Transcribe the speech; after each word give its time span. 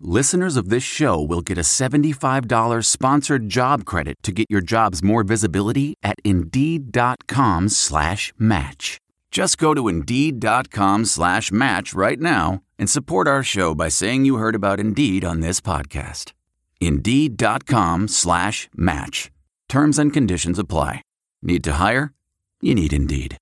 listeners 0.00 0.56
of 0.56 0.68
this 0.68 0.82
show 0.82 1.20
will 1.20 1.40
get 1.40 1.58
a 1.58 1.62
$75 1.62 2.84
sponsored 2.84 3.48
job 3.48 3.84
credit 3.84 4.16
to 4.22 4.32
get 4.32 4.46
your 4.48 4.60
jobs 4.60 5.02
more 5.02 5.22
visibility 5.22 5.94
at 6.02 6.16
Indeed.com 6.24 7.68
slash 7.68 8.32
match. 8.38 8.98
Just 9.30 9.58
go 9.58 9.74
to 9.74 9.88
Indeed.com 9.88 11.04
slash 11.04 11.50
match 11.52 11.94
right 11.94 12.20
now 12.20 12.60
and 12.78 12.88
support 12.90 13.28
our 13.28 13.42
show 13.42 13.74
by 13.74 13.88
saying 13.88 14.24
you 14.24 14.36
heard 14.36 14.54
about 14.54 14.80
Indeed 14.80 15.24
on 15.24 15.40
this 15.40 15.60
podcast. 15.60 16.32
Indeed.com 16.80 18.08
slash 18.08 18.68
match. 18.74 19.30
Terms 19.68 19.98
and 19.98 20.12
conditions 20.12 20.58
apply. 20.58 21.02
Need 21.42 21.62
to 21.64 21.74
hire? 21.74 22.12
You 22.60 22.74
need 22.74 22.92
Indeed. 22.92 23.36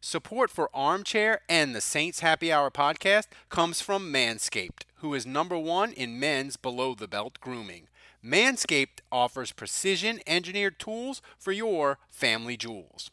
Support 0.00 0.50
for 0.50 0.68
Armchair 0.74 1.42
and 1.48 1.76
the 1.76 1.80
Saints 1.80 2.20
Happy 2.20 2.52
Hour 2.52 2.72
podcast 2.72 3.26
comes 3.50 3.80
from 3.80 4.12
Manscaped, 4.12 4.82
who 5.02 5.14
is 5.14 5.26
number 5.26 5.58
one 5.58 5.92
in 5.92 6.18
men's 6.18 6.56
below 6.56 6.94
the 6.94 7.08
belt 7.08 7.38
grooming. 7.40 7.88
Manscaped 8.24 9.00
offers 9.10 9.50
precision 9.50 10.20
engineered 10.26 10.78
tools 10.78 11.20
for 11.36 11.50
your 11.50 11.98
family 12.08 12.56
jewels. 12.56 13.10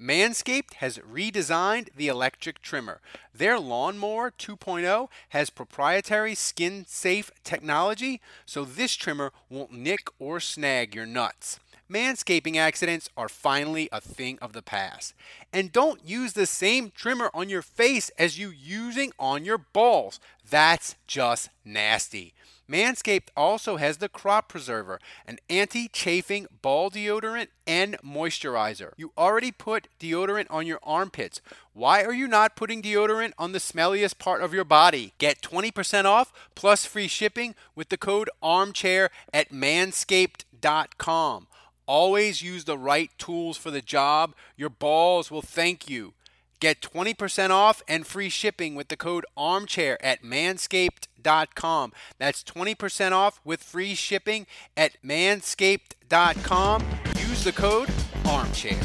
Manscaped 0.00 0.74
has 0.74 0.98
redesigned 0.98 1.88
the 1.94 2.08
electric 2.08 2.60
trimmer. 2.60 3.00
Their 3.34 3.58
Lawnmower 3.58 4.30
2.0 4.30 5.08
has 5.30 5.50
proprietary 5.50 6.34
skin 6.34 6.84
safe 6.86 7.30
technology, 7.44 8.20
so 8.44 8.64
this 8.64 8.94
trimmer 8.94 9.32
won't 9.48 9.72
nick 9.72 10.08
or 10.18 10.40
snag 10.40 10.94
your 10.94 11.06
nuts. 11.06 11.60
Manscaping 11.90 12.56
accidents 12.56 13.08
are 13.16 13.28
finally 13.28 13.88
a 13.92 14.00
thing 14.00 14.38
of 14.42 14.52
the 14.52 14.62
past. 14.62 15.14
And 15.52 15.70
don't 15.70 16.04
use 16.04 16.32
the 16.32 16.46
same 16.46 16.90
trimmer 16.90 17.30
on 17.32 17.48
your 17.48 17.62
face 17.62 18.10
as 18.18 18.38
you 18.38 18.50
using 18.50 19.12
on 19.18 19.44
your 19.44 19.58
balls. 19.58 20.18
That's 20.48 20.96
just 21.06 21.50
nasty. 21.64 22.34
Manscaped 22.68 23.28
also 23.36 23.76
has 23.76 23.98
the 23.98 24.08
Crop 24.08 24.48
Preserver, 24.48 24.98
an 25.26 25.38
anti 25.48 25.86
chafing 25.86 26.48
ball 26.62 26.90
deodorant 26.90 27.48
and 27.66 27.96
moisturizer. 28.04 28.90
You 28.96 29.12
already 29.16 29.52
put 29.52 29.86
deodorant 30.00 30.46
on 30.50 30.66
your 30.66 30.80
armpits. 30.82 31.40
Why 31.72 32.02
are 32.02 32.12
you 32.12 32.26
not 32.26 32.56
putting 32.56 32.82
deodorant 32.82 33.34
on 33.38 33.52
the 33.52 33.60
smelliest 33.60 34.18
part 34.18 34.42
of 34.42 34.52
your 34.52 34.64
body? 34.64 35.12
Get 35.18 35.40
20% 35.42 36.04
off 36.04 36.32
plus 36.56 36.84
free 36.84 37.06
shipping 37.06 37.54
with 37.76 37.90
the 37.90 37.96
code 37.96 38.28
ARMCHAIR 38.42 39.10
at 39.32 39.52
manscaped.com. 39.52 41.46
Always 41.88 42.42
use 42.42 42.64
the 42.64 42.76
right 42.76 43.12
tools 43.16 43.56
for 43.56 43.70
the 43.70 43.80
job. 43.80 44.34
Your 44.56 44.68
balls 44.68 45.30
will 45.30 45.40
thank 45.40 45.88
you. 45.88 46.14
Get 46.58 46.80
20% 46.80 47.50
off 47.50 47.80
and 47.86 48.04
free 48.04 48.28
shipping 48.28 48.74
with 48.74 48.88
the 48.88 48.96
code 48.96 49.24
armchair 49.36 49.96
at 50.04 50.24
manscaped.com. 50.24 51.92
That's 52.18 52.42
20% 52.42 53.12
off 53.12 53.40
with 53.44 53.62
free 53.62 53.94
shipping 53.94 54.48
at 54.76 55.00
manscaped.com. 55.04 56.84
Use 57.20 57.44
the 57.44 57.52
code 57.52 57.90
armchair. 58.24 58.80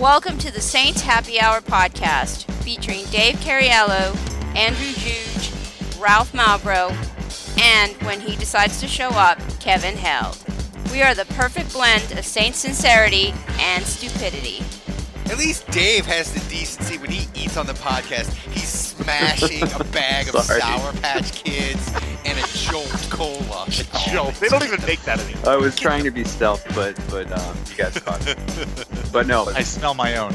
Welcome 0.00 0.38
to 0.38 0.50
the 0.50 0.60
Saints 0.60 1.02
Happy 1.02 1.40
Hour 1.40 1.60
podcast 1.60 2.50
featuring 2.64 3.04
Dave 3.12 3.36
Cariello, 3.36 4.16
Andrew 4.56 4.92
Juge, 4.94 5.52
Ralph 6.00 6.32
Malbrough, 6.32 6.90
and 7.60 7.92
when 8.02 8.20
he 8.20 8.34
decides 8.34 8.80
to 8.80 8.88
show 8.88 9.10
up, 9.10 9.38
Kevin 9.60 9.96
Held. 9.96 10.51
We 10.92 11.00
are 11.00 11.14
the 11.14 11.24
perfect 11.24 11.72
blend 11.72 12.12
of 12.12 12.24
Saint 12.24 12.54
sincerity 12.54 13.32
and 13.58 13.82
stupidity. 13.82 14.62
At 15.30 15.38
least 15.38 15.66
Dave 15.70 16.04
has 16.04 16.30
the 16.34 16.40
decency 16.50 16.98
when 16.98 17.10
he 17.10 17.26
eats 17.34 17.56
on 17.56 17.64
the 17.64 17.72
podcast. 17.72 18.30
He's 18.52 18.68
smashing 18.68 19.62
a 19.72 19.84
bag 19.84 20.28
of 20.28 20.34
Sorry. 20.42 20.60
Sour 20.60 20.92
Patch 21.00 21.32
Kids 21.44 21.90
and 22.26 22.38
a 22.38 22.46
Jolt 22.48 23.06
Cola. 23.08 23.66
Jolt—they 24.10 24.48
don't 24.48 24.64
even 24.64 24.84
make 24.84 25.00
that 25.04 25.18
anymore. 25.18 25.48
I 25.48 25.56
was 25.56 25.78
trying 25.78 26.04
to 26.04 26.10
be 26.10 26.24
stealth, 26.24 26.62
but 26.74 26.94
but 27.08 27.32
um, 27.32 27.56
you 27.70 27.76
guys 27.76 27.98
caught 27.98 28.24
me. 28.26 28.34
But 29.12 29.26
no, 29.26 29.46
I 29.54 29.62
smell 29.62 29.94
my 29.94 30.16
own. 30.16 30.34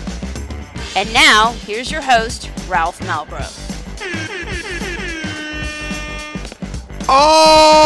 And 0.95 1.11
now, 1.13 1.51
here's 1.65 1.91
your 1.91 2.01
host, 2.01 2.49
Ralph 2.67 2.99
Malbrough. 3.01 3.76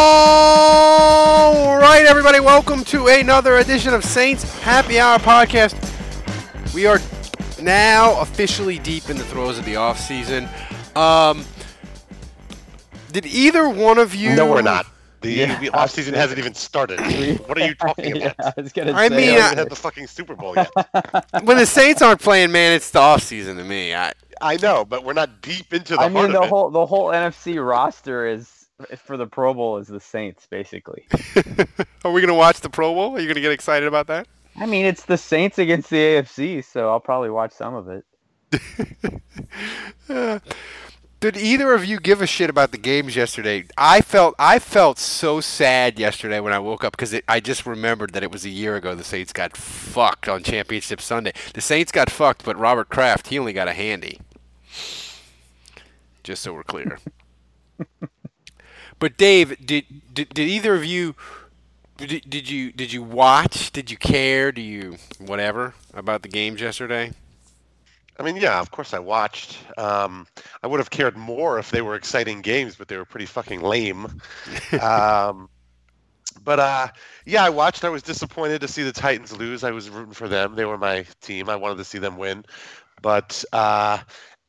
All 0.04 1.78
right, 1.78 2.06
everybody, 2.08 2.40
welcome 2.40 2.84
to 2.86 3.08
another 3.08 3.58
edition 3.58 3.94
of 3.94 4.04
Saints 4.04 4.59
Happy 4.62 5.00
Hour 5.00 5.20
podcast. 5.20 5.76
We 6.74 6.88
are 6.88 7.00
now 7.62 8.20
officially 8.22 8.80
deep 8.80 9.09
in 9.12 9.18
the 9.18 9.24
throes 9.26 9.59
of 9.59 9.66
the 9.66 9.76
off 9.76 10.00
season. 10.00 10.50
Um, 10.96 11.46
did 13.12 13.28
either 13.28 13.70
one 13.70 14.00
of 14.00 14.16
you? 14.16 14.34
No, 14.36 14.50
we're 14.50 14.64
not. 14.64 14.88
The, 15.22 15.32
Yeah. 15.32 15.59
the 15.59 15.70
off 15.70 15.92
season 15.92 16.16
hasn't 16.16 16.40
even 16.40 16.56
started. 16.56 17.00
What 17.48 17.59
are 17.62 17.68
you 17.68 17.76
talking 17.76 18.16
Yeah, 18.16 18.34
about? 18.40 18.58
I 18.58 18.62
was 18.62 18.74
gonna 18.74 18.94
I 18.94 19.08
say, 19.08 19.16
mean, 19.16 19.28
We 19.34 19.38
I- 19.38 19.42
haven't 19.42 19.58
had 19.59 19.70
the 19.70 19.76
fucking 19.76 20.08
Super 20.08 20.36
Bowl 20.36 20.56
yet. 20.56 20.72
When 21.44 21.58
the 21.58 21.66
Saints 21.68 22.02
aren't 22.02 22.22
playing, 22.22 22.52
man, 22.52 22.74
it's 22.74 22.90
the 22.90 23.00
off 23.00 23.22
season 23.22 23.58
to 23.58 23.64
me. 23.64 23.94
I, 23.94 24.14
I 24.42 24.58
know, 24.58 24.84
but 24.84 25.03
we're 25.03 25.14
not 25.14 25.42
deep 25.44 25.74
into 25.76 25.94
the 25.94 26.00
I 26.00 26.09
heart 26.09 26.14
mean, 26.14 26.32
the 26.32 26.40
of 26.40 26.46
it. 26.46 26.50
whole 26.50 26.70
the 26.72 26.86
whole 26.88 27.09
NFC 27.09 27.64
roster 27.64 28.26
is 28.26 28.61
for 28.97 29.18
the 29.18 29.28
Pro 29.28 29.53
Bowl 29.53 29.78
is 29.78 29.88
the 29.88 30.00
Saints, 30.00 30.47
basically. 30.50 31.08
are 32.06 32.12
we 32.12 32.22
gonna 32.22 32.36
watch 32.36 32.62
the 32.62 32.69
Pro 32.69 32.94
Bowl? 32.94 33.16
Are 33.16 33.19
you 33.19 33.28
gonna 33.28 33.42
get 33.42 33.52
excited 33.52 33.88
about 33.88 34.08
that? 34.08 34.28
I 34.56 34.66
mean, 34.66 34.86
it's 34.86 35.06
the 35.06 35.18
Saints 35.18 35.59
against 35.59 35.90
the 35.90 35.97
AFC, 35.97 36.64
so 36.64 36.90
I'll 36.90 37.00
probably 37.00 37.30
watch 37.30 37.53
some 37.53 37.74
of 37.74 37.88
it. 37.88 38.06
Did 41.22 41.38
either 41.38 41.74
of 41.74 41.86
you 41.86 42.00
give 42.00 42.20
a 42.20 42.25
shit 42.25 42.50
about 42.50 42.72
the 42.72 42.80
games 42.80 43.16
yesterday? 43.16 43.66
I 43.78 44.02
felt 44.02 44.34
I 44.40 44.58
felt 44.58 44.97
so 44.97 45.40
sad 45.40 46.00
yesterday 46.00 46.40
when 46.40 46.52
I 46.52 46.58
woke 46.58 46.84
up 46.84 46.94
because 46.94 47.16
I 47.28 47.40
just 47.40 47.68
remembered 47.68 48.14
that 48.14 48.24
it 48.24 48.31
was 48.31 48.44
a 48.44 48.50
year 48.50 48.75
ago 48.75 48.96
the 48.96 49.03
Saints 49.03 49.31
got 49.31 49.56
fucked 49.56 50.28
on 50.28 50.41
Championship 50.41 51.00
Sunday. 51.00 51.34
The 51.53 51.62
Saints 51.62 51.91
got 51.91 52.09
fucked, 52.09 52.44
but 52.44 52.58
Robert 52.58 52.90
Kraft 52.90 53.28
he 53.28 53.38
only 53.38 53.53
got 53.53 53.68
a 53.68 53.74
handy. 53.74 54.20
Just 56.24 56.41
so 56.41 56.53
we're 56.53 56.64
clear. 56.64 56.97
but 59.02 59.18
Dave, 59.18 59.66
did, 59.66 59.84
did 60.14 60.30
did 60.30 60.48
either 60.48 60.74
of 60.74 60.86
you 60.86 61.16
did, 61.98 62.24
did 62.30 62.50
you 62.50 62.72
did 62.72 62.94
you 62.94 63.04
watch? 63.04 63.72
Did 63.72 63.92
you 63.92 63.98
care? 63.98 64.52
Do 64.54 64.62
you 64.62 64.96
whatever 65.20 65.74
about 65.94 66.22
the 66.22 66.30
games 66.30 66.62
yesterday? 66.62 67.12
I 68.20 68.24
mean, 68.24 68.36
yeah, 68.38 68.60
of 68.60 68.70
course 68.72 68.94
I 68.94 69.00
watched. 69.00 69.58
Um, 69.78 70.28
I 70.62 70.68
would 70.68 70.80
have 70.80 70.92
cared 70.92 71.18
more 71.18 71.58
if 71.58 71.72
they 71.72 71.82
were 71.82 71.96
exciting 71.96 72.42
games, 72.42 72.76
but 72.76 72.88
they 72.88 72.96
were 72.96 73.06
pretty 73.06 73.26
fucking 73.26 73.62
lame. 73.62 74.06
um, 74.82 75.50
but 76.44 76.60
uh, 76.60 76.88
yeah, 77.26 77.44
I 77.44 77.50
watched. 77.50 77.84
I 77.84 77.90
was 77.90 78.04
disappointed 78.04 78.62
to 78.62 78.68
see 78.68 78.84
the 78.84 78.92
Titans 78.92 79.36
lose. 79.36 79.64
I 79.64 79.72
was 79.72 79.90
rooting 79.90 80.14
for 80.14 80.28
them. 80.28 80.56
They 80.56 80.66
were 80.66 80.78
my 80.78 81.06
team. 81.22 81.50
I 81.50 81.56
wanted 81.56 81.78
to 81.78 81.86
see 81.86 81.98
them 81.98 82.18
win. 82.18 82.46
But 83.02 83.44
uh, 83.52 83.98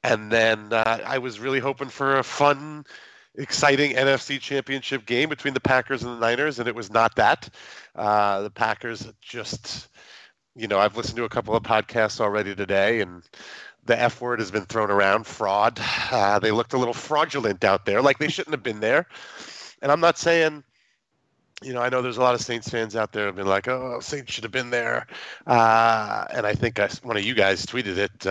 and 0.02 0.30
then 0.30 0.72
uh, 0.72 1.00
I 1.06 1.18
was 1.18 1.40
really 1.40 1.60
hoping 1.60 1.88
for 1.88 2.18
a 2.18 2.22
fun, 2.22 2.84
exciting 3.36 3.92
NFC 3.92 4.40
Championship 4.40 5.06
game 5.06 5.28
between 5.28 5.54
the 5.54 5.60
Packers 5.60 6.02
and 6.02 6.14
the 6.14 6.20
Niners, 6.20 6.58
and 6.58 6.68
it 6.68 6.74
was 6.74 6.90
not 6.90 7.16
that. 7.16 7.48
Uh, 7.94 8.42
the 8.42 8.50
Packers 8.50 9.10
just, 9.20 9.88
you 10.54 10.68
know, 10.68 10.78
I've 10.78 10.96
listened 10.96 11.16
to 11.16 11.24
a 11.24 11.28
couple 11.28 11.54
of 11.56 11.62
podcasts 11.62 12.20
already 12.20 12.54
today, 12.54 13.00
and 13.00 13.22
the 13.84 13.98
F 13.98 14.20
word 14.20 14.38
has 14.38 14.50
been 14.50 14.64
thrown 14.64 14.90
around 14.90 15.26
fraud. 15.26 15.80
Uh, 16.10 16.38
they 16.38 16.50
looked 16.50 16.72
a 16.72 16.78
little 16.78 16.94
fraudulent 16.94 17.64
out 17.64 17.86
there, 17.86 18.02
like 18.02 18.18
they 18.18 18.28
shouldn't 18.28 18.54
have 18.54 18.62
been 18.62 18.80
there. 18.80 19.06
And 19.80 19.90
I'm 19.90 20.00
not 20.00 20.18
saying, 20.18 20.62
you 21.62 21.72
know, 21.72 21.80
I 21.80 21.88
know 21.88 22.02
there's 22.02 22.16
a 22.16 22.22
lot 22.22 22.34
of 22.34 22.40
Saints 22.40 22.68
fans 22.68 22.94
out 22.96 23.12
there 23.12 23.26
who've 23.26 23.36
been 23.36 23.46
like, 23.46 23.68
oh, 23.68 23.98
Saints 24.00 24.32
should 24.32 24.44
have 24.44 24.52
been 24.52 24.70
there. 24.70 25.06
Uh, 25.46 26.26
and 26.32 26.46
I 26.46 26.54
think 26.54 26.78
I, 26.78 26.88
one 27.02 27.16
of 27.16 27.24
you 27.24 27.34
guys 27.34 27.66
tweeted 27.66 27.96
it. 27.96 28.26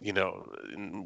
You 0.00 0.12
know, 0.12 0.48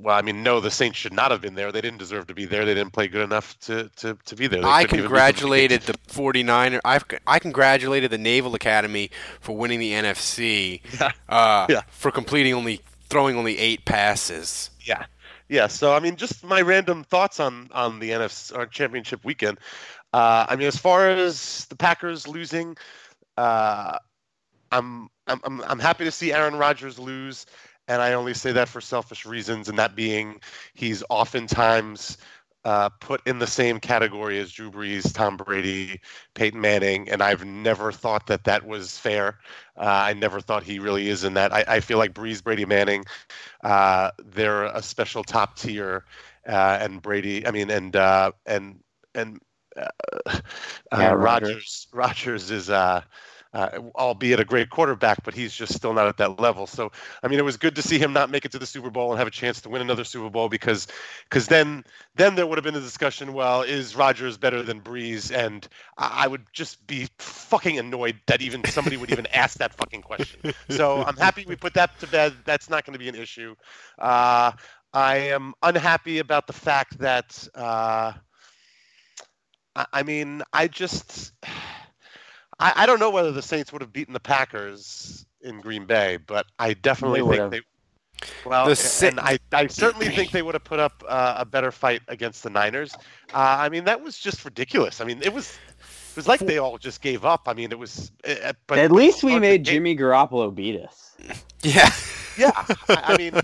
well, 0.00 0.14
I 0.14 0.20
mean, 0.20 0.42
no, 0.42 0.60
the 0.60 0.70
Saints 0.70 0.98
should 0.98 1.14
not 1.14 1.30
have 1.30 1.40
been 1.40 1.54
there. 1.54 1.72
They 1.72 1.80
didn't 1.80 1.98
deserve 1.98 2.26
to 2.26 2.34
be 2.34 2.44
there. 2.44 2.66
They 2.66 2.74
didn't 2.74 2.92
play 2.92 3.08
good 3.08 3.22
enough 3.24 3.58
to, 3.60 3.88
to, 3.96 4.18
to 4.26 4.36
be 4.36 4.46
there. 4.46 4.60
They 4.60 4.68
I 4.68 4.82
couldn't 4.84 4.98
even 4.98 5.10
beat 5.10 5.14
the 5.14 5.32
congratulated 5.32 5.82
the 5.82 5.94
49er. 5.94 6.80
I 6.84 7.00
I 7.26 7.38
congratulated 7.38 8.10
the 8.10 8.18
Naval 8.18 8.54
Academy 8.54 9.10
for 9.40 9.56
winning 9.56 9.78
the 9.80 9.92
NFC. 9.92 10.82
Yeah. 11.00 11.12
Uh, 11.28 11.66
Yeah. 11.70 11.82
For 11.90 12.10
completing 12.10 12.52
only 12.52 12.82
throwing 13.08 13.36
only 13.36 13.58
eight 13.58 13.84
passes. 13.84 14.70
Yeah, 14.84 15.04
yeah. 15.48 15.68
So 15.68 15.94
I 15.94 16.00
mean, 16.00 16.16
just 16.16 16.44
my 16.44 16.60
random 16.60 17.04
thoughts 17.04 17.40
on 17.40 17.70
on 17.72 17.98
the 17.98 18.10
NFC 18.10 18.70
championship 18.70 19.24
weekend. 19.24 19.58
Uh, 20.12 20.44
I 20.48 20.56
mean, 20.56 20.66
as 20.66 20.76
far 20.76 21.08
as 21.08 21.64
the 21.66 21.76
Packers 21.76 22.28
losing, 22.28 22.76
uh, 23.38 23.98
I'm, 24.70 25.08
I'm 25.26 25.40
I'm 25.44 25.62
I'm 25.62 25.78
happy 25.78 26.04
to 26.04 26.10
see 26.10 26.32
Aaron 26.32 26.56
Rodgers 26.56 26.98
lose, 26.98 27.46
and 27.92 28.02
I 28.02 28.14
only 28.14 28.34
say 28.34 28.52
that 28.52 28.68
for 28.68 28.80
selfish 28.80 29.26
reasons, 29.26 29.68
and 29.68 29.78
that 29.78 29.94
being 29.96 30.40
he's 30.74 31.04
oftentimes 31.10 32.18
uh, 32.64 32.88
put 33.00 33.26
in 33.26 33.38
the 33.38 33.46
same 33.46 33.80
category 33.80 34.38
as 34.38 34.52
Drew 34.52 34.70
Brees, 34.70 35.12
Tom 35.12 35.36
Brady, 35.36 36.00
Peyton 36.34 36.60
Manning, 36.60 37.08
and 37.10 37.22
I've 37.22 37.44
never 37.44 37.92
thought 37.92 38.26
that 38.28 38.44
that 38.44 38.66
was 38.66 38.98
fair. 38.98 39.38
Uh, 39.76 39.82
I 39.84 40.14
never 40.14 40.40
thought 40.40 40.62
he 40.62 40.78
really 40.78 41.08
is 41.08 41.24
in 41.24 41.34
that. 41.34 41.52
I, 41.52 41.64
I 41.68 41.80
feel 41.80 41.98
like 41.98 42.14
Brees, 42.14 42.42
Brady, 42.42 42.64
Manning, 42.64 43.04
uh, 43.62 44.10
they're 44.24 44.64
a 44.64 44.82
special 44.82 45.24
top 45.24 45.56
tier, 45.56 46.04
uh, 46.48 46.78
and 46.80 47.02
Brady, 47.02 47.46
I 47.46 47.50
mean, 47.50 47.70
and 47.70 47.94
uh, 47.96 48.32
and 48.46 48.80
and 49.14 49.40
uh, 49.76 49.88
Yeah, 50.94 51.12
uh, 51.12 51.16
Rodgers. 51.16 51.52
Rogers, 51.52 51.88
Rodgers 51.92 52.50
is. 52.50 52.70
Uh, 53.54 53.68
albeit 53.96 54.40
a 54.40 54.46
great 54.46 54.70
quarterback, 54.70 55.22
but 55.24 55.34
he's 55.34 55.52
just 55.52 55.74
still 55.74 55.92
not 55.92 56.06
at 56.06 56.16
that 56.16 56.40
level. 56.40 56.66
So, 56.66 56.90
I 57.22 57.28
mean, 57.28 57.38
it 57.38 57.44
was 57.44 57.58
good 57.58 57.76
to 57.76 57.82
see 57.82 57.98
him 57.98 58.14
not 58.14 58.30
make 58.30 58.46
it 58.46 58.52
to 58.52 58.58
the 58.58 58.64
Super 58.64 58.88
Bowl 58.88 59.10
and 59.10 59.18
have 59.18 59.28
a 59.28 59.30
chance 59.30 59.60
to 59.60 59.68
win 59.68 59.82
another 59.82 60.04
Super 60.04 60.30
Bowl 60.30 60.48
because, 60.48 60.86
because 61.24 61.48
then, 61.48 61.84
then 62.14 62.34
there 62.34 62.46
would 62.46 62.56
have 62.56 62.64
been 62.64 62.76
a 62.76 62.80
discussion. 62.80 63.34
Well, 63.34 63.60
is 63.60 63.94
Rodgers 63.94 64.38
better 64.38 64.62
than 64.62 64.80
Brees? 64.80 65.30
And 65.30 65.68
I 65.98 66.24
I 66.24 66.28
would 66.28 66.46
just 66.54 66.86
be 66.86 67.08
fucking 67.18 67.78
annoyed 67.78 68.18
that 68.26 68.40
even 68.40 68.64
somebody 68.64 68.96
would 68.96 69.10
even 69.10 69.26
ask 69.34 69.58
that 69.58 69.74
fucking 69.74 70.00
question. 70.00 70.54
So 70.70 71.02
I'm 71.02 71.18
happy 71.18 71.44
we 71.46 71.56
put 71.56 71.74
that 71.74 72.00
to 72.00 72.06
bed. 72.06 72.32
That's 72.46 72.70
not 72.70 72.86
going 72.86 72.94
to 72.94 72.98
be 72.98 73.10
an 73.10 73.16
issue. 73.16 73.54
Uh, 73.98 74.52
I 74.94 75.16
am 75.16 75.52
unhappy 75.62 76.20
about 76.20 76.46
the 76.46 76.54
fact 76.54 77.00
that. 77.00 77.46
Uh, 77.54 78.14
I 79.76 79.86
I 79.92 80.02
mean, 80.04 80.42
I 80.54 80.68
just. 80.68 81.32
I, 82.58 82.72
I 82.76 82.86
don't 82.86 83.00
know 83.00 83.10
whether 83.10 83.32
the 83.32 83.42
Saints 83.42 83.72
would 83.72 83.82
have 83.82 83.92
beaten 83.92 84.12
the 84.14 84.20
Packers 84.20 85.26
in 85.40 85.60
Green 85.60 85.86
Bay, 85.86 86.18
but 86.26 86.46
I 86.58 86.74
definitely 86.74 87.22
They 87.22 87.28
think 87.28 87.40
have. 87.40 87.50
they. 87.50 87.60
Well, 88.44 88.66
The 88.66 89.06
and 89.08 89.18
I, 89.18 89.38
I 89.52 89.66
certainly 89.66 90.08
think 90.08 90.30
they 90.30 90.42
would 90.42 90.54
have 90.54 90.62
put 90.62 90.78
up 90.78 91.02
uh, 91.08 91.34
a 91.38 91.44
better 91.44 91.72
fight 91.72 92.02
against 92.08 92.44
the 92.44 92.50
Niners. 92.50 92.94
Uh, 93.34 93.56
I 93.58 93.68
mean, 93.68 93.84
that 93.84 94.00
was 94.00 94.18
just 94.18 94.44
ridiculous. 94.44 95.00
I 95.00 95.04
mean, 95.04 95.20
it 95.22 95.32
was 95.32 95.58
it 95.78 96.16
was 96.16 96.28
like 96.28 96.40
they 96.40 96.58
all 96.58 96.78
just 96.78 97.00
gave 97.00 97.24
up. 97.24 97.42
I 97.46 97.54
mean, 97.54 97.72
it 97.72 97.78
was. 97.78 98.12
uh, 98.28 98.52
But 98.66 98.78
At 98.78 98.92
least 98.92 99.24
we 99.24 99.38
made 99.40 99.64
Jimmy 99.64 99.96
Garoppolo 99.96 100.54
beat 100.54 100.80
us. 100.80 101.16
Yeah. 101.62 101.90
Yeah, 102.36 102.50
I, 102.88 103.12
I 103.12 103.16
mean, 103.18 103.34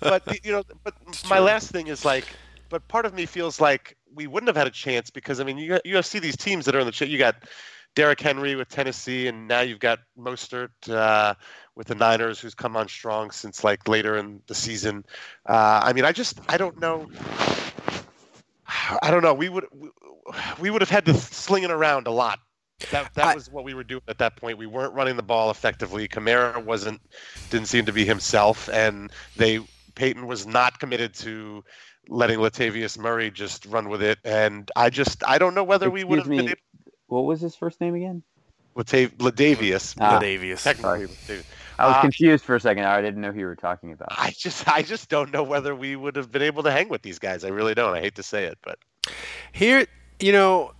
but 0.00 0.44
you 0.44 0.50
know, 0.52 0.64
but 0.82 0.94
my 1.30 1.36
true. 1.36 1.44
last 1.46 1.70
thing 1.70 1.86
is 1.86 2.04
like, 2.04 2.26
but 2.68 2.86
part 2.88 3.06
of 3.06 3.14
me 3.14 3.26
feels 3.26 3.60
like 3.60 3.96
we 4.12 4.26
wouldn't 4.26 4.48
have 4.48 4.56
had 4.56 4.66
a 4.66 4.70
chance 4.70 5.08
because 5.08 5.38
I 5.38 5.44
mean, 5.44 5.56
you 5.56 5.68
got, 5.68 5.86
you 5.86 6.02
see 6.02 6.18
these 6.18 6.36
teams 6.36 6.64
that 6.64 6.74
are 6.74 6.80
in 6.80 6.86
the 6.86 6.92
ch- 6.92 7.02
you 7.02 7.16
got 7.16 7.36
Derrick 7.94 8.20
Henry 8.20 8.56
with 8.56 8.68
Tennessee, 8.68 9.28
and 9.28 9.46
now 9.46 9.60
you've 9.60 9.78
got 9.78 10.00
Mostert 10.18 10.70
uh, 10.88 11.34
with 11.76 11.86
the 11.86 11.94
Niners, 11.94 12.40
who's 12.40 12.54
come 12.54 12.76
on 12.76 12.88
strong 12.88 13.30
since 13.30 13.62
like 13.62 13.86
later 13.88 14.16
in 14.16 14.40
the 14.46 14.54
season. 14.54 15.04
Uh, 15.46 15.80
I 15.82 15.92
mean, 15.92 16.04
I 16.04 16.12
just 16.12 16.40
I 16.48 16.56
don't 16.56 16.80
know. 16.80 17.08
I 19.02 19.10
don't 19.10 19.22
know. 19.22 19.34
We 19.34 19.48
would 19.48 19.66
we 20.58 20.70
would 20.70 20.82
have 20.82 20.90
had 20.90 21.06
to 21.06 21.14
sling 21.14 21.62
it 21.62 21.70
around 21.70 22.06
a 22.06 22.10
lot. 22.10 22.40
That 22.90 23.14
that 23.14 23.26
I- 23.26 23.34
was 23.34 23.50
what 23.50 23.64
we 23.64 23.74
were 23.74 23.84
doing 23.84 24.02
at 24.08 24.18
that 24.18 24.36
point. 24.36 24.58
We 24.58 24.66
weren't 24.66 24.92
running 24.94 25.16
the 25.16 25.22
ball 25.22 25.50
effectively. 25.50 26.08
Kamara 26.08 26.62
wasn't 26.64 27.00
didn't 27.50 27.68
seem 27.68 27.86
to 27.86 27.92
be 27.92 28.04
himself, 28.04 28.68
and 28.70 29.12
they 29.36 29.60
Peyton 29.94 30.26
was 30.26 30.46
not 30.46 30.80
committed 30.80 31.14
to 31.14 31.64
letting 32.08 32.38
Latavius 32.40 32.98
Murray 32.98 33.30
just 33.30 33.64
run 33.66 33.88
with 33.88 34.02
it. 34.02 34.18
And 34.24 34.70
I 34.74 34.90
just 34.90 35.22
I 35.26 35.38
don't 35.38 35.54
know 35.54 35.64
whether 35.64 35.88
we 35.88 36.02
would 36.02 36.18
have 36.18 36.26
Excuse 36.26 36.42
been 36.42 36.50
able 36.50 36.60
What 37.06 37.22
was 37.24 37.40
his 37.40 37.54
first 37.54 37.80
name 37.80 37.94
again? 37.94 38.22
Latav- 38.76 39.16
Ladavius. 39.18 39.94
Ah. 40.00 40.18
Davius. 40.20 40.62
technically, 40.64 41.06
Latavius. 41.06 41.44
I 41.78 41.86
was 41.86 41.96
Uh, 41.96 42.00
confused 42.02 42.44
for 42.44 42.56
a 42.56 42.60
second. 42.60 42.84
I 42.84 43.00
didn't 43.02 43.20
know 43.20 43.30
who 43.32 43.40
you 43.40 43.46
were 43.46 43.54
talking 43.56 43.92
about. 43.92 44.08
I 44.10 44.30
just 44.36 44.66
I 44.68 44.82
just 44.82 45.08
don't 45.08 45.32
know 45.32 45.42
whether 45.42 45.74
we 45.74 45.96
would 45.96 46.16
have 46.16 46.30
been 46.32 46.42
able 46.42 46.62
to 46.64 46.70
hang 46.72 46.88
with 46.88 47.02
these 47.02 47.18
guys. 47.18 47.44
I 47.44 47.48
really 47.48 47.74
don't. 47.74 47.94
I 47.94 48.00
hate 48.00 48.14
to 48.16 48.22
say 48.22 48.44
it, 48.44 48.58
but 48.62 48.78
Here, 49.52 49.86
you 50.20 50.32
know, 50.32 50.72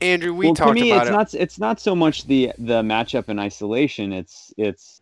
Andrew, 0.00 0.34
we 0.34 0.46
well, 0.46 0.54
talked 0.54 0.76
to 0.76 0.82
me, 0.82 0.90
about 0.92 1.02
it's 1.02 1.10
it. 1.10 1.12
not 1.12 1.34
it's 1.42 1.58
not 1.58 1.80
so 1.80 1.94
much 1.94 2.26
the 2.26 2.52
the 2.58 2.82
matchup 2.82 3.28
in 3.28 3.38
isolation. 3.38 4.12
It's 4.12 4.52
it's 4.56 5.00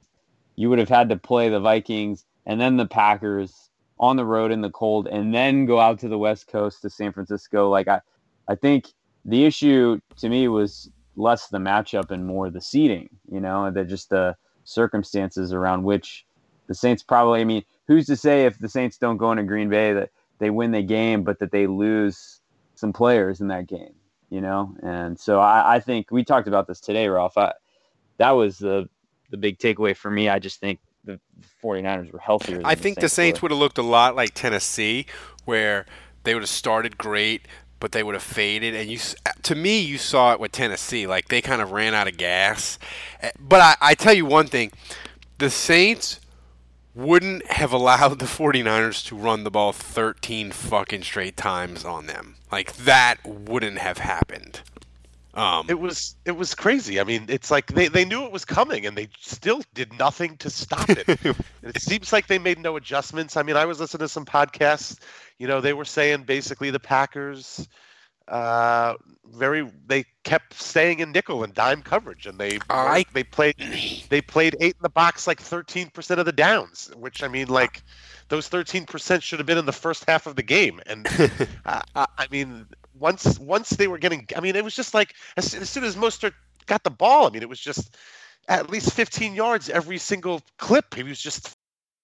you 0.56 0.68
would 0.68 0.78
have 0.78 0.88
had 0.88 1.08
to 1.10 1.16
play 1.16 1.48
the 1.48 1.60
Vikings 1.60 2.24
and 2.46 2.60
then 2.60 2.76
the 2.76 2.86
Packers 2.86 3.68
on 3.98 4.16
the 4.16 4.24
road 4.24 4.50
in 4.50 4.60
the 4.62 4.70
cold, 4.70 5.06
and 5.06 5.32
then 5.34 5.64
go 5.64 5.78
out 5.78 5.98
to 6.00 6.08
the 6.08 6.18
West 6.18 6.48
Coast 6.48 6.82
to 6.82 6.90
San 6.90 7.12
Francisco. 7.12 7.68
Like 7.70 7.86
I, 7.88 8.00
I 8.48 8.54
think 8.56 8.92
the 9.24 9.44
issue 9.44 10.00
to 10.16 10.28
me 10.28 10.48
was 10.48 10.90
less 11.16 11.48
the 11.48 11.58
matchup 11.58 12.10
and 12.10 12.26
more 12.26 12.50
the 12.50 12.60
seating. 12.60 13.08
You 13.30 13.40
know, 13.40 13.70
that 13.70 13.88
just 13.88 14.10
the 14.10 14.36
circumstances 14.64 15.52
around 15.52 15.82
which 15.84 16.26
the 16.66 16.74
Saints 16.74 17.02
probably. 17.02 17.40
I 17.40 17.44
mean, 17.44 17.64
who's 17.86 18.06
to 18.06 18.16
say 18.16 18.46
if 18.46 18.58
the 18.58 18.68
Saints 18.68 18.98
don't 18.98 19.16
go 19.16 19.30
into 19.32 19.44
Green 19.44 19.68
Bay 19.68 19.92
that 19.92 20.10
they 20.38 20.50
win 20.50 20.72
the 20.72 20.82
game, 20.82 21.22
but 21.22 21.38
that 21.38 21.52
they 21.52 21.66
lose 21.66 22.40
some 22.74 22.92
players 22.92 23.40
in 23.40 23.48
that 23.48 23.66
game? 23.66 23.94
You 24.30 24.40
know, 24.40 24.74
and 24.82 25.18
so 25.20 25.40
I, 25.40 25.74
I 25.74 25.80
think 25.80 26.10
we 26.10 26.24
talked 26.24 26.48
about 26.48 26.66
this 26.66 26.80
today, 26.80 27.06
Ralph. 27.06 27.36
I, 27.36 27.52
that 28.16 28.30
was 28.30 28.58
the 28.58 28.88
the 29.30 29.36
big 29.36 29.58
takeaway 29.58 29.96
for 29.96 30.10
me. 30.10 30.28
I 30.28 30.38
just 30.38 30.60
think 30.60 30.80
the 31.04 31.20
49ers 31.62 32.12
were 32.12 32.18
healthier. 32.18 32.56
Than 32.58 32.66
I 32.66 32.74
think 32.74 33.00
the 33.00 33.08
Saints 33.08 33.40
were. 33.40 33.46
would 33.46 33.52
have 33.52 33.58
looked 33.58 33.78
a 33.78 33.82
lot 33.82 34.16
like 34.16 34.32
Tennessee, 34.34 35.06
where 35.44 35.86
they 36.24 36.34
would 36.34 36.42
have 36.42 36.50
started 36.50 36.96
great, 36.96 37.46
but 37.82 37.90
they 37.90 38.04
would 38.04 38.14
have 38.14 38.22
faded. 38.22 38.76
And 38.76 38.88
you, 38.88 39.00
to 39.42 39.54
me, 39.56 39.80
you 39.80 39.98
saw 39.98 40.32
it 40.32 40.38
with 40.38 40.52
Tennessee. 40.52 41.04
Like 41.04 41.26
they 41.26 41.40
kind 41.42 41.60
of 41.60 41.72
ran 41.72 41.94
out 41.94 42.06
of 42.06 42.16
gas. 42.16 42.78
Eh, 43.20 43.32
But 43.40 43.60
I, 43.60 43.76
I 43.90 43.94
tell 43.94 44.14
you 44.14 44.24
one 44.24 44.46
thing: 44.46 44.70
the 45.38 45.50
Saints 45.50 46.20
wouldn't 46.94 47.44
have 47.50 47.72
allowed 47.72 48.20
the 48.20 48.26
49ers 48.26 49.04
to 49.06 49.16
run 49.16 49.42
the 49.42 49.50
ball 49.50 49.72
13 49.72 50.52
fucking 50.52 51.02
straight 51.02 51.36
times 51.36 51.84
on 51.84 52.06
them. 52.06 52.36
Like 52.52 52.72
that 52.76 53.16
wouldn't 53.26 53.78
have 53.78 53.98
happened. 53.98 54.60
Um, 55.34 55.66
it 55.70 55.80
was 55.80 56.16
it 56.26 56.32
was 56.32 56.54
crazy. 56.54 57.00
I 57.00 57.04
mean, 57.04 57.24
it's 57.28 57.50
like 57.50 57.66
they, 57.68 57.88
they 57.88 58.04
knew 58.04 58.24
it 58.24 58.32
was 58.32 58.44
coming 58.44 58.84
and 58.84 58.96
they 58.98 59.08
still 59.18 59.62
did 59.72 59.98
nothing 59.98 60.36
to 60.38 60.50
stop 60.50 60.88
it. 60.90 61.06
It 61.62 61.80
seems 61.80 62.12
like 62.12 62.26
they 62.26 62.38
made 62.38 62.58
no 62.58 62.76
adjustments. 62.76 63.36
I 63.36 63.42
mean, 63.44 63.56
I 63.56 63.64
was 63.64 63.78
listening 63.80 64.00
to 64.00 64.08
some 64.08 64.24
podcasts. 64.26 64.98
You 65.38 65.46
know, 65.46 65.60
they 65.60 65.72
were 65.72 65.84
saying 65.84 66.24
basically 66.24 66.70
the 66.70 66.80
Packers 66.80 67.66
uh 68.28 68.94
very 69.34 69.68
they 69.86 70.04
kept 70.22 70.54
staying 70.54 71.00
in 71.00 71.10
nickel 71.10 71.42
and 71.42 71.52
dime 71.54 71.82
coverage 71.82 72.24
and 72.26 72.38
they 72.38 72.58
I- 72.70 73.04
they 73.12 73.24
played 73.24 73.56
they 74.10 74.20
played 74.20 74.56
eight 74.60 74.76
in 74.76 74.82
the 74.82 74.88
box 74.90 75.26
like 75.26 75.40
13% 75.42 76.18
of 76.18 76.24
the 76.24 76.32
downs 76.32 76.88
which 76.96 77.24
i 77.24 77.28
mean 77.28 77.48
like 77.48 77.82
those 78.28 78.48
13% 78.48 79.22
should 79.22 79.40
have 79.40 79.46
been 79.46 79.58
in 79.58 79.66
the 79.66 79.72
first 79.72 80.04
half 80.08 80.28
of 80.28 80.36
the 80.36 80.42
game 80.42 80.80
and 80.86 81.06
uh, 81.66 81.82
I 81.96 82.06
I 82.16 82.26
mean 82.30 82.66
once 82.98 83.38
once 83.38 83.70
they 83.70 83.88
were 83.88 83.98
getting 83.98 84.26
i 84.36 84.40
mean 84.40 84.54
it 84.56 84.64
was 84.64 84.74
just 84.74 84.94
like 84.94 85.14
as, 85.36 85.54
as 85.54 85.70
soon 85.70 85.84
as 85.84 85.96
Mostert 85.96 86.32
got 86.66 86.84
the 86.84 86.90
ball 86.90 87.26
i 87.26 87.30
mean 87.30 87.42
it 87.42 87.48
was 87.48 87.60
just 87.60 87.96
at 88.48 88.70
least 88.70 88.92
15 88.92 89.34
yards 89.34 89.70
every 89.70 89.98
single 89.98 90.42
clip 90.58 90.94
he 90.94 91.02
was 91.02 91.20
just 91.20 91.54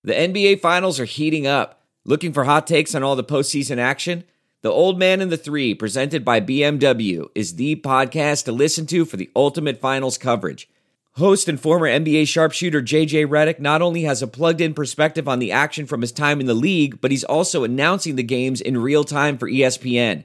The 0.04 0.14
NBA 0.14 0.60
Finals 0.60 1.00
are 1.00 1.04
heating 1.04 1.46
up. 1.46 1.82
Looking 2.04 2.32
for 2.32 2.44
hot 2.44 2.66
takes 2.66 2.94
on 2.94 3.02
all 3.02 3.16
the 3.16 3.24
postseason 3.24 3.78
action? 3.78 4.24
The 4.62 4.70
Old 4.70 4.98
Man 4.98 5.20
and 5.20 5.30
the 5.30 5.36
Three, 5.36 5.74
presented 5.74 6.24
by 6.24 6.40
BMW, 6.40 7.28
is 7.34 7.56
the 7.56 7.76
podcast 7.76 8.44
to 8.44 8.52
listen 8.52 8.86
to 8.86 9.04
for 9.04 9.16
the 9.16 9.30
ultimate 9.36 9.80
finals 9.80 10.16
coverage. 10.18 10.68
Host 11.12 11.48
and 11.48 11.60
former 11.60 11.86
NBA 11.88 12.28
sharpshooter 12.28 12.80
JJ 12.80 13.26
Redick 13.26 13.58
not 13.58 13.82
only 13.82 14.02
has 14.02 14.22
a 14.22 14.28
plugged 14.28 14.60
in 14.60 14.72
perspective 14.72 15.28
on 15.28 15.40
the 15.40 15.52
action 15.52 15.84
from 15.84 16.00
his 16.00 16.12
time 16.12 16.40
in 16.40 16.46
the 16.46 16.54
league, 16.54 17.00
but 17.00 17.10
he's 17.10 17.24
also 17.24 17.64
announcing 17.64 18.16
the 18.16 18.22
games 18.22 18.60
in 18.60 18.78
real 18.78 19.04
time 19.04 19.36
for 19.36 19.50
ESPN. 19.50 20.24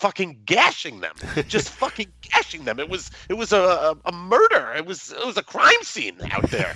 Fucking 0.00 0.40
gashing 0.46 1.00
them, 1.00 1.14
just 1.46 1.68
fucking 1.82 2.10
gashing 2.22 2.64
them. 2.64 2.80
It 2.80 2.88
was 2.88 3.10
it 3.28 3.34
was 3.34 3.52
a, 3.52 3.94
a, 4.06 4.12
murder. 4.12 4.72
It 4.74 4.86
was 4.86 5.12
it 5.12 5.26
was 5.26 5.36
a 5.36 5.42
crime 5.42 5.82
scene 5.82 6.16
out 6.32 6.50
there. 6.50 6.74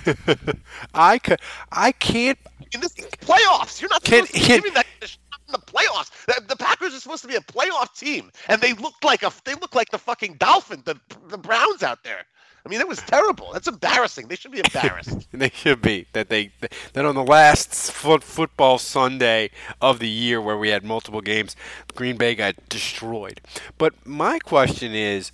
I 0.93 1.17
could, 1.17 1.41
I 1.71 1.91
can't. 1.93 2.37
In 2.71 2.81
this 2.81 2.93
playoffs, 2.93 3.81
you're 3.81 3.89
not 3.89 4.03
Can- 4.03 4.27
supposed 4.27 4.43
to 4.43 4.47
can- 4.47 4.57
giving 4.57 4.73
that 4.75 4.85
shit 5.01 5.17
in 5.47 5.53
the 5.53 5.57
playoffs. 5.57 6.11
The, 6.47 6.55
Packers 6.55 6.93
are 6.93 6.99
supposed 6.99 7.23
to 7.23 7.27
be 7.27 7.35
a 7.35 7.41
playoff 7.41 7.97
team, 7.97 8.31
and 8.47 8.61
they 8.61 8.73
looked 8.73 9.03
like 9.03 9.23
a 9.23 9.31
they 9.43 9.55
look 9.55 9.73
like 9.73 9.89
the 9.89 9.97
fucking 9.97 10.35
Dolphin, 10.35 10.83
the 10.85 10.99
the 11.27 11.37
Browns 11.39 11.81
out 11.81 12.03
there. 12.03 12.25
I 12.65 12.69
mean, 12.69 12.79
it 12.79 12.87
was 12.87 12.97
terrible. 12.99 13.51
That's 13.53 13.67
embarrassing. 13.67 14.27
They 14.27 14.35
should 14.35 14.51
be 14.51 14.59
embarrassed. 14.59 15.27
They 15.31 15.49
should 15.49 15.81
be 15.81 16.07
that 16.13 16.29
they 16.29 16.51
that 16.93 17.05
on 17.05 17.13
the 17.13 17.23
last 17.23 17.91
foot, 17.91 18.23
football 18.23 18.77
Sunday 18.79 19.51
of 19.81 19.99
the 19.99 20.09
year 20.09 20.41
where 20.41 20.57
we 20.57 20.69
had 20.69 20.83
multiple 20.83 21.21
games, 21.21 21.55
Green 21.93 22.17
Bay 22.17 22.33
got 22.33 22.55
destroyed. 22.69 23.41
But 23.77 23.93
my 24.05 24.39
question 24.39 24.95
is, 24.95 25.31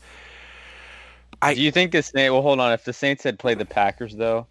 I 1.41 1.53
Do 1.53 1.61
you 1.61 1.71
think 1.71 1.91
the 1.91 2.03
Saints? 2.03 2.31
Well, 2.31 2.41
hold 2.41 2.59
on. 2.59 2.73
If 2.73 2.83
the 2.83 2.93
Saints 2.93 3.23
had 3.23 3.39
played 3.39 3.59
the 3.59 3.65
Packers, 3.65 4.15
though, 4.15 4.47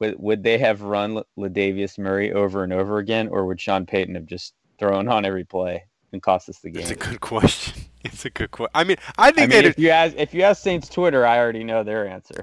would 0.00 0.16
would 0.18 0.42
they 0.42 0.58
have 0.58 0.82
run 0.82 1.18
L- 1.18 1.26
Latavius 1.38 1.98
Murray 1.98 2.32
over 2.32 2.64
and 2.64 2.72
over 2.72 2.98
again, 2.98 3.28
or 3.28 3.46
would 3.46 3.60
Sean 3.60 3.86
Payton 3.86 4.16
have 4.16 4.26
just 4.26 4.54
thrown 4.78 5.08
on 5.08 5.24
every 5.24 5.44
play 5.44 5.84
and 6.12 6.22
cost 6.22 6.48
us 6.48 6.58
the 6.58 6.70
game? 6.70 6.82
That's 6.82 6.90
a 6.90 6.96
good 6.96 7.20
question. 7.20 7.79
It's 8.04 8.24
a 8.24 8.30
good 8.30 8.50
question. 8.50 8.70
I 8.74 8.84
mean, 8.84 8.96
I 9.18 9.30
I 9.32 9.32
think 9.32 9.50
mean, 9.50 9.62
that 9.62 9.64
if 9.64 9.78
you 9.78 9.90
ask 9.90 10.14
if 10.16 10.32
you 10.34 10.42
ask 10.42 10.62
Saints 10.62 10.88
Twitter, 10.88 11.26
I 11.26 11.38
already 11.38 11.64
know 11.64 11.82
their 11.84 12.06
answer. 12.06 12.40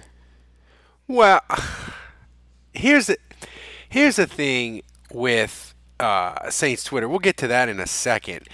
Well, 1.07 1.41
here's 2.73 3.07
the 3.07 3.17
here's 3.89 4.17
the 4.17 4.27
thing 4.27 4.81
with 5.11 5.73
uh, 5.99 6.49
Saints 6.49 6.83
Twitter. 6.83 7.07
We'll 7.09 7.19
get 7.19 7.37
to 7.37 7.47
that 7.47 7.69
in 7.69 7.79
a 7.79 7.87
second. 7.87 8.47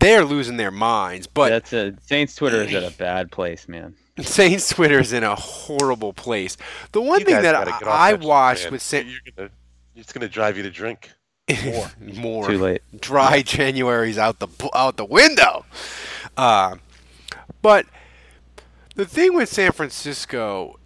They're 0.00 0.24
losing 0.24 0.56
their 0.56 0.70
minds, 0.70 1.26
but 1.26 1.50
That's 1.50 1.72
a 1.72 1.94
Saints 2.00 2.34
Twitter 2.34 2.62
is 2.62 2.72
at 2.74 2.84
a 2.84 2.90
bad 2.98 3.30
place, 3.32 3.68
man. 3.68 3.96
Saints 4.20 4.68
Twitter 4.70 4.98
is 4.98 5.12
in 5.12 5.22
a 5.24 5.34
horrible 5.36 6.12
place. 6.12 6.56
The 6.92 7.00
one 7.00 7.20
You 7.20 7.26
thing 7.26 7.42
that 7.42 7.54
I, 7.54 8.10
I 8.10 8.12
watched 8.14 8.64
man. 8.64 8.72
with 8.72 8.82
Saints, 8.82 9.10
it's 9.94 10.12
going 10.12 10.22
to 10.22 10.28
drive 10.28 10.56
you 10.56 10.62
to 10.64 10.70
drink. 10.70 11.10
more, 11.64 11.90
more 11.98 12.46
Too 12.46 12.58
late. 12.58 12.82
dry 13.00 13.40
January's 13.42 14.18
out 14.18 14.38
the 14.38 14.48
out 14.74 14.96
the 14.98 15.04
window. 15.04 15.64
Uh, 16.38 16.76
but 17.60 17.84
the 18.94 19.04
thing 19.04 19.34
with 19.34 19.48
San 19.48 19.72
Francisco 19.72 20.78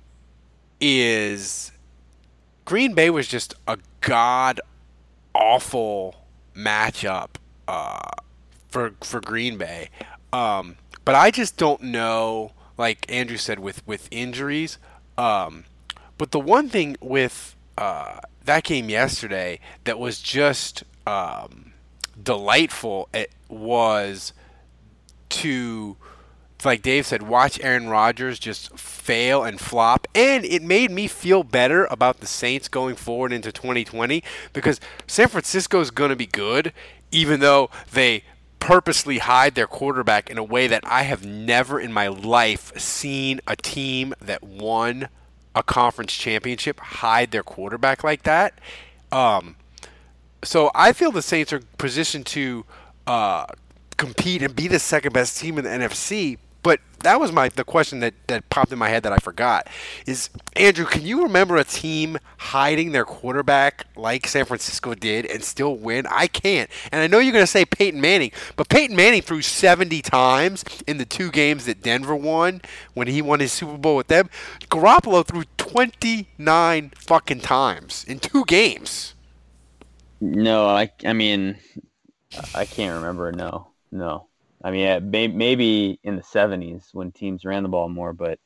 is 0.80 1.70
Green 2.64 2.94
Bay 2.94 3.10
was 3.10 3.28
just 3.28 3.54
a 3.68 3.78
god 4.00 4.60
awful 5.34 6.16
matchup 6.56 7.36
uh, 7.68 8.10
for 8.68 8.94
for 9.02 9.20
Green 9.20 9.58
Bay. 9.58 9.90
Um, 10.32 10.76
but 11.04 11.14
I 11.14 11.30
just 11.30 11.58
don't 11.58 11.82
know, 11.82 12.52
like 12.78 13.04
Andrew 13.12 13.36
said, 13.36 13.58
with 13.58 13.86
with 13.86 14.08
injuries. 14.10 14.78
Um, 15.18 15.64
but 16.16 16.30
the 16.30 16.40
one 16.40 16.70
thing 16.70 16.96
with 17.00 17.54
uh, 17.76 18.20
that 18.46 18.64
game 18.64 18.88
yesterday 18.88 19.60
that 19.84 19.98
was 19.98 20.20
just 20.20 20.84
um, 21.06 21.72
delightful 22.22 23.08
it 23.12 23.30
was 23.48 24.32
to 25.32 25.96
like 26.64 26.82
Dave 26.82 27.06
said, 27.06 27.22
watch 27.22 27.58
Aaron 27.60 27.88
Rodgers 27.88 28.38
just 28.38 28.78
fail 28.78 29.42
and 29.42 29.60
flop. 29.60 30.06
And 30.14 30.44
it 30.44 30.62
made 30.62 30.90
me 30.90 31.08
feel 31.08 31.42
better 31.42 31.86
about 31.86 32.20
the 32.20 32.26
Saints 32.26 32.68
going 32.68 32.96
forward 32.96 33.32
into 33.32 33.52
2020 33.52 34.22
because 34.52 34.80
San 35.06 35.28
Francisco 35.28 35.80
is 35.80 35.90
going 35.90 36.10
to 36.10 36.16
be 36.16 36.26
good, 36.26 36.72
even 37.10 37.40
though 37.40 37.70
they 37.92 38.24
purposely 38.60 39.18
hide 39.18 39.54
their 39.54 39.66
quarterback 39.66 40.30
in 40.30 40.38
a 40.38 40.44
way 40.44 40.68
that 40.68 40.84
I 40.86 41.02
have 41.02 41.26
never 41.26 41.80
in 41.80 41.92
my 41.92 42.06
life 42.06 42.76
seen 42.78 43.40
a 43.46 43.56
team 43.56 44.14
that 44.20 44.42
won 44.42 45.08
a 45.54 45.62
conference 45.62 46.12
championship 46.12 46.78
hide 46.78 47.32
their 47.32 47.42
quarterback 47.42 48.04
like 48.04 48.22
that. 48.22 48.54
Um, 49.10 49.56
so 50.44 50.70
I 50.74 50.92
feel 50.92 51.12
the 51.12 51.22
Saints 51.22 51.52
are 51.52 51.62
positioned 51.76 52.26
to 52.26 52.64
uh, 53.06 53.46
compete 54.02 54.42
and 54.42 54.56
be 54.56 54.66
the 54.66 54.80
second 54.80 55.12
best 55.12 55.38
team 55.38 55.58
in 55.58 55.64
the 55.64 55.70
NFC. 55.70 56.36
But 56.64 56.80
that 57.00 57.20
was 57.20 57.32
my 57.32 57.48
the 57.48 57.64
question 57.64 58.00
that, 58.00 58.14
that 58.26 58.48
popped 58.50 58.72
in 58.72 58.78
my 58.78 58.88
head 58.88 59.04
that 59.04 59.12
I 59.12 59.18
forgot 59.18 59.68
is 60.06 60.28
Andrew, 60.56 60.84
can 60.84 61.02
you 61.02 61.22
remember 61.22 61.56
a 61.56 61.64
team 61.64 62.18
hiding 62.38 62.92
their 62.92 63.04
quarterback 63.04 63.86
like 63.96 64.26
San 64.26 64.44
Francisco 64.44 64.94
did 64.94 65.26
and 65.26 65.42
still 65.42 65.76
win? 65.76 66.06
I 66.08 66.26
can't. 66.26 66.68
And 66.90 67.00
I 67.00 67.06
know 67.06 67.18
you're 67.18 67.32
going 67.32 67.42
to 67.42 67.50
say 67.50 67.64
Peyton 67.64 68.00
Manning, 68.00 68.32
but 68.56 68.68
Peyton 68.68 68.94
Manning 68.96 69.22
threw 69.22 69.42
70 69.42 70.02
times 70.02 70.64
in 70.86 70.98
the 70.98 71.04
two 71.04 71.30
games 71.30 71.66
that 71.66 71.82
Denver 71.82 72.14
won 72.14 72.60
when 72.94 73.08
he 73.08 73.22
won 73.22 73.40
his 73.40 73.52
Super 73.52 73.78
Bowl 73.78 73.96
with 73.96 74.08
them. 74.08 74.30
Garoppolo 74.68 75.26
threw 75.26 75.44
29 75.58 76.92
fucking 76.96 77.40
times 77.40 78.04
in 78.06 78.18
two 78.20 78.44
games. 78.44 79.14
No, 80.20 80.68
I 80.68 80.92
I 81.04 81.12
mean, 81.12 81.58
I 82.54 82.64
can't 82.64 82.94
remember. 82.94 83.32
No, 83.32 83.71
no. 83.92 84.26
I 84.64 84.70
mean, 84.70 85.10
maybe 85.10 85.98
in 86.02 86.16
the 86.16 86.22
'70s 86.22 86.90
when 86.92 87.12
teams 87.12 87.44
ran 87.44 87.62
the 87.62 87.68
ball 87.68 87.88
more, 87.88 88.12
but 88.12 88.38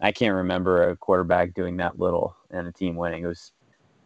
I 0.00 0.12
can't 0.12 0.34
remember 0.34 0.90
a 0.90 0.96
quarterback 0.96 1.54
doing 1.54 1.78
that 1.78 1.98
little 1.98 2.36
and 2.50 2.66
a 2.68 2.72
team 2.72 2.96
winning. 2.96 3.24
It 3.24 3.28
was 3.28 3.52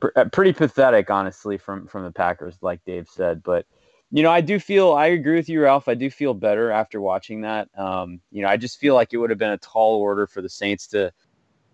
pr- 0.00 0.08
uh, 0.16 0.24
pretty 0.26 0.52
pathetic, 0.52 1.10
honestly, 1.10 1.58
from 1.58 1.86
from 1.86 2.04
the 2.04 2.12
Packers, 2.12 2.56
like 2.62 2.84
Dave 2.84 3.08
said. 3.08 3.42
But 3.42 3.66
you 4.10 4.22
know, 4.22 4.30
I 4.30 4.40
do 4.40 4.58
feel 4.58 4.92
I 4.92 5.06
agree 5.08 5.36
with 5.36 5.48
you, 5.48 5.60
Ralph. 5.60 5.88
I 5.88 5.94
do 5.94 6.10
feel 6.10 6.34
better 6.34 6.70
after 6.70 7.00
watching 7.00 7.42
that. 7.42 7.68
Um, 7.76 8.20
you 8.30 8.42
know, 8.42 8.48
I 8.48 8.56
just 8.56 8.78
feel 8.78 8.94
like 8.94 9.12
it 9.12 9.18
would 9.18 9.30
have 9.30 9.38
been 9.38 9.52
a 9.52 9.58
tall 9.58 10.00
order 10.00 10.26
for 10.26 10.42
the 10.42 10.48
Saints 10.48 10.86
to 10.88 11.12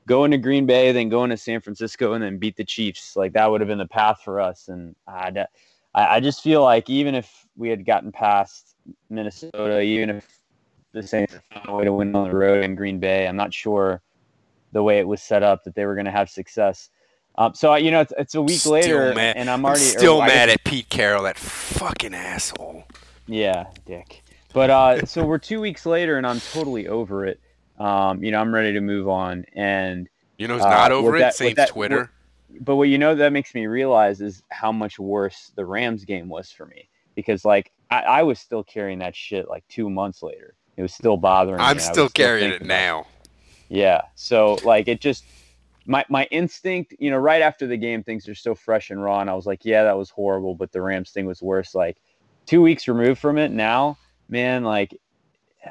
go 0.06 0.25
into 0.25 0.38
Green 0.38 0.66
Bay, 0.66 0.92
then 0.92 1.08
go 1.08 1.25
into 1.25 1.37
San 1.37 1.61
Francisco, 1.61 2.12
and 2.12 2.23
then 2.23 2.38
beat 2.38 2.56
the 2.56 2.64
Chiefs. 2.64 3.16
Like 3.16 3.32
that 3.35 3.50
would 3.50 3.61
have 3.61 3.68
been 3.68 3.78
the 3.78 3.87
path 3.87 4.20
for 4.25 4.40
us. 4.40 4.68
And 4.68 4.96
I 5.06 5.46
I 5.94 6.20
just 6.20 6.42
feel 6.42 6.62
like 6.62 6.90
even 6.90 7.14
if 7.14 7.46
we 7.56 7.68
had 7.68 7.87
gotten 7.87 8.12
past 8.12 8.75
Minnesota, 9.10 9.80
even 9.80 10.10
if 10.10 10.26
the 10.92 11.02
Saints 11.02 11.34
found 11.52 11.68
a 11.68 11.72
way 11.74 11.84
to 11.84 11.92
win 11.92 12.14
on 12.14 12.28
the 12.28 12.34
road 12.34 12.64
in 12.64 12.74
Green 12.74 12.98
Bay, 12.98 13.26
I'm 13.26 13.36
not 13.36 13.52
sure 13.52 14.00
the 14.72 14.82
way 14.82 14.98
it 14.98 15.06
was 15.06 15.22
set 15.22 15.42
up 15.42 15.64
that 15.64 15.74
they 15.74 15.86
were 15.86 15.94
going 15.94 16.04
to 16.06 16.10
have 16.10 16.28
success. 16.30 16.90
Um, 17.38 17.54
so 17.54 17.74
you 17.74 17.90
know, 17.90 18.00
it's, 18.00 18.12
it's 18.18 18.34
a 18.34 18.42
week 18.42 18.58
Still 18.60 18.72
later, 18.72 19.14
mad- 19.14 19.36
and 19.36 19.50
I'm 19.50 19.64
already 19.64 19.82
or 19.82 19.98
still 19.98 20.18
guess 20.20 20.28
mad 20.28 20.48
at 20.48 20.64
Pete 20.64 20.88
Carroll, 20.88 21.24
that 21.24 21.38
fucking 21.38 22.14
asshole. 22.14 22.84
Yeah, 23.26 23.66
dick. 23.84 24.22
But 24.54 24.70
uh, 24.70 25.04
so 25.06 25.24
we're 25.24 25.38
two 25.38 25.60
weeks 25.60 25.84
later, 25.86 26.16
and 26.16 26.26
I'm 26.26 26.40
totally 26.40 26.88
over 26.88 27.26
it. 27.26 27.40
Um, 27.78 28.24
you 28.24 28.30
know, 28.30 28.40
I'm 28.40 28.54
ready 28.54 28.72
to 28.72 28.80
move 28.80 29.06
on. 29.08 29.44
And 29.52 30.08
You 30.38 30.48
know 30.48 30.54
who's 30.54 30.64
Uh, 30.64 30.70
not 30.70 30.92
over 30.92 31.12
that- 31.18 31.24
it? 31.24 31.26
with 31.26 31.34
Saints 31.34 31.56
that- 31.56 31.68
Twitter. 31.68 32.10
but 32.62 32.76
what 32.76 32.88
you 32.88 32.96
know 32.96 33.14
that 33.14 33.32
makes 33.34 33.54
me 33.54 33.66
realize 33.66 34.22
is 34.22 34.42
how 34.50 34.72
much 34.72 34.98
worse 34.98 35.52
the 35.56 35.64
Rams 35.66 36.06
game 36.06 36.30
was 36.30 36.50
for 36.50 36.64
me 36.64 36.88
because 37.14 37.44
like 37.44 37.70
I, 37.90 38.00
I 38.00 38.22
was 38.22 38.38
still 38.38 38.64
carrying 38.64 38.98
that 39.00 39.14
shit 39.14 39.48
like 39.48 39.66
two 39.68 39.88
months 39.88 40.22
later. 40.22 40.54
It 40.76 40.82
was 40.82 40.92
still 40.92 41.16
bothering 41.16 41.58
me. 41.58 41.62
I'm 41.62 41.70
and 41.70 41.80
I 41.80 41.82
was 41.82 41.84
still 41.84 42.08
carrying 42.08 42.50
it 42.50 42.58
thinking 42.58 42.66
about 42.66 42.78
now. 42.78 43.06
Yeah. 43.68 44.02
So 44.14 44.58
like 44.64 44.88
it 44.88 45.00
just 45.00 45.24
my 45.86 46.04
my 46.08 46.24
instinct, 46.30 46.94
you 46.98 47.10
know, 47.10 47.18
right 47.18 47.42
after 47.42 47.66
the 47.66 47.76
game, 47.76 48.02
things 48.02 48.28
are 48.28 48.34
so 48.34 48.54
fresh 48.54 48.90
and 48.90 49.02
raw, 49.02 49.20
and 49.20 49.30
I 49.30 49.34
was 49.34 49.46
like, 49.46 49.64
yeah, 49.64 49.84
that 49.84 49.96
was 49.96 50.10
horrible, 50.10 50.54
but 50.54 50.72
the 50.72 50.82
Rams 50.82 51.10
thing 51.10 51.26
was 51.26 51.42
worse. 51.42 51.74
Like 51.74 51.98
two 52.44 52.60
weeks 52.60 52.88
removed 52.88 53.20
from 53.20 53.38
it 53.38 53.50
now, 53.50 53.96
man, 54.28 54.64
like 54.64 54.98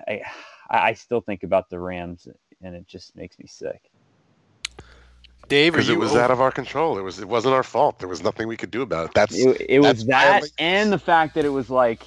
I 0.07 0.21
I 0.69 0.93
still 0.93 1.21
think 1.21 1.43
about 1.43 1.69
the 1.69 1.79
Rams, 1.79 2.27
and 2.61 2.75
it 2.75 2.87
just 2.87 3.15
makes 3.15 3.37
me 3.37 3.45
sick. 3.47 3.91
Dave, 5.47 5.73
Because 5.73 5.89
it 5.89 5.97
was 5.99 6.11
over- 6.11 6.21
out 6.21 6.31
of 6.31 6.41
our 6.41 6.51
control. 6.51 6.97
It 6.97 7.01
was. 7.01 7.19
It 7.19 7.27
wasn't 7.27 7.53
our 7.53 7.63
fault. 7.63 7.99
There 7.99 8.07
was 8.09 8.23
nothing 8.23 8.47
we 8.47 8.57
could 8.57 8.71
do 8.71 8.81
about 8.81 9.07
it. 9.07 9.11
That's. 9.13 9.35
It, 9.37 9.61
it 9.69 9.79
was 9.79 10.05
that, 10.05 10.23
violation. 10.29 10.55
and 10.59 10.91
the 10.91 10.97
fact 10.99 11.35
that 11.35 11.45
it 11.45 11.49
was 11.49 11.69
like 11.69 12.03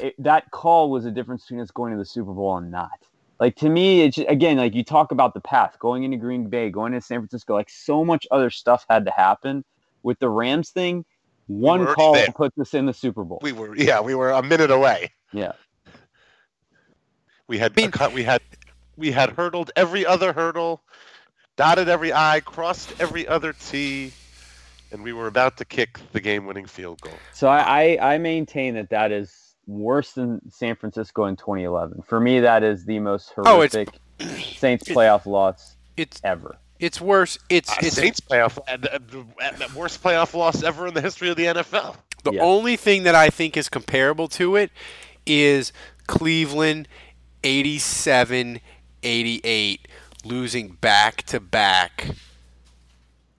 it, 0.00 0.14
that 0.18 0.50
call 0.50 0.90
was 0.90 1.04
a 1.06 1.10
difference 1.10 1.42
between 1.42 1.60
us 1.60 1.70
going 1.70 1.92
to 1.92 1.98
the 1.98 2.04
Super 2.04 2.32
Bowl 2.32 2.56
and 2.58 2.70
not. 2.70 2.90
Like 3.40 3.54
to 3.56 3.68
me, 3.70 4.02
it's 4.02 4.18
again 4.18 4.56
like 4.56 4.74
you 4.74 4.82
talk 4.84 5.12
about 5.12 5.32
the 5.34 5.40
path 5.40 5.78
going 5.78 6.02
into 6.02 6.16
Green 6.16 6.48
Bay, 6.48 6.70
going 6.70 6.92
to 6.92 7.00
San 7.00 7.20
Francisco. 7.20 7.54
Like 7.54 7.70
so 7.70 8.04
much 8.04 8.26
other 8.30 8.50
stuff 8.50 8.84
had 8.90 9.04
to 9.04 9.12
happen 9.12 9.64
with 10.02 10.18
the 10.18 10.28
Rams 10.28 10.70
thing. 10.70 11.04
One 11.46 11.80
were 11.80 11.94
call 11.94 12.12
there. 12.14 12.26
puts 12.34 12.58
us 12.58 12.74
in 12.74 12.84
the 12.86 12.92
Super 12.92 13.24
Bowl. 13.24 13.38
We 13.42 13.52
were. 13.52 13.74
Yeah, 13.76 14.00
we 14.00 14.14
were 14.14 14.30
a 14.30 14.42
minute 14.42 14.70
away. 14.70 15.12
yeah, 15.32 15.52
We 17.46 17.58
had. 17.58 17.74
mean- 17.76 17.90
cut- 17.90 18.12
we 18.12 18.24
had. 18.24 18.42
We 18.96 19.12
had 19.12 19.30
hurdled 19.30 19.70
every 19.76 20.04
other 20.04 20.32
hurdle, 20.32 20.82
dotted 21.58 21.90
every 21.90 22.12
I, 22.14 22.40
crossed 22.40 22.94
every 22.98 23.28
other 23.28 23.52
T, 23.52 24.12
and 24.92 25.02
we 25.02 25.12
were 25.12 25.26
about 25.26 25.58
to 25.58 25.66
kick 25.66 25.98
the 26.12 26.20
game-winning 26.20 26.64
field 26.64 27.00
goal. 27.02 27.12
so 27.34 27.48
I, 27.48 27.96
I 27.98 28.14
I 28.14 28.18
maintain 28.18 28.72
that 28.74 28.88
that 28.90 29.12
is 29.12 29.54
worse 29.66 30.12
than 30.12 30.40
San 30.50 30.74
Francisco 30.76 31.26
in 31.26 31.36
2011. 31.36 32.02
For 32.06 32.18
me, 32.20 32.40
that 32.40 32.62
is 32.62 32.86
the 32.86 32.98
most 33.00 33.32
Oh, 33.36 33.56
horrific. 33.56 33.90
Saints 34.56 34.88
playoff 34.88 35.26
loss 35.26 35.76
It's 35.98 36.20
ever. 36.24 36.56
it's 36.80 37.00
worse. 37.02 37.38
It's 37.50 37.70
Uh, 37.70 37.74
it's 37.82 37.96
Saints 37.96 38.20
playoff, 38.20 38.56
uh, 38.66 38.76
the, 38.78 39.00
the- 39.10 39.66
the 39.66 39.78
worst 39.78 40.02
playoff 40.02 40.32
loss 40.34 40.62
ever 40.62 40.86
in 40.86 40.94
the 40.94 41.02
history 41.02 41.28
of 41.28 41.36
the 41.36 41.44
NFL. 41.46 41.96
The 42.24 42.32
Yeah. 42.32 42.42
only 42.42 42.76
thing 42.76 43.02
that 43.02 43.14
I 43.14 43.28
think 43.30 43.56
is 43.56 43.68
comparable 43.68 44.26
to 44.28 44.56
it 44.56 44.70
is 45.26 45.72
Cleveland 46.06 46.88
87 47.44 48.60
88 49.02 49.87
losing 50.24 50.68
back 50.80 51.22
to 51.24 51.40
back 51.40 52.08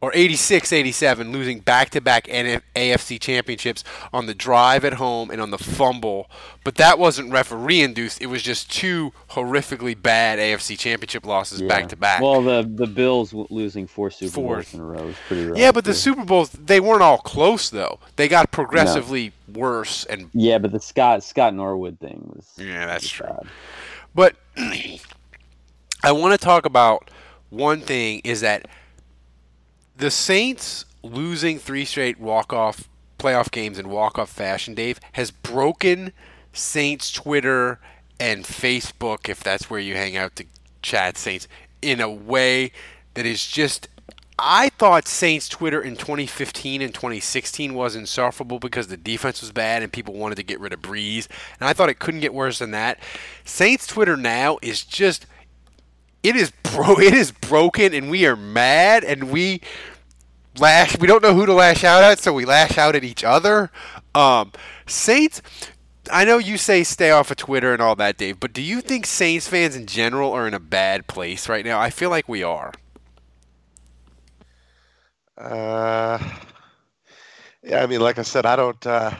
or 0.01 0.11
86 0.15 0.71
87 0.71 1.33
losing 1.33 1.59
back 1.59 1.89
to 1.89 1.99
back 1.99 2.25
AFC 2.27 3.19
championships 3.19 3.83
on 4.13 4.27
the 4.27 4.33
drive 4.33 4.85
at 4.85 4.93
home 4.93 5.29
and 5.29 5.41
on 5.41 5.51
the 5.51 5.57
fumble. 5.57 6.29
But 6.63 6.75
that 6.75 6.97
wasn't 6.97 7.33
referee 7.33 7.81
induced. 7.81 8.21
It 8.21 8.27
was 8.27 8.41
just 8.41 8.71
two 8.71 9.11
horrifically 9.31 10.01
bad 10.01 10.39
AFC 10.39 10.79
championship 10.79 11.25
losses 11.25 11.61
back 11.61 11.89
to 11.89 11.97
back. 11.97 12.21
Well, 12.21 12.41
the 12.41 12.61
the 12.63 12.87
Bills 12.87 13.33
losing 13.33 13.87
four 13.87 14.09
Super 14.09 14.31
Four. 14.31 14.55
Bowls 14.55 14.73
in 14.73 14.79
a 14.79 14.85
row 14.85 15.07
is 15.09 15.17
pretty 15.27 15.45
rough. 15.47 15.57
yeah, 15.57 15.71
but 15.73 15.83
the. 15.83 15.93
Super 15.93 16.23
Bowls 16.23 16.49
they 16.51 16.79
weren't 16.79 17.01
all 17.01 17.17
close 17.17 17.69
though. 17.69 17.99
They 18.15 18.29
got 18.29 18.51
progressively 18.51 19.33
worse 19.53 20.05
and 20.05 20.29
yeah, 20.33 20.59
but 20.59 20.71
the 20.71 20.79
Scott 20.79 21.23
Scott 21.25 21.53
Norwood 21.53 21.99
thing 21.99 22.31
was 22.33 22.47
Yeah, 22.57 22.85
that's 22.85 23.03
was 23.03 23.11
true. 23.11 23.27
bad. 23.27 23.47
But 24.15 24.35
I 26.03 26.11
want 26.11 26.39
to 26.39 26.43
talk 26.43 26.65
about 26.65 27.09
one 27.49 27.81
thing 27.81 28.21
is 28.23 28.41
that 28.41 28.67
the 29.97 30.11
Saints 30.11 30.85
losing 31.03 31.59
three 31.59 31.85
straight 31.85 32.19
walk-off 32.19 32.87
playoff 33.17 33.51
games 33.51 33.77
in 33.77 33.89
walk-off 33.89 34.29
fashion, 34.29 34.73
Dave, 34.73 34.99
has 35.13 35.29
broken 35.31 36.13
Saints 36.53 37.11
Twitter 37.11 37.79
and 38.19 38.45
Facebook, 38.45 39.27
if 39.27 39.43
that's 39.43 39.69
where 39.69 39.79
you 39.79 39.95
hang 39.95 40.15
out 40.15 40.35
to 40.37 40.45
chat 40.81 41.17
Saints, 41.17 41.47
in 41.81 41.99
a 41.99 42.09
way 42.09 42.71
that 43.15 43.25
is 43.25 43.45
just 43.45 43.89
I 44.41 44.69
thought 44.69 45.05
Saints 45.05 45.49
Twitter 45.49 45.81
in 45.81 45.97
2015 45.97 46.81
and 46.81 46.93
2016 46.93 47.73
was 47.73 47.93
insufferable 47.93 48.57
because 48.57 48.87
the 48.87 48.95
defense 48.95 49.41
was 49.41 49.51
bad 49.51 49.83
and 49.83 49.91
people 49.91 50.13
wanted 50.13 50.35
to 50.35 50.43
get 50.43 50.61
rid 50.61 50.71
of 50.71 50.81
Brees. 50.81 51.27
And 51.59 51.67
I 51.67 51.73
thought 51.73 51.89
it 51.89 51.99
couldn't 51.99 52.21
get 52.21 52.33
worse 52.33 52.59
than 52.59 52.71
that. 52.71 52.99
Saints 53.43 53.85
Twitter 53.85 54.15
now 54.15 54.57
is 54.61 54.85
just 54.85 55.25
it 56.23 56.35
is 56.35 56.51
bro 56.63 56.95
it 56.99 57.13
is 57.13 57.31
broken 57.31 57.93
and 57.93 58.09
we 58.09 58.25
are 58.25 58.35
mad 58.35 59.03
and 59.03 59.31
we 59.31 59.61
lash 60.57 60.97
we 60.99 61.07
don't 61.07 61.23
know 61.23 61.33
who 61.33 61.45
to 61.45 61.53
lash 61.53 61.83
out 61.83 62.03
at, 62.03 62.19
so 62.19 62.33
we 62.33 62.45
lash 62.45 62.77
out 62.77 62.95
at 62.95 63.03
each 63.03 63.23
other. 63.23 63.71
Um 64.15 64.51
Saints 64.87 65.41
I 66.11 66.25
know 66.25 66.37
you 66.37 66.57
say 66.57 66.83
stay 66.83 67.11
off 67.11 67.29
of 67.31 67.37
Twitter 67.37 67.71
and 67.73 67.81
all 67.81 67.95
that, 67.97 68.17
Dave, 68.17 68.39
but 68.39 68.53
do 68.53 68.61
you 68.61 68.81
think 68.81 69.05
Saints 69.05 69.47
fans 69.47 69.75
in 69.75 69.85
general 69.85 70.31
are 70.31 70.47
in 70.47 70.53
a 70.53 70.59
bad 70.59 71.07
place 71.07 71.47
right 71.47 71.63
now? 71.63 71.79
I 71.79 71.89
feel 71.91 72.09
like 72.09 72.27
we 72.27 72.41
are. 72.43 72.73
Uh, 75.37 76.17
yeah, 77.63 77.83
I 77.83 77.87
mean, 77.87 78.01
like 78.01 78.19
I 78.19 78.23
said, 78.23 78.45
I 78.45 78.55
don't. 78.55 78.85
Uh, 78.85 79.11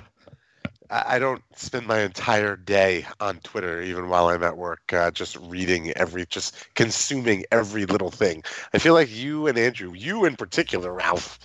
I 0.91 1.19
don't 1.19 1.43
spend 1.55 1.85
my 1.85 1.99
entire 2.01 2.55
day 2.55 3.05
on 3.19 3.37
Twitter, 3.41 3.81
even 3.81 4.09
while 4.09 4.29
I'm 4.29 4.43
at 4.43 4.57
work, 4.57 4.91
uh, 4.91 5.11
just 5.11 5.35
reading 5.37 5.91
every, 5.91 6.25
just 6.25 6.55
consuming 6.73 7.45
every 7.51 7.85
little 7.85 8.09
thing. 8.09 8.43
I 8.73 8.79
feel 8.79 8.93
like 8.95 9.09
you 9.15 9.47
and 9.47 9.57
Andrew, 9.57 9.93
you 9.93 10.25
in 10.25 10.35
particular, 10.35 10.91
Ralph, 10.91 11.37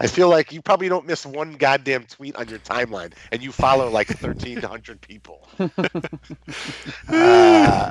I 0.00 0.06
feel 0.06 0.28
like 0.28 0.52
you 0.52 0.62
probably 0.62 0.88
don't 0.88 1.06
miss 1.06 1.26
one 1.26 1.54
goddamn 1.54 2.04
tweet 2.04 2.36
on 2.36 2.48
your 2.48 2.60
timeline, 2.60 3.12
and 3.32 3.42
you 3.42 3.50
follow 3.50 3.88
like 3.90 4.08
1,300 4.08 5.00
people. 5.00 5.48
uh, 7.08 7.90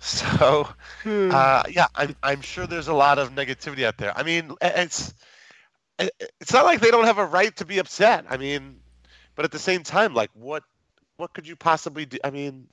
so, 0.00 0.68
uh, 1.06 1.62
yeah, 1.70 1.86
I'm, 1.94 2.14
I'm 2.22 2.40
sure 2.42 2.66
there's 2.66 2.88
a 2.88 2.94
lot 2.94 3.18
of 3.18 3.32
negativity 3.34 3.84
out 3.84 3.96
there. 3.96 4.16
I 4.16 4.22
mean, 4.22 4.52
it's 4.60 5.14
it's 6.40 6.52
not 6.52 6.64
like 6.64 6.80
they 6.80 6.90
don't 6.90 7.04
have 7.04 7.18
a 7.18 7.26
right 7.26 7.54
to 7.56 7.64
be 7.64 7.78
upset. 7.78 8.26
I 8.28 8.36
mean, 8.36 8.81
but 9.36 9.44
at 9.44 9.50
the 9.52 9.58
same 9.58 9.82
time, 9.82 10.14
like 10.14 10.30
what 10.34 10.62
what 11.16 11.32
could 11.32 11.46
you 11.46 11.56
possibly 11.56 12.06
do? 12.06 12.18
I 12.24 12.30
mean, 12.30 12.66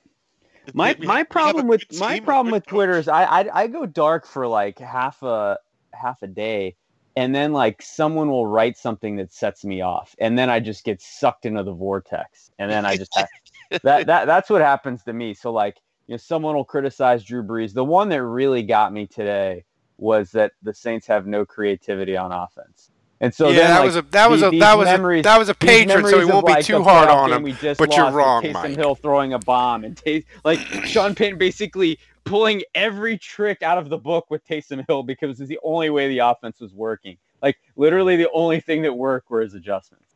My 0.74 0.96
we- 0.98 1.06
my 1.06 1.22
problem 1.22 1.66
with 1.68 1.82
my 1.98 2.20
problem 2.20 2.52
with 2.52 2.64
coach. 2.64 2.70
Twitter 2.70 2.98
is 2.98 3.08
I, 3.08 3.24
I 3.24 3.62
I 3.62 3.66
go 3.66 3.86
dark 3.86 4.26
for 4.26 4.46
like 4.46 4.78
half 4.78 5.22
a 5.22 5.58
half 5.92 6.22
a 6.22 6.26
day, 6.26 6.76
and 7.16 7.34
then 7.34 7.52
like 7.52 7.82
someone 7.82 8.30
will 8.30 8.46
write 8.46 8.76
something 8.76 9.16
that 9.16 9.32
sets 9.32 9.64
me 9.64 9.80
off, 9.80 10.14
and 10.18 10.38
then 10.38 10.50
I 10.50 10.60
just 10.60 10.84
get 10.84 11.00
sucked 11.00 11.46
into 11.46 11.62
the 11.62 11.72
vortex, 11.72 12.50
and 12.58 12.70
then 12.70 12.84
I 12.84 12.96
just 12.96 13.16
have, 13.16 13.28
that 13.82 14.06
that 14.06 14.26
that's 14.26 14.50
what 14.50 14.60
happens 14.62 15.02
to 15.04 15.12
me. 15.12 15.34
So 15.34 15.52
like 15.52 15.76
you 16.06 16.14
know, 16.14 16.18
someone 16.18 16.54
will 16.56 16.64
criticize 16.64 17.24
Drew 17.24 17.42
Brees. 17.42 17.72
The 17.72 17.84
one 17.84 18.08
that 18.10 18.22
really 18.22 18.62
got 18.62 18.92
me 18.92 19.06
today 19.06 19.64
was 19.98 20.30
that 20.32 20.52
the 20.62 20.74
Saints 20.74 21.06
have 21.06 21.26
no 21.26 21.44
creativity 21.44 22.16
on 22.16 22.32
offense. 22.32 22.90
And 23.22 23.34
so 23.34 23.48
yeah, 23.48 23.54
then, 23.56 23.68
that 23.70 23.78
like, 23.80 23.86
was 23.86 23.96
a 23.96 24.02
that 24.02 24.30
was 24.30 24.42
a 24.42 24.50
that 24.58 24.78
was 24.78 24.86
memories- 24.86 25.20
a 25.20 25.22
that 25.24 25.38
was 25.38 25.48
a 25.50 25.54
patron, 25.54 26.06
so 26.06 26.18
he 26.18 26.24
won't 26.24 26.46
be 26.46 26.52
like, 26.52 26.64
too 26.64 26.82
hard 26.82 27.08
on 27.10 27.30
him. 27.32 27.42
we 27.42 27.52
just 27.52 27.78
But 27.78 27.94
you're 27.94 28.10
wrong, 28.10 28.42
Taysom 28.42 28.52
Mike. 28.54 28.76
Hill 28.76 28.94
throwing 28.94 29.34
a 29.34 29.38
bomb 29.38 29.84
and 29.84 29.94
Tay- 29.96 30.24
like 30.44 30.58
Sean 30.86 31.14
Payton 31.14 31.38
basically 31.38 31.98
pulling 32.24 32.62
every 32.74 33.18
trick 33.18 33.62
out 33.62 33.76
of 33.76 33.88
the 33.90 33.98
book 33.98 34.30
with 34.30 34.46
Taysom 34.46 34.84
Hill 34.88 35.02
because 35.02 35.38
it's 35.40 35.48
the 35.50 35.58
only 35.62 35.90
way 35.90 36.08
the 36.08 36.20
offense 36.20 36.60
was 36.60 36.72
working. 36.72 37.18
Like 37.42 37.58
literally 37.76 38.16
the 38.16 38.30
only 38.32 38.60
thing 38.60 38.82
that 38.82 38.94
worked 38.94 39.28
were 39.30 39.42
his 39.42 39.52
adjustments. 39.54 40.06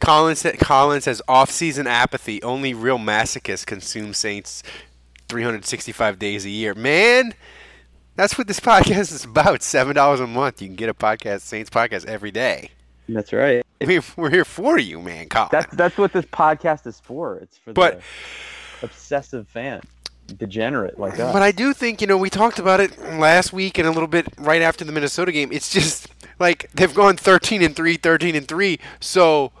Colin 0.00 0.36
said, 0.36 0.58
Colin 0.58 1.00
says 1.00 1.20
off-season 1.28 1.86
apathy. 1.86 2.42
Only 2.42 2.72
real 2.72 2.98
masochists 2.98 3.66
consume 3.66 4.14
Saints 4.14 4.62
365 5.28 6.18
days 6.18 6.44
a 6.46 6.50
year. 6.50 6.74
Man, 6.74 7.34
that's 8.16 8.36
what 8.38 8.46
this 8.46 8.60
podcast 8.72 9.12
is 9.12 9.24
about. 9.24 9.62
Seven 9.62 9.94
dollars 9.94 10.20
a 10.20 10.26
month. 10.26 10.60
You 10.62 10.68
can 10.68 10.76
get 10.76 10.88
a 10.88 10.94
podcast, 10.94 11.40
Saints 11.42 11.70
podcast, 11.70 12.06
every 12.06 12.30
day. 12.30 12.70
That's 13.08 13.32
right. 13.32 13.62
We, 13.84 14.00
we're 14.16 14.30
here 14.30 14.46
for 14.46 14.78
you, 14.78 14.98
man, 15.02 15.28
Colin. 15.28 15.48
That's 15.52 15.74
that's 15.76 15.98
what 15.98 16.12
this 16.14 16.24
podcast 16.24 16.86
is 16.86 17.00
for. 17.00 17.36
It's 17.36 17.58
for 17.58 17.74
But- 17.74 18.00
the 18.80 18.86
obsessive 18.86 19.46
fan, 19.48 19.82
degenerate 20.38 20.98
like 20.98 21.18
us. 21.20 21.32
But 21.32 21.42
I 21.42 21.52
do 21.52 21.74
think, 21.74 22.00
you 22.00 22.06
know, 22.06 22.16
we 22.16 22.30
talked 22.30 22.58
about 22.58 22.80
it 22.80 22.96
last 22.98 23.52
week 23.52 23.76
and 23.76 23.86
a 23.86 23.90
little 23.90 24.06
bit 24.06 24.26
right 24.38 24.62
after 24.62 24.84
the 24.86 24.92
Minnesota 24.92 25.32
game. 25.32 25.52
It's 25.52 25.70
just 25.70 26.08
like 26.38 26.70
they've 26.72 26.94
gone 26.94 27.18
13 27.18 27.62
and 27.62 27.76
3, 27.76 27.96
13 27.96 28.34
and 28.36 28.48
3. 28.48 28.78
So 29.00 29.52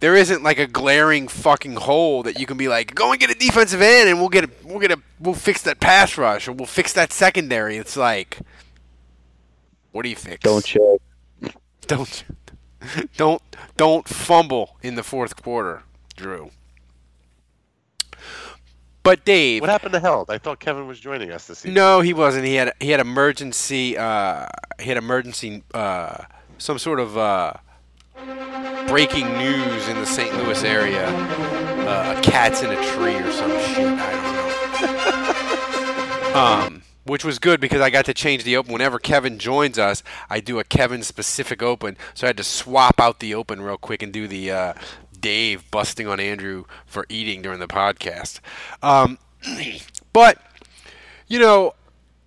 there 0.00 0.16
isn't 0.16 0.42
like 0.42 0.58
a 0.58 0.66
glaring 0.66 1.28
fucking 1.28 1.74
hole 1.76 2.22
that 2.24 2.38
you 2.40 2.46
can 2.46 2.56
be 2.56 2.68
like, 2.68 2.94
go 2.94 3.10
and 3.12 3.20
get 3.20 3.30
a 3.30 3.34
defensive 3.34 3.80
end 3.80 4.08
and 4.08 4.18
we'll 4.18 4.28
get 4.30 4.44
a, 4.44 4.50
we'll 4.64 4.78
get 4.80 4.90
a 4.90 4.98
we'll 5.20 5.34
fix 5.34 5.62
that 5.62 5.78
pass 5.80 6.16
rush 6.18 6.48
or 6.48 6.52
we'll 6.52 6.66
fix 6.66 6.92
that 6.94 7.12
secondary. 7.12 7.76
It's 7.76 7.96
like 7.96 8.38
what 9.92 10.02
do 10.02 10.08
you 10.08 10.16
fix? 10.16 10.42
Don't 10.42 10.64
check. 10.64 11.54
don't 11.86 12.24
don't 13.16 13.42
don't 13.76 14.08
fumble 14.08 14.76
in 14.82 14.94
the 14.94 15.02
fourth 15.02 15.42
quarter, 15.42 15.82
Drew. 16.16 16.50
But 19.02 19.24
Dave, 19.24 19.62
What 19.62 19.70
happened 19.70 19.92
to 19.94 20.00
Held? 20.00 20.30
I 20.30 20.36
thought 20.36 20.60
Kevin 20.60 20.86
was 20.86 21.00
joining 21.00 21.32
us 21.32 21.46
this 21.46 21.60
season. 21.60 21.74
no, 21.74 22.00
he 22.02 22.12
wasn't. 22.12 22.44
He 22.44 22.54
had 22.54 22.74
he 22.80 22.90
had 22.90 23.00
emergency. 23.00 23.96
Uh, 23.96 24.46
he 24.78 24.88
had 24.88 24.98
emergency. 24.98 25.62
Uh, 25.72 26.24
some 26.58 26.78
sort 26.78 27.00
of 27.00 27.16
uh, 27.16 27.54
breaking 28.88 29.26
news 29.38 29.88
in 29.88 29.96
the 29.96 30.06
St. 30.06 30.34
Louis 30.36 30.62
area. 30.64 31.06
Uh, 31.06 32.14
a 32.16 32.20
cat's 32.22 32.62
in 32.62 32.70
a 32.70 32.84
tree 32.92 33.16
or 33.16 33.32
some 33.32 33.50
shit. 33.50 33.86
I 33.86 34.12
don't 34.82 36.34
know. 36.34 36.66
um, 36.66 36.82
which 37.04 37.24
was 37.24 37.38
good 37.38 37.60
because 37.60 37.80
I 37.80 37.90
got 37.90 38.04
to 38.06 38.14
change 38.14 38.44
the 38.44 38.56
open. 38.56 38.72
Whenever 38.72 38.98
Kevin 38.98 39.38
joins 39.38 39.78
us, 39.78 40.02
I 40.28 40.40
do 40.40 40.58
a 40.58 40.64
Kevin 40.64 41.02
specific 41.02 41.62
open. 41.62 41.96
So 42.14 42.26
I 42.26 42.28
had 42.28 42.36
to 42.36 42.44
swap 42.44 43.00
out 43.00 43.20
the 43.20 43.34
open 43.34 43.60
real 43.62 43.78
quick 43.78 44.02
and 44.02 44.12
do 44.12 44.28
the 44.28 44.50
uh, 44.50 44.74
Dave 45.18 45.70
busting 45.70 46.06
on 46.06 46.20
Andrew 46.20 46.64
for 46.86 47.06
eating 47.08 47.42
during 47.42 47.60
the 47.60 47.68
podcast. 47.68 48.40
Um, 48.82 49.18
but 50.12 50.38
you 51.26 51.38
know, 51.38 51.74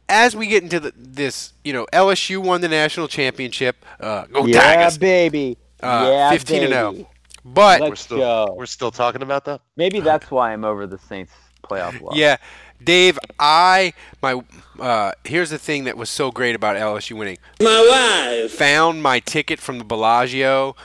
as 0.10 0.36
we 0.36 0.48
get 0.48 0.64
into 0.64 0.80
the, 0.80 0.94
this, 0.96 1.54
you 1.64 1.74
know, 1.74 1.86
LSU 1.94 2.38
won 2.38 2.62
the 2.62 2.70
national 2.70 3.08
championship. 3.08 3.86
Uh, 4.00 4.26
go 4.26 4.46
yeah, 4.46 4.76
Tigers! 4.76 4.98
baby. 4.98 5.58
Uh, 5.84 6.10
yeah, 6.12 6.30
15 6.32 6.64
and 6.64 6.72
baby. 6.72 6.98
0. 6.98 7.10
But 7.46 7.82
We're 7.82 7.96
still 7.96 8.18
go. 8.18 8.54
we're 8.58 8.66
still 8.66 8.92
talking 8.92 9.22
about 9.22 9.46
that. 9.46 9.62
Maybe 9.76 10.00
that's 10.00 10.32
why 10.32 10.54
I'm 10.54 10.64
over 10.64 10.88
the 10.88 10.98
Saints 10.98 11.34
playoff 11.64 12.00
loss. 12.02 12.16
yeah, 12.16 12.38
Dave, 12.82 13.20
I 13.38 13.94
my 14.22 14.42
uh, 14.80 15.12
here's 15.26 15.50
the 15.50 15.58
thing 15.58 15.84
that 15.84 15.98
was 15.98 16.10
so 16.10 16.32
great 16.32 16.56
about 16.56 16.78
LSU 16.78 17.18
winning. 17.18 17.38
My 17.62 18.38
wife 18.42 18.52
found 18.52 19.04
my 19.04 19.20
ticket 19.20 19.60
from 19.60 19.78
the 19.78 19.84
Bellagio. 19.84 20.76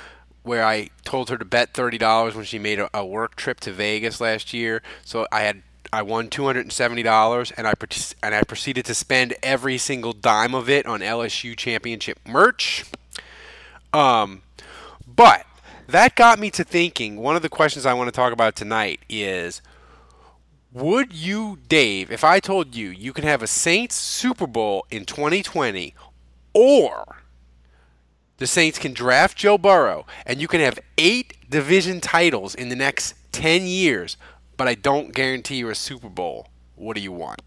Where 0.44 0.64
I 0.64 0.88
told 1.04 1.28
her 1.28 1.37
to 1.37 1.44
bet 1.44 1.74
thirty 1.74 1.98
dollars 1.98 2.34
when 2.34 2.44
she 2.44 2.58
made 2.58 2.78
a, 2.78 2.88
a 2.94 3.04
work 3.04 3.37
trip 3.37 3.61
to 3.61 3.72
Vegas 3.72 4.20
last 4.20 4.54
year, 4.54 4.82
so 5.04 5.26
I 5.30 5.42
had 5.42 5.62
I 5.92 6.02
won 6.02 6.28
two 6.28 6.46
hundred 6.46 6.62
and 6.62 6.72
seventy 6.72 7.02
dollars, 7.02 7.52
and 7.56 7.66
I 7.68 7.74
and 8.22 8.34
I 8.34 8.42
proceeded 8.44 8.84
to 8.87 8.94
spend 8.94 9.34
every 9.42 9.76
single 9.78 10.12
dime 10.12 10.54
of 10.54 10.70
it 10.70 10.87
on 10.87 11.00
LSU 11.00 11.56
championship 11.56 12.18
merch. 12.26 12.84
Um, 13.92 14.42
but 15.18 15.44
that 15.88 16.14
got 16.14 16.38
me 16.38 16.48
to 16.52 16.62
thinking. 16.62 17.16
One 17.16 17.35
of 17.35 17.42
the 17.42 17.48
questions 17.48 17.85
I 17.85 17.92
want 17.92 18.07
to 18.07 18.12
talk 18.12 18.33
about 18.33 18.54
tonight 18.54 19.00
is 19.09 19.61
Would 20.72 21.12
you, 21.12 21.59
Dave, 21.66 22.12
if 22.12 22.22
I 22.22 22.38
told 22.38 22.76
you 22.76 22.90
you 22.90 23.12
can 23.12 23.24
have 23.24 23.42
a 23.42 23.48
Saints 23.48 23.96
Super 23.96 24.46
Bowl 24.46 24.87
in 24.92 25.04
2020 25.04 25.92
or 26.54 27.16
the 28.37 28.46
Saints 28.46 28.78
can 28.78 28.92
draft 28.92 29.37
Joe 29.37 29.59
Burrow 29.59 30.07
and 30.24 30.40
you 30.40 30.46
can 30.46 30.61
have 30.61 30.78
eight 30.98 31.50
division 31.50 32.00
titles 32.00 32.54
in 32.54 32.68
the 32.68 32.76
next 32.76 33.16
10 33.33 33.66
years, 33.66 34.16
but 34.57 34.68
I 34.68 34.76
don't 34.76 35.12
guarantee 35.12 35.57
you 35.57 35.68
a 35.68 35.74
Super 35.74 36.09
Bowl, 36.09 36.46
what 36.76 36.94
do 36.94 37.02
you 37.02 37.11
want? 37.11 37.42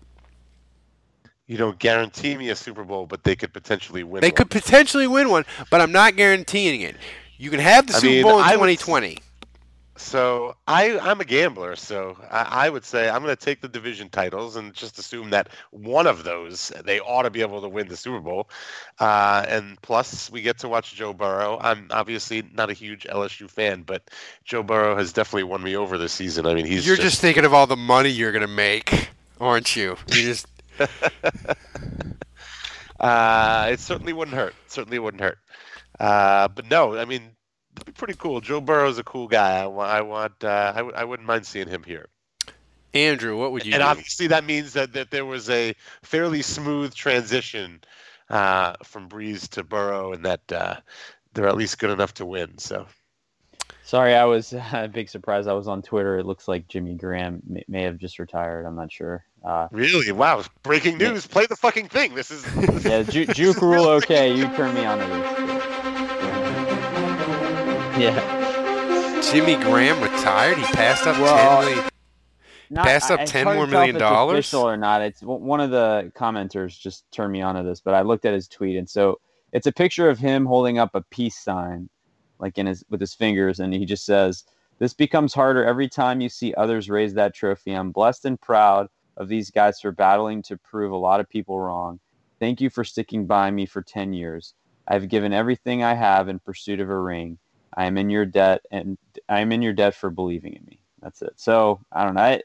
You 1.47 1.55
don't 1.57 1.79
guarantee 1.79 2.36
me 2.36 2.49
a 2.49 2.55
Super 2.55 2.84
Bowl, 2.84 3.05
but 3.05 3.23
they 3.23 3.36
could 3.36 3.53
potentially 3.53 4.03
win. 4.03 4.19
They 4.21 4.27
one. 4.27 4.36
could 4.36 4.49
potentially 4.49 5.07
win 5.07 5.29
one, 5.29 5.45
but 5.69 5.79
I'm 5.79 5.91
not 5.93 6.17
guaranteeing 6.17 6.81
it. 6.81 6.97
You 7.41 7.49
can 7.49 7.60
have 7.60 7.88
the 7.88 7.95
I 7.95 7.97
Super 7.97 8.12
mean, 8.13 8.23
Bowl 8.23 8.38
in 8.38 8.43
I 8.45 8.56
would- 8.56 8.77
2020. 8.77 9.17
So 9.97 10.56
I, 10.67 10.97
I'm 10.99 11.21
a 11.21 11.25
gambler, 11.25 11.75
so 11.75 12.17
I, 12.32 12.65
I 12.65 12.69
would 12.69 12.86
say 12.86 13.08
I'm 13.10 13.21
going 13.23 13.36
to 13.36 13.45
take 13.45 13.62
the 13.62 13.67
division 13.67 14.10
titles 14.10 14.56
and 14.56 14.73
just 14.73 14.97
assume 14.97 15.30
that 15.32 15.49
one 15.69 16.08
of 16.08 16.23
those 16.23 16.71
they 16.86 16.99
ought 16.99 17.21
to 17.23 17.30
be 17.30 17.41
able 17.41 17.62
to 17.62 17.69
win 17.69 17.88
the 17.88 17.97
Super 17.97 18.19
Bowl. 18.19 18.49
Uh, 18.99 19.45
and 19.47 19.80
plus, 19.82 20.32
we 20.32 20.41
get 20.41 20.58
to 20.60 20.67
watch 20.69 20.95
Joe 20.95 21.13
Burrow. 21.13 21.60
I'm 21.62 21.88
obviously 21.91 22.43
not 22.54 22.71
a 22.71 22.73
huge 22.73 23.04
LSU 23.06 23.47
fan, 23.49 23.84
but 23.84 24.10
Joe 24.43 24.63
Burrow 24.63 24.95
has 24.95 25.13
definitely 25.13 25.43
won 25.43 25.62
me 25.62 25.75
over 25.75 25.97
this 25.99 26.13
season. 26.13 26.45
I 26.47 26.54
mean, 26.56 26.65
he's 26.65 26.88
You're 26.88 26.95
just 26.95 27.21
thinking 27.21 27.45
of 27.45 27.54
all 27.54 27.67
the 27.67 27.75
money 27.77 28.10
you're 28.10 28.32
going 28.32 28.41
to 28.41 28.47
make, 28.47 29.10
aren't 29.39 29.75
you? 29.75 29.97
You 30.08 30.21
just 30.23 30.47
Uh, 32.99 33.69
it 33.71 33.80
certainly 33.80 34.13
wouldn't 34.13 34.38
hurt. 34.38 34.54
Certainly 34.67 34.99
wouldn't 34.99 35.21
hurt. 35.21 35.39
Uh, 36.01 36.47
but 36.47 36.65
no, 36.69 36.97
I 36.97 37.05
mean, 37.05 37.21
that'd 37.75 37.85
be 37.85 37.91
pretty 37.91 38.15
cool. 38.17 38.41
Joe 38.41 38.59
Burrow's 38.59 38.97
a 38.97 39.03
cool 39.03 39.27
guy. 39.27 39.61
I, 39.61 39.67
wa- 39.67 39.85
I 39.85 40.01
want. 40.01 40.43
Uh, 40.43 40.71
I, 40.73 40.77
w- 40.79 40.95
I 40.95 41.03
wouldn't 41.03 41.27
mind 41.27 41.45
seeing 41.45 41.67
him 41.67 41.83
here. 41.83 42.07
Andrew, 42.93 43.37
what 43.37 43.51
would 43.51 43.65
you 43.65 43.73
and 43.73 43.81
do? 43.81 43.85
obviously, 43.85 44.27
that 44.27 44.43
means 44.43 44.73
that, 44.73 44.93
that 44.93 45.11
there 45.11 45.25
was 45.25 45.47
a 45.49 45.75
fairly 46.01 46.41
smooth 46.41 46.93
transition 46.95 47.81
uh, 48.29 48.73
from 48.83 49.07
Brees 49.07 49.47
to 49.49 49.63
Burrow, 49.63 50.11
and 50.11 50.25
that 50.25 50.51
uh, 50.51 50.75
they're 51.33 51.47
at 51.47 51.55
least 51.55 51.77
good 51.77 51.91
enough 51.91 52.15
to 52.15 52.25
win. 52.25 52.57
So 52.57 52.87
Sorry, 53.83 54.15
I 54.15 54.25
was 54.25 54.53
a 54.73 54.89
big 54.91 55.09
surprise. 55.09 55.47
I 55.47 55.53
was 55.53 55.67
on 55.67 55.81
Twitter. 55.81 56.17
It 56.17 56.25
looks 56.25 56.47
like 56.47 56.67
Jimmy 56.67 56.95
Graham 56.95 57.41
may, 57.45 57.63
may 57.67 57.83
have 57.83 57.97
just 57.97 58.19
retired. 58.19 58.65
I'm 58.65 58.75
not 58.75 58.91
sure. 58.91 59.23
Uh, 59.43 59.67
really, 59.71 60.11
wow, 60.11 60.43
breaking 60.63 60.97
news! 60.97 61.27
Play 61.27 61.45
the 61.47 61.55
fucking 61.55 61.89
thing. 61.89 62.15
This 62.15 62.31
is 62.31 62.45
yeah, 62.85 63.03
Ju- 63.03 63.25
Juke 63.33 63.61
rule. 63.61 63.85
Okay, 63.87 64.33
you 64.35 64.45
turn 64.55 64.73
me 64.75 64.85
on 64.85 64.99
to 64.99 65.05
this. 65.05 65.61
Yeah. 68.01 69.21
Jimmy 69.31 69.55
Graham 69.63 70.01
retired. 70.01 70.57
He 70.57 70.63
passed 70.73 71.05
up 71.05 71.19
Well, 71.21 71.61
ten 71.61 71.65
million. 71.65 71.89
Not, 72.71 72.85
Passed 72.85 73.11
up 73.11 73.19
$10 73.19 73.53
more 73.53 73.67
million 73.67 73.95
dollars? 73.97 74.39
Official 74.39 74.63
or 74.63 74.77
not? 74.77 75.01
It's 75.01 75.21
one 75.21 75.59
of 75.59 75.71
the 75.71 76.11
commenters 76.15 76.79
just 76.79 77.03
turned 77.11 77.31
me 77.33 77.41
on 77.41 77.55
to 77.55 77.63
this, 77.63 77.81
but 77.81 77.93
I 77.93 78.01
looked 78.01 78.25
at 78.25 78.33
his 78.33 78.47
tweet, 78.47 78.77
and 78.77 78.89
so 78.89 79.19
it's 79.51 79.67
a 79.67 79.71
picture 79.73 80.09
of 80.09 80.17
him 80.17 80.45
holding 80.45 80.79
up 80.79 80.95
a 80.95 81.01
peace 81.01 81.37
sign, 81.37 81.89
like 82.39 82.57
in 82.57 82.65
his 82.67 82.83
with 82.89 83.01
his 83.01 83.13
fingers, 83.13 83.59
and 83.59 83.73
he 83.73 83.85
just 83.85 84.05
says, 84.05 84.45
"This 84.79 84.93
becomes 84.93 85.33
harder 85.33 85.65
every 85.65 85.89
time 85.89 86.21
you 86.21 86.29
see 86.29 86.53
others 86.55 86.89
raise 86.89 87.13
that 87.15 87.35
trophy. 87.35 87.73
I'm 87.73 87.91
blessed 87.91 88.25
and 88.25 88.39
proud 88.39 88.87
of 89.17 89.27
these 89.27 89.51
guys 89.51 89.79
for 89.81 89.91
battling 89.91 90.41
to 90.43 90.57
prove 90.57 90.93
a 90.93 90.97
lot 90.97 91.19
of 91.19 91.29
people 91.29 91.59
wrong. 91.59 91.99
Thank 92.39 92.61
you 92.61 92.69
for 92.69 92.83
sticking 92.85 93.27
by 93.27 93.51
me 93.51 93.65
for 93.65 93.81
ten 93.81 94.13
years. 94.13 94.53
I've 94.87 95.09
given 95.09 95.33
everything 95.33 95.83
I 95.83 95.93
have 95.93 96.29
in 96.29 96.39
pursuit 96.39 96.79
of 96.79 96.89
a 96.89 96.97
ring. 96.97 97.37
I 97.75 97.86
am 97.86 97.97
in 97.97 98.10
your 98.10 98.25
debt, 98.25 98.62
and 98.71 98.97
I 99.29 99.41
am 99.41 99.51
in 99.51 99.62
your 99.62 99.73
debt 99.73 99.95
for 99.95 100.10
believing 100.10 100.53
in 100.53 100.63
me. 100.65 100.79
That's 101.01 101.21
it. 101.21 101.34
So 101.38 101.79
I 101.91 102.03
don't 102.03 102.15
know. 102.15 102.21
I, 102.21 102.41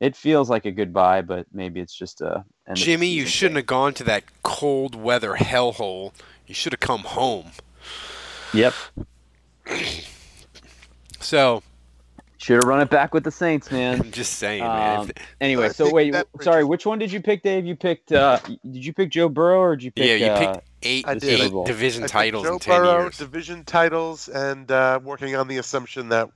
it 0.00 0.14
feels 0.14 0.50
like 0.50 0.66
a 0.66 0.72
goodbye, 0.72 1.22
but 1.22 1.46
maybe 1.52 1.80
it's 1.80 1.94
just 1.94 2.20
a. 2.20 2.44
end 2.66 2.76
of 2.78 2.84
Jimmy, 2.84 3.08
you 3.08 3.26
shouldn't 3.26 3.54
thing. 3.54 3.62
have 3.62 3.66
gone 3.66 3.94
to 3.94 4.04
that 4.04 4.24
cold 4.42 4.94
weather 4.94 5.34
hellhole. 5.34 6.12
You 6.46 6.54
should 6.54 6.72
have 6.72 6.80
come 6.80 7.00
home. 7.00 7.52
Yep. 8.52 8.74
So 11.20 11.62
Should 12.46 12.62
have 12.62 12.68
run 12.68 12.80
it 12.80 12.90
back 12.90 13.12
with 13.12 13.24
the 13.24 13.32
Saints, 13.32 13.72
man. 13.72 14.00
I'm 14.02 14.12
just 14.12 14.34
saying, 14.34 14.62
man. 14.62 15.00
Um, 15.00 15.10
if- 15.10 15.16
anyway, 15.40 15.68
so 15.70 15.92
wait, 15.92 16.14
sorry, 16.40 16.62
which 16.62 16.86
one 16.86 17.00
did 17.00 17.10
you 17.10 17.20
pick, 17.20 17.42
Dave? 17.42 17.66
You 17.66 17.74
picked. 17.74 18.12
Uh, 18.12 18.38
did 18.38 18.86
you 18.86 18.92
pick 18.92 19.10
Joe 19.10 19.28
Burrow 19.28 19.58
or 19.58 19.74
did 19.74 19.82
you 19.82 19.90
pick? 19.90 20.06
yeah, 20.06 20.14
you 20.14 20.26
uh, 20.30 20.38
picked 20.54 20.68
eight, 20.84 21.04
eight 21.08 21.64
division 21.66 22.04
I 22.04 22.06
titles 22.06 22.44
Joe 22.44 22.52
in 22.52 22.58
ten 22.60 22.82
Burrow, 22.82 23.00
years. 23.00 23.18
division 23.18 23.64
titles, 23.64 24.28
and 24.28 24.70
uh, 24.70 25.00
working 25.02 25.34
on 25.34 25.48
the 25.48 25.56
assumption 25.56 26.10
that 26.10 26.30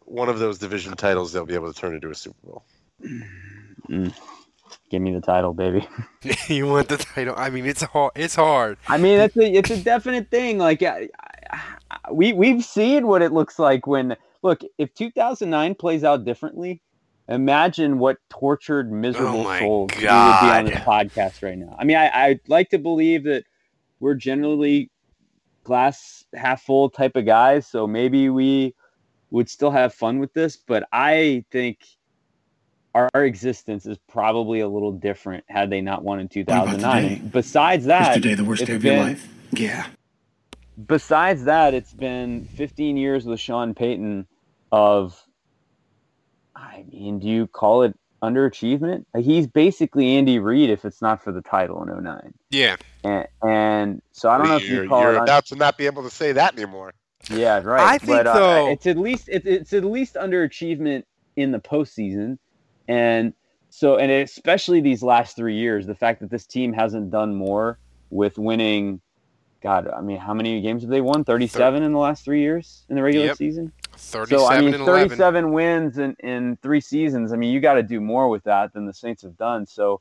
one 0.00 0.28
of 0.28 0.40
those 0.40 0.58
division 0.58 0.94
titles 0.94 1.32
they'll 1.32 1.46
be 1.46 1.54
able 1.54 1.72
to 1.72 1.80
turn 1.80 1.94
into 1.94 2.10
a 2.10 2.14
Super 2.16 2.44
Bowl. 2.44 2.64
Give 4.90 5.00
me 5.00 5.14
the 5.14 5.20
title, 5.20 5.54
baby. 5.54 5.86
you 6.48 6.66
want 6.66 6.88
the 6.88 6.96
title? 6.96 7.36
I 7.36 7.50
mean, 7.50 7.66
it's 7.66 7.82
hard. 7.82 8.10
It's 8.16 8.34
hard. 8.34 8.78
I 8.88 8.98
mean, 8.98 9.20
it's 9.20 9.36
a 9.36 9.44
it's 9.44 9.70
a 9.70 9.76
definite 9.76 10.28
thing. 10.28 10.58
Like, 10.58 10.82
I, 10.82 11.08
I, 11.52 12.10
we 12.10 12.32
we've 12.32 12.64
seen 12.64 13.06
what 13.06 13.22
it 13.22 13.30
looks 13.30 13.60
like 13.60 13.86
when 13.86 14.16
look. 14.42 14.62
If 14.78 14.94
2009 14.94 15.74
plays 15.74 16.04
out 16.04 16.24
differently, 16.24 16.82
imagine 17.28 17.98
what 17.98 18.18
tortured, 18.28 18.92
miserable 18.92 19.40
Oh 19.40 19.44
my 19.44 19.58
souls 19.58 19.90
we 19.92 20.02
would 20.02 20.02
be 20.02 20.08
on 20.08 20.64
this 20.66 20.74
podcast 20.78 21.42
right 21.42 21.56
now. 21.58 21.76
I 21.78 21.84
mean, 21.84 21.96
I 21.96 22.10
I'd 22.10 22.40
like 22.48 22.70
to 22.70 22.78
believe 22.78 23.24
that 23.24 23.44
we're 24.00 24.14
generally 24.14 24.90
glass 25.64 26.24
half 26.34 26.62
full 26.62 26.90
type 26.90 27.16
of 27.16 27.24
guys, 27.24 27.66
so 27.66 27.86
maybe 27.86 28.28
we 28.28 28.74
would 29.30 29.48
still 29.48 29.70
have 29.70 29.94
fun 29.94 30.18
with 30.18 30.32
this. 30.34 30.56
But 30.56 30.88
I 30.92 31.44
think. 31.50 31.78
Our, 32.94 33.08
our 33.14 33.24
existence 33.24 33.86
is 33.86 33.96
probably 34.06 34.60
a 34.60 34.68
little 34.68 34.92
different 34.92 35.44
had 35.48 35.70
they 35.70 35.80
not 35.80 36.04
won 36.04 36.20
in 36.20 36.28
2009. 36.28 37.02
today? 37.02 37.14
And 37.14 37.32
besides 37.32 37.86
that, 37.86 38.08
Yesterday, 38.08 38.34
the 38.34 38.44
worst 38.44 38.66
day 38.66 38.74
of 38.74 38.84
your 38.84 38.96
life? 38.98 39.26
Yeah. 39.52 39.86
besides 40.86 41.44
that, 41.44 41.72
it's 41.72 41.94
been 41.94 42.44
15 42.54 42.98
years 42.98 43.24
with 43.24 43.40
Sean 43.40 43.72
Payton 43.72 44.26
of, 44.72 45.22
I 46.56 46.84
mean, 46.90 47.18
do 47.20 47.28
you 47.28 47.46
call 47.46 47.82
it 47.82 47.94
underachievement? 48.22 49.04
He's 49.18 49.46
basically 49.46 50.16
Andy 50.16 50.38
Reid 50.38 50.70
if 50.70 50.84
it's 50.84 51.00
not 51.02 51.22
for 51.22 51.30
the 51.32 51.42
title 51.42 51.82
in 51.82 52.02
09. 52.02 52.32
Yeah. 52.50 52.76
And, 53.04 53.26
and 53.42 54.02
so 54.12 54.30
I 54.30 54.38
don't 54.38 54.48
know 54.48 54.56
if 54.56 54.68
you're, 54.68 54.84
you 54.84 54.88
call 54.88 55.02
you're 55.02 55.12
it. 55.12 55.16
un- 55.18 55.22
about 55.24 55.46
to 55.46 55.56
not 55.56 55.76
be 55.78 55.86
able 55.86 56.02
to 56.02 56.10
say 56.10 56.32
that 56.32 56.54
anymore. 56.54 56.94
yeah, 57.30 57.60
right. 57.62 57.80
I 57.94 57.98
think, 57.98 58.10
but, 58.10 58.26
uh, 58.26 58.34
though- 58.34 58.68
it's 58.70 58.86
at 58.86 58.96
least 58.98 59.28
it's, 59.28 59.46
it's 59.46 59.72
at 59.72 59.84
least 59.84 60.14
underachievement 60.14 61.04
in 61.36 61.52
the 61.52 61.58
postseason, 61.60 62.36
and 62.88 63.32
so 63.70 63.96
and 63.96 64.10
especially 64.12 64.80
these 64.80 65.02
last 65.02 65.34
three 65.36 65.56
years, 65.56 65.86
the 65.86 65.94
fact 65.94 66.20
that 66.20 66.30
this 66.30 66.46
team 66.46 66.72
hasn't 66.72 67.10
done 67.10 67.34
more 67.34 67.78
with 68.10 68.38
winning. 68.38 69.00
God, 69.62 69.88
I 69.88 70.00
mean, 70.00 70.18
how 70.18 70.34
many 70.34 70.60
games 70.60 70.82
have 70.82 70.90
they 70.90 71.00
won? 71.00 71.22
Thirty-seven 71.24 71.82
in 71.82 71.92
the 71.92 71.98
last 71.98 72.24
three 72.24 72.40
years 72.42 72.84
in 72.88 72.96
the 72.96 73.02
regular 73.02 73.26
Yep. 73.28 73.36
season. 73.36 73.72
So 73.96 74.46
I 74.46 74.60
mean, 74.60 74.74
and 74.74 74.82
eleven. 74.82 75.08
37 75.08 75.52
wins 75.52 75.98
in, 75.98 76.16
in 76.20 76.56
three 76.62 76.80
seasons. 76.80 77.32
I 77.32 77.36
mean, 77.36 77.52
you 77.52 77.60
got 77.60 77.74
to 77.74 77.82
do 77.82 78.00
more 78.00 78.28
with 78.28 78.44
that 78.44 78.72
than 78.72 78.86
the 78.86 78.92
Saints 78.92 79.22
have 79.22 79.36
done. 79.36 79.66
So, 79.66 80.00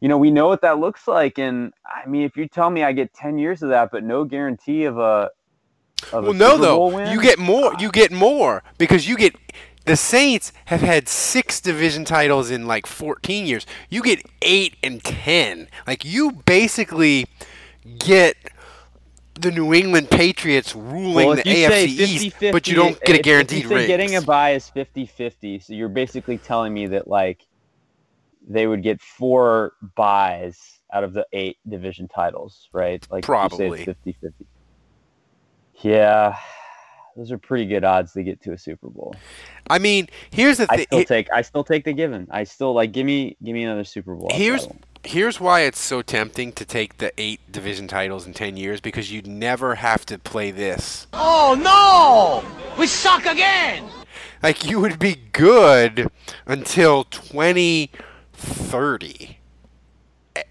you 0.00 0.08
know, 0.08 0.18
we 0.18 0.30
know 0.30 0.48
what 0.48 0.62
that 0.62 0.78
looks 0.78 1.08
like. 1.08 1.38
And 1.38 1.72
I 1.84 2.06
mean, 2.08 2.22
if 2.22 2.36
you 2.36 2.48
tell 2.48 2.70
me 2.70 2.82
I 2.82 2.92
get 2.92 3.12
10 3.14 3.38
years 3.38 3.62
of 3.62 3.70
that, 3.70 3.90
but 3.90 4.04
no 4.04 4.24
guarantee 4.24 4.84
of 4.84 4.98
a 4.98 5.30
of 6.12 6.24
Well, 6.24 6.30
a 6.30 6.34
no, 6.34 6.50
Super 6.52 6.66
Bowl 6.66 6.90
though 6.90 6.96
win, 6.96 7.12
you 7.12 7.22
get 7.22 7.38
more. 7.38 7.74
You 7.78 7.88
ah. 7.88 7.92
get 7.92 8.12
more 8.12 8.62
because 8.78 9.08
you 9.08 9.16
get 9.16 9.34
the 9.86 9.96
Saints 9.96 10.52
have 10.66 10.80
had 10.80 11.08
six 11.08 11.60
division 11.60 12.04
titles 12.04 12.50
in 12.50 12.66
like 12.66 12.86
14 12.86 13.46
years. 13.46 13.66
You 13.88 14.02
get 14.02 14.20
eight 14.42 14.76
and 14.82 15.02
ten. 15.02 15.68
Like 15.86 16.04
you 16.04 16.32
basically 16.44 17.26
get 17.98 18.36
the 19.40 19.50
New 19.50 19.72
England 19.74 20.10
Patriots 20.10 20.74
ruling 20.74 21.26
well, 21.26 21.36
the 21.36 21.42
AFC 21.42 21.86
East, 21.86 22.36
50-50, 22.36 22.52
but 22.52 22.66
you 22.66 22.74
don't 22.74 23.00
get 23.02 23.18
a 23.18 23.22
guaranteed 23.22 23.58
if 23.58 23.64
you 23.64 23.68
say 23.68 23.74
ring. 23.76 23.86
Getting 23.86 24.16
a 24.16 24.22
buy 24.22 24.52
is 24.52 24.70
50-50. 24.74 25.62
So 25.62 25.72
you're 25.72 25.88
basically 25.88 26.38
telling 26.38 26.72
me 26.72 26.86
that 26.88 27.08
like 27.08 27.44
they 28.46 28.66
would 28.66 28.82
get 28.82 29.00
four 29.00 29.72
buys 29.94 30.80
out 30.92 31.04
of 31.04 31.12
the 31.12 31.26
eight 31.32 31.58
division 31.68 32.08
titles, 32.08 32.68
right? 32.72 33.06
Like 33.10 33.24
Probably. 33.24 33.84
say 33.84 33.94
it's 34.04 34.20
50-50. 34.22 34.32
Yeah. 35.82 36.36
Those 37.16 37.32
are 37.32 37.38
pretty 37.38 37.64
good 37.64 37.82
odds 37.82 38.12
to 38.12 38.22
get 38.22 38.42
to 38.42 38.52
a 38.52 38.58
Super 38.58 38.88
Bowl. 38.88 39.14
I 39.70 39.78
mean, 39.78 40.08
here's 40.30 40.58
the 40.58 40.66
I 40.70 40.76
thing. 40.76 40.86
still 40.86 41.04
take 41.04 41.32
I 41.32 41.42
still 41.42 41.64
take 41.64 41.84
the 41.84 41.94
given. 41.94 42.28
I 42.30 42.44
still 42.44 42.74
like 42.74 42.92
give 42.92 43.06
me 43.06 43.36
give 43.42 43.54
me 43.54 43.64
another 43.64 43.84
Super 43.84 44.14
Bowl. 44.14 44.28
Here's. 44.32 44.68
Here's 45.04 45.40
why 45.40 45.60
it's 45.62 45.80
so 45.80 46.02
tempting 46.02 46.52
to 46.52 46.64
take 46.64 46.98
the 46.98 47.12
eight 47.18 47.40
division 47.50 47.88
titles 47.88 48.26
in 48.26 48.34
ten 48.34 48.56
years 48.56 48.80
because 48.80 49.10
you'd 49.12 49.26
never 49.26 49.74
have 49.76 50.04
to 50.06 50.18
play 50.18 50.50
this. 50.50 51.06
Oh 51.12 51.54
no! 51.58 52.44
We 52.78 52.86
suck 52.86 53.26
again! 53.26 53.88
Like 54.42 54.64
you 54.66 54.80
would 54.80 54.98
be 54.98 55.16
good 55.32 56.10
until 56.46 57.04
2030. 57.04 59.38
Eh, 60.36 60.42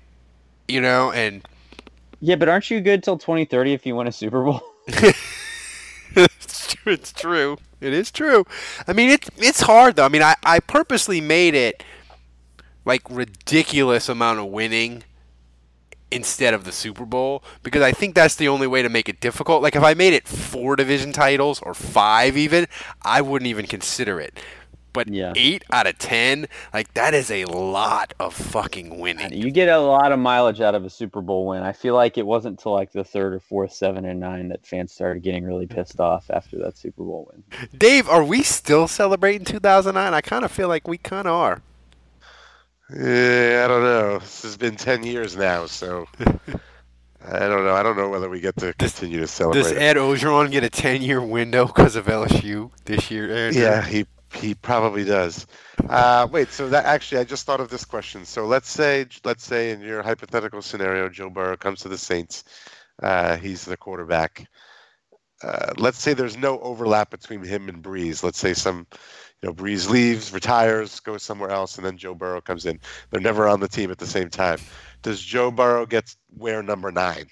You 0.68 0.82
know, 0.82 1.12
and 1.12 1.48
Yeah, 2.20 2.36
but 2.36 2.50
aren't 2.50 2.70
you 2.72 2.82
good 2.82 3.04
till 3.04 3.18
2030 3.18 3.74
if 3.74 3.86
you 3.86 3.96
win 3.96 4.08
a 4.08 4.12
Super 4.12 4.44
Bowl? 4.44 4.62
it's 4.88 6.74
true. 6.74 6.94
It's 6.94 7.12
true. 7.12 7.58
It 7.82 7.94
is 7.94 8.12
true. 8.12 8.46
I 8.88 8.94
mean, 8.94 9.10
it's 9.10 9.30
it's 9.38 9.62
hard 9.62 9.96
though. 9.96 10.06
I 10.06 10.10
mean, 10.10 10.24
I, 10.24 10.36
I 10.44 10.60
purposely 10.60 11.22
made 11.22 11.54
it 11.54 11.84
like 12.86 13.02
ridiculous 13.10 14.08
amount 14.08 14.40
of 14.40 14.46
winning 14.46 15.04
instead 16.12 16.54
of 16.54 16.64
the 16.64 16.72
Super 16.72 17.06
Bowl 17.06 17.44
because 17.64 17.82
I 17.82 17.92
think 17.92 18.16
that's 18.16 18.36
the 18.36 18.48
only 18.48 18.68
way 18.68 18.82
to 18.82 18.90
make 18.90 19.10
it 19.10 19.20
difficult. 19.20 19.62
Like 19.62 19.76
if 19.76 19.84
I 19.84 19.94
made 19.96 20.14
it 20.14 20.28
four 20.28 20.76
division 20.76 21.12
titles 21.12 21.60
or 21.62 21.74
five 21.74 22.38
even, 22.38 22.68
I 23.02 23.22
wouldn't 23.22 23.48
even 23.48 23.66
consider 23.66 24.20
it. 24.20 24.40
But 24.94 25.10
Yeah. 25.10 25.34
eight 25.36 25.66
out 25.74 25.88
of 25.88 25.98
ten, 25.98 26.48
like 26.74 26.94
that 26.94 27.14
is 27.14 27.30
a 27.30 27.44
lot 27.46 28.14
of 28.18 28.34
fucking 28.34 28.98
winning. 28.98 29.34
You 29.34 29.52
get 29.52 29.68
a 29.68 29.78
lot 29.80 30.14
of 30.14 30.20
mileage 30.20 30.62
out 30.62 30.74
of 30.74 30.86
a 30.86 30.90
Super 30.90 31.20
Bowl 31.20 31.48
win. 31.48 31.64
I 31.64 31.74
feel 31.74 31.96
like 31.96 32.18
it 32.18 32.26
wasn't 32.26 32.60
until 32.60 32.72
like 32.72 32.94
the 32.94 33.04
third 33.04 33.34
or 33.34 33.42
fourth, 33.42 33.74
seven 33.74 34.06
and 34.06 34.22
nine 34.22 34.48
that 34.50 34.66
fans 34.66 34.94
started 34.94 35.22
getting 35.22 35.44
really 35.44 35.68
pissed 35.68 36.00
off 36.00 36.30
after 36.30 36.58
that 36.60 36.78
Super 36.78 37.04
Bowl 37.04 37.30
win. 37.30 37.44
Dave, 37.78 38.08
are 38.08 38.24
we 38.24 38.42
still 38.42 38.88
celebrating 38.88 39.44
2009? 39.44 40.14
I 40.14 40.22
kind 40.22 40.46
of 40.46 40.52
feel 40.52 40.70
like 40.70 40.88
we 40.88 40.98
kind 40.98 41.28
of 41.28 41.34
are. 41.34 41.62
Yeah, 42.90 43.64
I 43.66 43.68
don't 43.68 43.84
know. 43.84 44.20
This 44.20 44.44
has 44.44 44.58
been 44.58 44.76
ten 44.76 45.04
years 45.04 45.36
now, 45.36 45.66
so 45.66 46.08
I 47.28 47.40
don't 47.40 47.66
know. 47.66 47.74
I 47.74 47.82
don't 47.82 47.98
know 47.98 48.10
whether 48.10 48.30
we 48.30 48.40
get 48.40 48.56
to 48.58 48.74
continue 48.74 49.20
to 49.20 49.28
celebrate. 49.28 49.64
Does. 49.64 49.72
Ed 49.72 49.96
Orgeron 49.96 50.52
get 50.52 50.64
a 50.64 50.70
10 50.70 51.02
year 51.02 51.22
window 51.22 51.66
because 51.66 51.96
of 51.96 52.06
LSU 52.06 52.72
this 52.86 53.10
year? 53.10 53.34
Andrew? 53.36 53.62
Yeah, 53.62 53.84
he 53.84 54.06
he 54.34 54.54
probably 54.54 55.04
does. 55.04 55.48
Uh, 55.90 56.28
wait, 56.32 56.50
so 56.50 56.70
that 56.70 56.86
actually, 56.86 57.22
I 57.22 57.24
just 57.24 57.46
thought 57.46 57.62
of 57.62 57.70
this 57.70 57.86
question. 57.86 58.26
So 58.26 58.46
let's 58.46 58.70
say, 58.70 59.08
let's 59.24 59.46
say, 59.46 59.72
in 59.72 59.82
your 59.82 60.04
hypothetical 60.04 60.62
scenario, 60.62 61.10
Joe 61.10 61.30
Burrow 61.30 61.58
comes 61.58 61.80
to 61.82 61.90
the 61.90 61.98
Saints. 61.98 62.44
Uh, 63.02 63.38
he's 63.38 63.66
the 63.66 63.78
quarterback. 63.78 64.48
Uh, 65.42 65.74
let's 65.78 66.00
say 66.02 66.14
there's 66.14 66.38
no 66.38 66.60
overlap 66.60 67.10
between 67.10 67.44
him 67.44 67.70
and 67.70 67.84
Brees. 67.84 68.24
Let's 68.24 68.40
say 68.40 68.54
some, 68.54 68.88
you 69.42 69.50
know, 69.50 69.54
Brees 69.54 69.90
leaves, 69.90 70.34
retires, 70.34 71.00
goes 71.02 71.24
somewhere 71.24 71.52
else, 71.52 71.78
and 71.78 71.86
then 71.86 71.98
Joe 71.98 72.16
Burrow 72.16 72.42
comes 72.42 72.66
in. 72.66 72.80
They're 73.10 73.22
never 73.22 73.48
on 73.48 73.60
the 73.60 73.68
team 73.68 73.92
at 73.92 73.98
the 73.98 74.08
same 74.08 74.30
time. 74.30 74.60
Does 75.02 75.22
Joe 75.22 75.52
Burrow 75.52 75.86
get 75.86 76.16
wear 76.36 76.64
number 76.64 76.92
nine? 76.92 77.26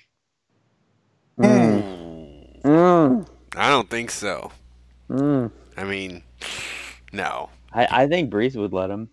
Mm. 2.64 3.28
I 3.56 3.70
don't 3.70 3.90
think 3.90 4.12
so. 4.12 4.52
Mm. 5.10 5.52
I 5.78 5.84
mean, 5.84 6.24
no. 7.12 7.50
I, 7.74 8.04
I 8.04 8.08
think 8.08 8.32
Brees 8.32 8.56
would 8.56 8.74
let 8.74 8.90
him. 8.90 9.10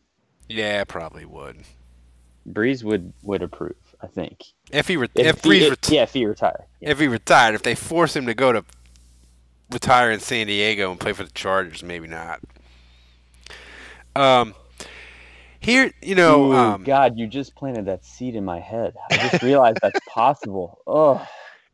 Yeah, 0.49 0.85
probably 0.85 1.25
would. 1.25 1.57
Brees 2.49 2.83
would 2.85 3.13
would 3.23 3.43
approve. 3.43 3.77
I 4.03 4.07
think. 4.07 4.45
If 4.71 4.89
he, 4.89 4.97
re- 4.97 5.09
If, 5.15 5.27
if, 5.27 5.43
Brees 5.43 5.61
if- 5.63 5.71
ret- 5.71 5.89
yeah, 5.91 6.03
if 6.03 6.13
he 6.13 6.25
retired. 6.27 6.65
if 6.81 6.99
he 6.99 7.07
retired, 7.07 7.55
if 7.55 7.63
they 7.63 7.75
force 7.75 8.17
him 8.17 8.27
to 8.27 8.35
go 8.35 8.53
to 8.53 8.65
retire 9.71 10.11
in 10.11 10.21
San 10.21 10.47
Diego 10.47 10.91
and 10.91 10.99
play 10.99 11.13
for 11.13 11.23
the 11.25 11.31
Chargers, 11.33 11.83
maybe 11.83 12.09
not. 12.09 12.41
Um, 14.17 14.55
here, 15.61 15.93
you 16.03 16.15
know, 16.15 16.53
Ooh, 16.53 16.57
um, 16.57 16.85
God, 16.85 17.19
you 17.19 17.27
just 17.27 17.55
planted 17.55 17.87
that 17.87 18.05
seed 18.05 18.35
in 18.35 18.45
my 18.45 18.61
head. 18.61 18.95
I 19.11 19.17
just 19.29 19.43
realized 19.43 19.79
that's 19.83 20.01
possible. 20.09 20.81
Oh, 20.87 21.27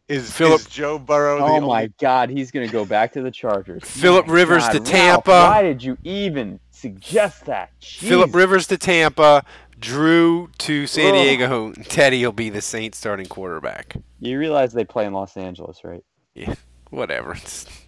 Is, 0.09 0.31
Philip- 0.33 0.61
is 0.61 0.67
Joe 0.67 0.99
Burrow 0.99 1.39
the 1.39 1.45
oh 1.45 1.57
only 1.57 1.69
my 1.69 1.87
God, 2.01 2.31
he's 2.31 2.51
gonna 2.51 2.67
go 2.69 2.85
back 2.85 3.13
to 3.13 3.23
the 3.23 3.31
Chargers. 3.31 3.83
Philip 3.87 4.27
My 4.27 4.33
Rivers 4.35 4.65
God, 4.65 4.73
to 4.73 4.79
Ralph, 4.79 4.89
Tampa. 5.25 5.31
why 5.31 5.63
did 5.63 5.83
you 5.83 5.97
even 6.05 6.59
suggest 6.71 7.45
that? 7.47 7.71
Philip 7.81 8.35
Rivers 8.35 8.67
to 8.69 8.77
Tampa, 8.79 9.45
Drew 9.79 10.49
to 10.59 10.87
San 10.87 11.15
Ugh. 11.15 11.23
Diego, 11.23 11.67
and 11.77 11.85
Teddy 11.89 12.25
will 12.25 12.33
be 12.33 12.51
the 12.51 12.61
Saints 12.63 12.99
starting 12.99 13.27
quarterback. 13.27 13.97
You 14.21 14.39
realize 14.39 14.73
they 14.73 14.85
play 14.85 15.07
in 15.07 15.13
Los 15.13 15.37
Angeles, 15.37 15.85
right? 15.85 16.05
Yeah, 16.35 16.55
whatever. 16.91 17.33
It's- 17.33 17.65
it's- 17.67 17.83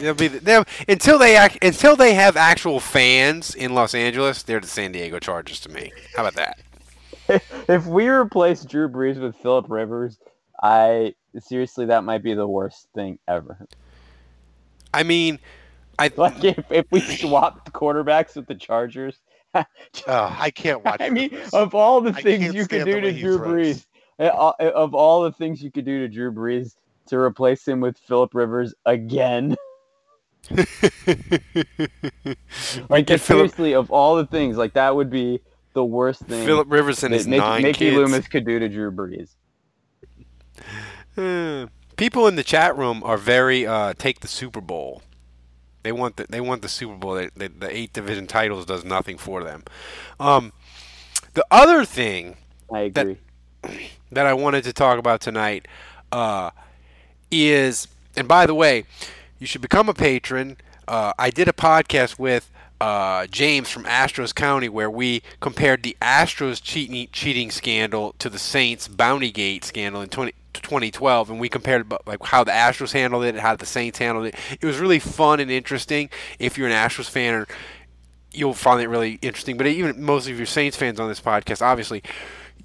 they'll 0.00 0.14
be 0.14 0.28
the, 0.28 0.40
they'll, 0.40 0.64
until 0.88 1.18
they 1.18 1.36
act, 1.36 1.62
until 1.62 1.96
they 1.96 2.14
have 2.14 2.36
actual 2.36 2.80
fans 2.80 3.54
in 3.54 3.74
Los 3.74 3.94
Angeles. 3.94 4.42
They're 4.42 4.60
the 4.60 4.66
San 4.66 4.92
Diego 4.92 5.18
Chargers 5.18 5.60
to 5.60 5.68
me. 5.70 5.92
How 6.14 6.26
about 6.26 6.34
that? 6.34 6.58
if 7.68 7.86
we 7.86 8.08
replace 8.08 8.64
Drew 8.64 8.88
Brees 8.88 9.20
with 9.20 9.36
Philip 9.36 9.66
Rivers, 9.68 10.18
I 10.62 11.14
seriously 11.38 11.86
that 11.86 12.04
might 12.04 12.22
be 12.22 12.34
the 12.34 12.46
worst 12.46 12.88
thing 12.94 13.18
ever. 13.28 13.66
I 14.94 15.02
mean, 15.02 15.38
I 15.98 16.10
Like 16.16 16.42
if, 16.44 16.64
if 16.70 16.86
we 16.90 17.00
swapped 17.00 17.72
quarterbacks 17.72 18.36
with 18.36 18.46
the 18.46 18.54
Chargers. 18.54 19.18
Oh, 20.06 20.36
I 20.38 20.50
can't 20.50 20.84
watch. 20.84 21.00
I 21.00 21.08
mean, 21.08 21.30
this. 21.30 21.54
of 21.54 21.74
all 21.74 22.02
the 22.02 22.12
things 22.12 22.54
you 22.54 22.66
could 22.66 22.84
do 22.84 23.00
to 23.00 23.10
Drew 23.10 23.38
throws. 23.38 23.78
Brees, 23.78 23.86
eh, 24.18 24.26
uh, 24.26 24.52
of 24.74 24.94
all 24.94 25.22
the 25.22 25.32
things 25.32 25.62
you 25.62 25.70
could 25.70 25.86
do 25.86 26.00
to 26.00 26.08
Drew 26.08 26.30
Brees, 26.30 26.74
to 27.06 27.18
replace 27.18 27.66
him 27.66 27.80
with 27.80 27.98
Philip 27.98 28.34
Rivers 28.34 28.74
again. 28.84 29.56
Like 32.88 33.06
get 33.06 33.20
Phillip- 33.20 33.50
seriously, 33.50 33.74
of 33.74 33.90
all 33.90 34.16
the 34.16 34.26
things, 34.26 34.56
like 34.56 34.74
that 34.74 34.94
would 34.94 35.10
be 35.10 35.40
the 35.72 35.84
worst 35.84 36.22
thing 36.22 36.44
Philip 36.46 36.70
Rivers 36.70 37.02
and 37.02 37.12
that 37.12 37.18
his 37.18 37.26
Mickey, 37.26 37.40
nine 37.40 37.62
Mickey 37.62 37.78
kids. 37.86 37.96
Loomis 37.96 38.28
could 38.28 38.44
do 38.46 38.58
to 38.58 38.68
Drew 38.68 38.90
Brees. 38.92 39.34
Uh, 41.16 41.66
people 41.96 42.26
in 42.26 42.36
the 42.36 42.42
chat 42.44 42.76
room 42.76 43.02
are 43.04 43.16
very 43.16 43.66
uh, 43.66 43.94
take 43.98 44.20
the 44.20 44.28
Super 44.28 44.60
Bowl. 44.60 45.02
They 45.82 45.92
want 45.92 46.16
the 46.16 46.26
they 46.28 46.40
want 46.40 46.62
the 46.62 46.68
Super 46.68 46.94
Bowl. 46.94 47.14
They, 47.14 47.30
they, 47.36 47.48
the 47.48 47.74
eight 47.76 47.92
division 47.92 48.26
titles 48.26 48.66
does 48.66 48.84
nothing 48.84 49.18
for 49.18 49.42
them. 49.44 49.64
Um, 50.20 50.52
the 51.34 51.44
other 51.50 51.84
thing 51.84 52.36
I 52.72 52.88
That- 52.90 53.06
agree. 53.06 53.18
that 54.12 54.26
I 54.26 54.34
wanted 54.34 54.64
to 54.64 54.72
talk 54.72 54.98
about 54.98 55.20
tonight 55.20 55.66
uh, 56.12 56.50
is, 57.30 57.88
and 58.16 58.26
by 58.28 58.46
the 58.46 58.54
way, 58.54 58.84
you 59.38 59.46
should 59.46 59.62
become 59.62 59.88
a 59.88 59.94
patron. 59.94 60.56
Uh, 60.88 61.12
I 61.18 61.30
did 61.30 61.48
a 61.48 61.52
podcast 61.52 62.18
with 62.18 62.50
uh, 62.80 63.26
James 63.26 63.70
from 63.70 63.84
Astros 63.84 64.34
County 64.34 64.68
where 64.68 64.90
we 64.90 65.22
compared 65.40 65.82
the 65.82 65.96
Astros 66.00 66.62
cheating 66.62 67.08
cheating 67.12 67.50
scandal 67.50 68.14
to 68.18 68.28
the 68.28 68.38
Saints 68.38 68.86
Bounty 68.88 69.30
Gate 69.30 69.64
scandal 69.64 70.02
in 70.02 70.08
20, 70.08 70.32
2012, 70.52 71.30
and 71.30 71.40
we 71.40 71.48
compared 71.48 71.92
like 72.06 72.24
how 72.24 72.44
the 72.44 72.52
Astros 72.52 72.92
handled 72.92 73.24
it, 73.24 73.30
and 73.30 73.40
how 73.40 73.56
the 73.56 73.66
Saints 73.66 73.98
handled 73.98 74.26
it. 74.26 74.34
It 74.60 74.66
was 74.66 74.78
really 74.78 74.98
fun 74.98 75.40
and 75.40 75.50
interesting. 75.50 76.10
If 76.38 76.58
you're 76.58 76.68
an 76.68 76.74
Astros 76.74 77.10
fan 77.10 77.34
or 77.34 77.46
you'll 78.36 78.54
find 78.54 78.80
it 78.80 78.88
really 78.88 79.18
interesting. 79.22 79.56
But 79.56 79.66
even 79.66 80.02
most 80.02 80.28
of 80.28 80.36
your 80.36 80.46
Saints 80.46 80.76
fans 80.76 81.00
on 81.00 81.08
this 81.08 81.20
podcast, 81.20 81.62
obviously, 81.62 82.02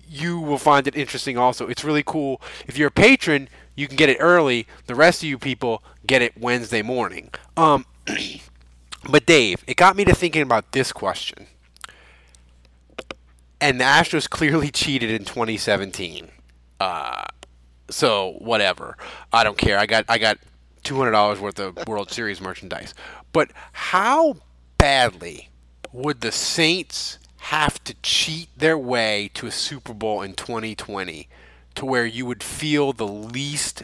you 0.08 0.40
will 0.40 0.58
find 0.58 0.88
it 0.88 0.96
interesting 0.96 1.38
also. 1.38 1.68
It's 1.68 1.84
really 1.84 2.04
cool. 2.04 2.42
If 2.68 2.78
you're 2.78 2.90
a 2.90 2.92
patron, 2.92 3.48
you 3.76 3.88
can 3.88 3.96
get 3.98 4.10
it 4.10 4.18
early. 4.20 4.68
The 4.88 4.96
rest 4.96 5.24
of 5.24 5.30
you 5.30 5.38
people 5.38 5.84
get 6.06 6.22
it 6.22 6.38
Wednesday 6.38 6.82
morning. 6.82 7.32
Um, 7.58 7.86
but 9.10 9.26
Dave, 9.26 9.64
it 9.68 9.78
got 9.78 9.96
me 9.96 10.06
to 10.06 10.14
thinking 10.14 10.42
about 10.42 10.72
this 10.72 10.92
question. 10.92 11.48
And 13.60 13.80
the 13.80 13.86
Astros 13.86 14.30
clearly 14.30 14.72
cheated 14.72 15.10
in 15.10 15.26
2017. 15.26 16.30
Uh, 16.80 17.26
so 17.90 18.36
whatever. 18.40 18.98
I 19.32 19.44
don't 19.44 19.58
care. 19.58 19.78
I 19.78 19.86
got 19.86 20.06
I 20.10 20.18
got 20.18 20.38
two 20.84 20.98
hundred 20.98 21.12
dollars 21.12 21.40
worth 21.40 21.60
of 21.60 21.78
World 21.88 22.12
Series 22.12 22.42
merchandise. 22.42 22.94
But 23.32 23.52
how 23.72 24.38
badly 24.78 25.50
would 25.94 26.22
the 26.22 26.32
Saints 26.32 27.20
have 27.38 27.84
to 27.84 27.96
cheat 28.02 28.50
their 28.58 28.78
way 28.78 29.30
to 29.34 29.48
a 29.48 29.52
Super 29.52 29.94
Bowl 29.94 30.22
in 30.22 30.34
2020 30.34 31.28
to 31.76 31.86
where 31.86 32.06
you 32.06 32.26
would 32.26 32.44
feel 32.44 32.94
the 32.94 33.08
least 33.08 33.84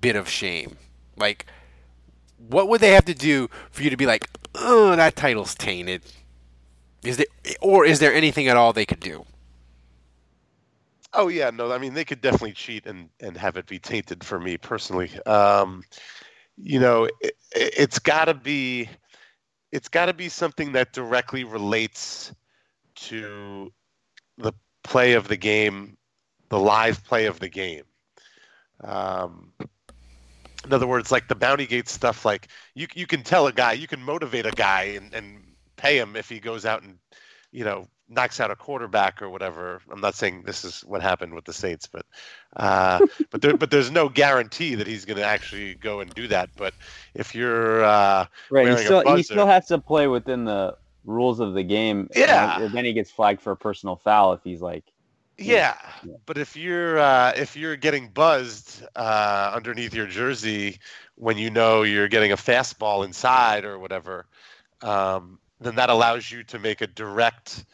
bit 0.00 0.16
of 0.16 0.28
shame? 0.28 0.76
Like, 1.16 1.46
what 2.48 2.68
would 2.68 2.80
they 2.80 2.92
have 2.92 3.04
to 3.06 3.14
do 3.14 3.48
for 3.70 3.82
you 3.82 3.90
to 3.90 3.96
be 3.96 4.06
like, 4.06 4.28
oh, 4.54 4.94
that 4.96 5.16
title's 5.16 5.54
tainted? 5.54 6.02
Is 7.04 7.16
there, 7.18 7.26
or 7.60 7.84
is 7.84 8.00
there 8.00 8.12
anything 8.12 8.48
at 8.48 8.56
all 8.56 8.72
they 8.72 8.86
could 8.86 9.00
do? 9.00 9.24
Oh 11.12 11.28
yeah, 11.28 11.50
no, 11.50 11.72
I 11.72 11.78
mean 11.78 11.94
they 11.94 12.04
could 12.04 12.20
definitely 12.20 12.52
cheat 12.52 12.84
and 12.86 13.08
and 13.20 13.36
have 13.38 13.56
it 13.56 13.66
be 13.66 13.78
tainted 13.78 14.22
for 14.22 14.38
me 14.38 14.58
personally. 14.58 15.10
Um, 15.24 15.82
you 16.56 16.80
know, 16.80 17.08
it, 17.20 17.36
it's 17.54 17.98
got 17.98 18.26
to 18.26 18.34
be, 18.34 18.88
it's 19.72 19.88
got 19.88 20.06
to 20.06 20.14
be 20.14 20.28
something 20.28 20.72
that 20.72 20.92
directly 20.92 21.44
relates 21.44 22.34
to 22.96 23.72
the 24.38 24.52
play 24.82 25.12
of 25.12 25.28
the 25.28 25.36
game, 25.36 25.96
the 26.48 26.58
live 26.58 27.04
play 27.04 27.26
of 27.26 27.38
the 27.40 27.48
game. 27.48 27.84
Um, 28.82 29.52
in 30.64 30.72
other 30.72 30.86
words, 30.86 31.12
like 31.12 31.28
the 31.28 31.34
bounty 31.34 31.66
gate 31.66 31.88
stuff, 31.88 32.24
like 32.24 32.48
you 32.74 32.86
you 32.94 33.06
can 33.06 33.22
tell 33.22 33.46
a 33.46 33.52
guy, 33.52 33.72
you 33.72 33.86
can 33.86 34.02
motivate 34.02 34.46
a 34.46 34.50
guy 34.50 34.82
and, 34.96 35.14
and 35.14 35.42
pay 35.76 35.98
him 35.98 36.16
if 36.16 36.28
he 36.28 36.40
goes 36.40 36.66
out 36.66 36.82
and 36.82 36.98
you 37.52 37.64
know 37.64 37.86
knocks 38.08 38.38
out 38.40 38.50
a 38.50 38.56
quarterback 38.56 39.20
or 39.22 39.28
whatever. 39.30 39.80
I'm 39.90 40.00
not 40.00 40.14
saying 40.14 40.42
this 40.42 40.64
is 40.64 40.82
what 40.82 41.02
happened 41.02 41.34
with 41.34 41.44
the 41.44 41.52
Saints, 41.52 41.86
but 41.86 42.04
uh, 42.56 43.04
but 43.30 43.42
there, 43.42 43.56
but 43.56 43.70
there's 43.70 43.90
no 43.90 44.08
guarantee 44.08 44.74
that 44.74 44.86
he's 44.86 45.04
going 45.04 45.16
to 45.18 45.24
actually 45.24 45.74
go 45.74 46.00
and 46.00 46.12
do 46.14 46.28
that. 46.28 46.50
But 46.56 46.74
if 47.14 47.34
you're 47.34 47.84
uh, 47.84 48.26
Right. 48.50 48.68
He 48.68 48.84
still 48.84 49.02
he 49.16 49.22
still 49.22 49.46
has 49.46 49.66
to 49.66 49.78
play 49.78 50.06
within 50.08 50.44
the 50.44 50.76
rules 51.04 51.40
of 51.40 51.54
the 51.54 51.62
game. 51.62 52.08
Yeah. 52.14 52.58
then- 52.58 52.72
then 52.72 52.84
he 52.84 52.92
gets 52.92 53.10
flagged 53.10 53.40
for 53.40 53.52
a 53.52 53.56
personal 53.56 53.96
foul 53.96 54.32
if 54.32 54.40
he's 54.42 54.60
like 54.60 54.84
Yeah, 55.38 55.74
Yeah. 56.02 56.16
but 56.26 56.38
if 56.38 56.56
you're 56.56 56.98
uh, 56.98 57.32
if 57.36 57.56
you're 57.56 57.76
getting 57.76 58.08
buzzed 58.08 58.82
uh, 58.94 59.52
underneath 59.54 59.94
your 59.94 60.06
jersey 60.06 60.78
when 61.16 61.38
you 61.38 61.50
know 61.50 61.82
you're 61.82 62.08
getting 62.08 62.32
a 62.32 62.36
fastball 62.36 63.04
inside 63.04 63.64
or 63.64 63.78
whatever, 63.78 64.26
um, 64.82 65.38
then 65.60 65.76
that 65.76 65.90
allows 65.90 66.30
you 66.30 66.42
to 66.44 66.58
make 66.58 66.80
a 66.80 66.86
direct 66.86 67.64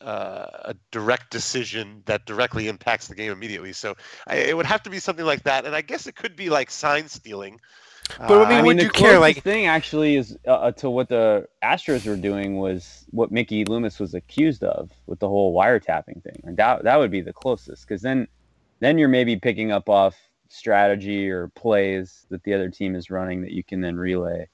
uh, 0.00 0.46
a 0.66 0.74
direct 0.90 1.30
decision 1.30 2.02
that 2.06 2.26
directly 2.26 2.68
impacts 2.68 3.08
the 3.08 3.14
game 3.14 3.32
immediately. 3.32 3.72
So 3.72 3.94
I, 4.26 4.36
it 4.36 4.56
would 4.56 4.66
have 4.66 4.82
to 4.84 4.90
be 4.90 4.98
something 4.98 5.24
like 5.24 5.44
that, 5.44 5.66
and 5.66 5.74
I 5.74 5.82
guess 5.82 6.06
it 6.06 6.14
could 6.16 6.36
be 6.36 6.50
like 6.50 6.70
sign 6.70 7.08
stealing. 7.08 7.60
But 8.18 8.46
I 8.46 8.48
mean, 8.48 8.58
I 8.58 8.62
would 8.62 8.68
mean, 8.68 8.76
the 8.78 8.82
you 8.84 8.90
care? 8.90 9.16
closest 9.16 9.20
Like, 9.20 9.42
thing 9.42 9.66
actually 9.66 10.16
is 10.16 10.36
uh, 10.46 10.52
uh, 10.52 10.72
to 10.72 10.90
what 10.90 11.08
the 11.08 11.46
Astros 11.62 12.06
were 12.06 12.16
doing 12.16 12.56
was 12.58 13.04
what 13.10 13.30
Mickey 13.30 13.64
Loomis 13.64 13.98
was 14.00 14.14
accused 14.14 14.62
of 14.64 14.90
with 15.06 15.18
the 15.18 15.28
whole 15.28 15.54
wiretapping 15.54 16.22
thing. 16.22 16.40
And 16.44 16.56
that 16.56 16.84
that 16.84 16.98
would 16.98 17.10
be 17.10 17.20
the 17.20 17.32
closest 17.32 17.86
because 17.86 18.02
then 18.02 18.26
then 18.80 18.98
you're 18.98 19.08
maybe 19.08 19.36
picking 19.36 19.70
up 19.72 19.88
off 19.88 20.16
strategy 20.48 21.30
or 21.30 21.48
plays 21.48 22.26
that 22.30 22.42
the 22.44 22.54
other 22.54 22.68
team 22.68 22.94
is 22.94 23.10
running 23.10 23.42
that 23.42 23.52
you 23.52 23.62
can 23.62 23.80
then 23.80 23.96
relay. 23.96 24.48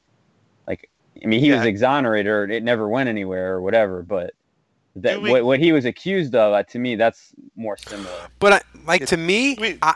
Like, 0.66 0.90
I 1.22 1.26
mean, 1.26 1.40
he 1.40 1.50
was 1.52 1.64
exonerated 1.64 2.26
or 2.30 2.44
it 2.50 2.62
never 2.62 2.88
went 2.88 3.08
anywhere 3.08 3.54
or 3.54 3.62
whatever, 3.62 4.02
but 4.02 4.34
that 4.96 5.20
we- 5.22 5.30
what, 5.30 5.44
what 5.44 5.58
he 5.60 5.72
was 5.72 5.84
accused 5.84 6.34
of 6.34 6.52
uh, 6.52 6.62
to 6.64 6.78
me 6.78 6.96
that's 6.96 7.32
more 7.54 7.76
similar. 7.76 8.10
but 8.38 8.52
I, 8.52 8.60
like 8.86 9.06
to 9.06 9.16
me, 9.16 9.56
we- 9.60 9.78
I, 9.82 9.94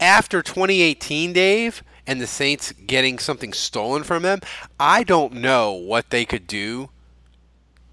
after 0.00 0.42
2018, 0.42 1.32
Dave, 1.32 1.82
and 2.06 2.20
the 2.20 2.26
Saints 2.26 2.72
getting 2.72 3.18
something 3.18 3.52
stolen 3.52 4.02
from 4.02 4.22
them, 4.22 4.40
I 4.78 5.02
don't 5.02 5.34
know 5.34 5.72
what 5.72 6.10
they 6.10 6.24
could 6.24 6.46
do 6.46 6.90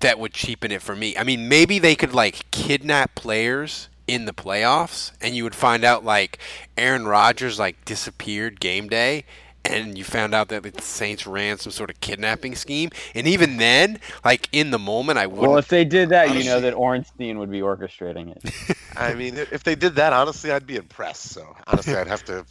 that 0.03 0.19
would 0.19 0.33
cheapen 0.33 0.71
it 0.71 0.81
for 0.81 0.95
me. 0.95 1.17
I 1.17 1.23
mean, 1.23 1.47
maybe 1.47 1.79
they 1.79 1.95
could 1.95 2.13
like 2.13 2.49
kidnap 2.51 3.15
players 3.15 3.89
in 4.05 4.25
the 4.25 4.33
playoffs, 4.33 5.13
and 5.21 5.35
you 5.35 5.43
would 5.43 5.55
find 5.55 5.83
out 5.83 6.03
like 6.03 6.39
Aaron 6.77 7.07
Rodgers 7.07 7.57
like 7.57 7.83
disappeared 7.85 8.59
game 8.59 8.87
day. 8.87 9.25
And 9.65 9.97
you 9.97 10.03
found 10.03 10.35
out 10.35 10.49
that 10.49 10.61
the 10.61 10.81
Saints 10.81 11.25
ran 11.25 11.57
some 11.57 11.71
sort 11.71 11.89
of 11.89 12.01
kidnapping 12.01 12.53
scheme, 12.53 12.89
and 13.15 13.25
even 13.25 13.55
then, 13.55 13.97
like 14.25 14.49
in 14.51 14.71
the 14.71 14.77
moment, 14.77 15.17
I 15.17 15.25
wouldn't. 15.25 15.47
Well, 15.47 15.57
if 15.57 15.69
they 15.69 15.85
did 15.85 16.09
that, 16.09 16.35
you 16.35 16.43
know 16.43 16.59
that 16.59 16.73
Ornstein 16.73 17.39
would 17.39 17.49
be 17.49 17.61
orchestrating 17.61 18.35
it. 18.35 18.77
I 18.97 19.13
mean, 19.13 19.37
if 19.37 19.63
they 19.63 19.75
did 19.75 19.95
that, 19.95 20.11
honestly, 20.11 20.51
I'd 20.51 20.67
be 20.67 20.75
impressed. 20.75 21.29
So 21.29 21.55
honestly, 21.65 21.95
I'd 21.95 22.07
have 22.07 22.25
to 22.25 22.45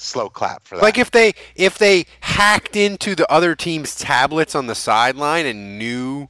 slow 0.00 0.28
clap 0.28 0.64
for 0.66 0.76
that. 0.76 0.82
Like 0.82 0.98
if 0.98 1.10
they 1.10 1.32
if 1.54 1.78
they 1.78 2.06
hacked 2.20 2.74
into 2.76 3.14
the 3.14 3.30
other 3.30 3.54
team's 3.54 3.94
tablets 3.96 4.54
on 4.54 4.66
the 4.66 4.74
sideline 4.74 5.46
and 5.46 5.78
knew 5.78 6.28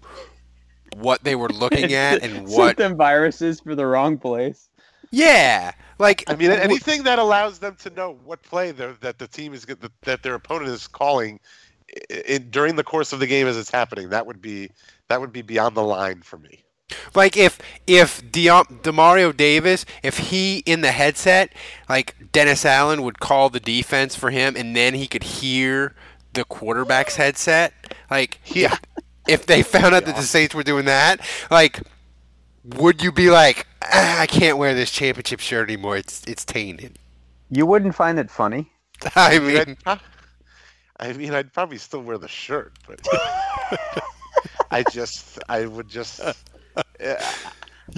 what 0.96 1.22
they 1.24 1.37
were 1.37 1.48
looking 1.50 1.92
at 2.06 2.22
and 2.22 2.48
Sent 2.48 2.59
what 2.59 2.76
them 2.76 2.96
viruses 2.96 3.61
for 3.61 3.74
the 3.74 3.87
wrong 3.87 4.18
place. 4.18 4.68
yeah 5.12 5.72
like 5.98 6.24
I 6.28 6.35
mean, 6.35 6.50
anything 6.50 7.02
that 7.04 7.18
allows 7.18 7.59
them 7.59 7.76
to 7.83 7.90
know 7.90 8.18
what 8.24 8.42
play 8.42 8.72
they're- 8.72 8.96
that 9.02 9.18
the 9.18 9.28
team 9.28 9.52
is 9.52 9.66
that, 9.66 9.90
that 10.02 10.22
their 10.22 10.35
opponent 10.35 10.70
is 10.70 10.87
calling 10.88 11.38
i 12.11 12.22
i 12.35 12.38
during 12.38 12.76
the 12.76 12.85
course 12.85 13.12
of 13.12 13.20
the 13.20 13.26
game 13.26 13.46
as 13.46 13.56
it's 13.56 13.70
happening, 13.70 14.09
that 14.11 14.26
would 14.26 14.40
be 14.40 14.70
that 15.09 15.20
would 15.20 15.33
be 15.33 15.42
beyond 15.42 15.76
the 15.76 15.83
line 15.83 16.22
for 16.22 16.38
me. 16.38 16.64
Like 17.14 17.37
if 17.37 17.59
if 17.87 18.22
Deom- 18.31 18.83
Demario 18.83 19.37
Davis 19.37 19.85
if 20.03 20.18
he 20.18 20.59
in 20.66 20.81
the 20.81 20.92
headset 20.92 21.53
like 21.88 22.14
Dennis 22.33 22.64
Allen 22.64 23.03
would 23.03 23.20
call 23.20 23.50
the 23.50 23.61
defense 23.61 24.14
for 24.14 24.31
him 24.31 24.57
and 24.57 24.74
then 24.76 24.94
he 24.94 25.07
could 25.07 25.22
hear 25.22 25.94
the 26.33 26.44
quarterback's 26.44 27.16
headset 27.16 27.72
like 28.11 28.40
Yeah. 28.55 28.76
if 29.26 29.46
they 29.46 29.62
found 29.62 29.94
out 29.94 30.05
that 30.07 30.16
the 30.16 30.22
Saints 30.22 30.55
were 30.55 30.62
doing 30.62 30.87
that, 30.87 31.20
like, 31.50 31.81
would 32.64 33.03
you 33.03 33.12
be 33.12 33.31
like, 33.31 33.66
ah, 33.83 34.20
I 34.20 34.26
can't 34.26 34.59
wear 34.59 34.74
this 34.74 34.90
championship 34.90 35.40
shirt 35.40 35.68
anymore? 35.70 35.96
It's 35.96 36.22
it's 36.26 36.44
tainted. 36.44 36.98
You 37.50 37.66
wouldn't 37.66 37.94
find 37.94 38.18
it 38.18 38.31
funny. 38.31 38.72
I 39.14 39.38
I 39.38 39.38
mean, 39.38 39.55
mean, 39.55 39.76
I'd, 39.87 40.00
I 40.98 41.12
mean, 41.12 41.35
I'd 41.35 41.53
probably 41.53 41.79
still 41.79 42.03
wear 42.03 42.18
the 42.18 42.29
shirt, 42.29 42.79
but 42.87 43.00
I 44.70 44.83
just, 44.85 45.38
I 45.48 45.66
would 45.66 45.88
just. 45.88 46.20
Yeah, 47.00 47.32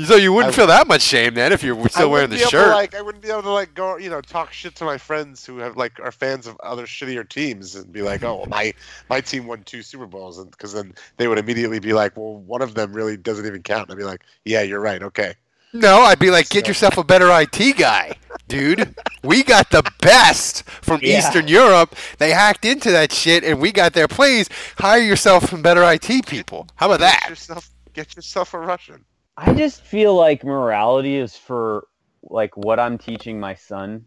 so 0.07 0.17
you 0.17 0.33
wouldn't 0.33 0.55
I- 0.55 0.57
feel 0.57 0.67
that 0.69 0.87
much 0.89 1.03
shame 1.03 1.35
then 1.35 1.53
if 1.53 1.63
you're 1.63 1.89
still 1.91 2.11
wearing 2.11 2.31
the 2.31 2.37
able 2.37 2.45
to, 2.45 2.51
shirt. 2.51 2.69
like, 2.75 2.95
I 2.95 3.03
wouldn't 3.03 3.23
be 3.23 3.31
able 3.31 3.43
to 3.43 3.51
like 3.51 3.75
go, 3.75 3.97
you 3.99 4.09
know, 4.09 4.21
talk 4.23 4.53
shit 4.53 4.75
to 4.77 4.85
my 4.85 4.97
friends 4.97 5.45
who 5.45 5.59
have 5.59 5.77
like 5.77 6.01
are 6.01 6.13
fans 6.13 6.47
of 6.47 6.57
other 6.63 6.87
shittier 6.87 7.29
teams 7.29 7.75
and 7.75 7.93
be 7.93 8.01
like, 8.03 8.23
oh, 8.23 8.37
well, 8.37 8.47
my 8.47 8.73
my 9.11 9.21
team 9.21 9.47
won 9.47 9.63
two 9.65 9.83
Super 9.83 10.07
Bowls, 10.07 10.39
and 10.39 10.51
because 10.51 10.73
then 10.73 10.95
they 11.19 11.29
would 11.29 11.39
immediately 11.39 11.79
be 11.79 11.93
like, 11.93 12.17
well, 12.17 12.37
one 12.39 12.63
of 12.63 12.75
them 12.75 12.93
really 12.93 13.17
doesn't 13.17 13.45
even 13.47 13.63
count. 13.63 13.89
And 13.91 13.93
I'd 13.93 13.99
be 13.99 14.05
like, 14.05 14.23
yeah, 14.45 14.63
you're 14.63 14.81
right, 14.81 15.03
okay. 15.03 15.35
no, 15.75 16.01
I'd 16.03 16.19
be 16.19 16.31
like, 16.31 16.49
get 16.51 16.65
So- 16.65 16.69
yourself 16.69 16.97
a 16.99 17.05
better 17.05 17.29
IT 17.31 17.77
guy, 17.79 18.13
dude. 18.49 18.95
we 19.23 19.43
got 19.43 19.71
the 19.71 19.83
best 20.01 20.65
from 20.83 21.01
Yeah. 21.03 21.19
Eastern 21.19 21.49
Europe. 21.49 21.97
They 22.19 22.31
hacked 22.31 22.65
into 22.67 22.91
that 22.93 23.11
shit, 23.13 23.43
and 23.45 23.59
we 23.61 23.73
got 23.73 23.93
their 23.95 24.09
plays. 24.09 24.49
Hire 24.79 25.01
yourself 25.01 25.49
some 25.51 25.61
better 25.63 25.83
IT 25.83 26.27
people. 26.27 26.67
How 26.77 26.87
about 26.87 27.01
Get 27.01 27.21
that? 27.21 27.29
yourself, 27.31 27.71
get 27.93 28.17
yourself 28.17 28.55
a 28.55 28.59
Russian. 28.59 29.05
I 29.37 29.55
just 29.55 29.83
feel 29.83 30.15
like 30.15 30.45
morality 30.45 31.17
is 31.17 31.37
for 31.37 31.87
like 32.23 32.57
what 32.57 32.79
I'm 32.79 32.99
teaching 32.99 33.41
my 33.41 33.55
son. 33.55 34.07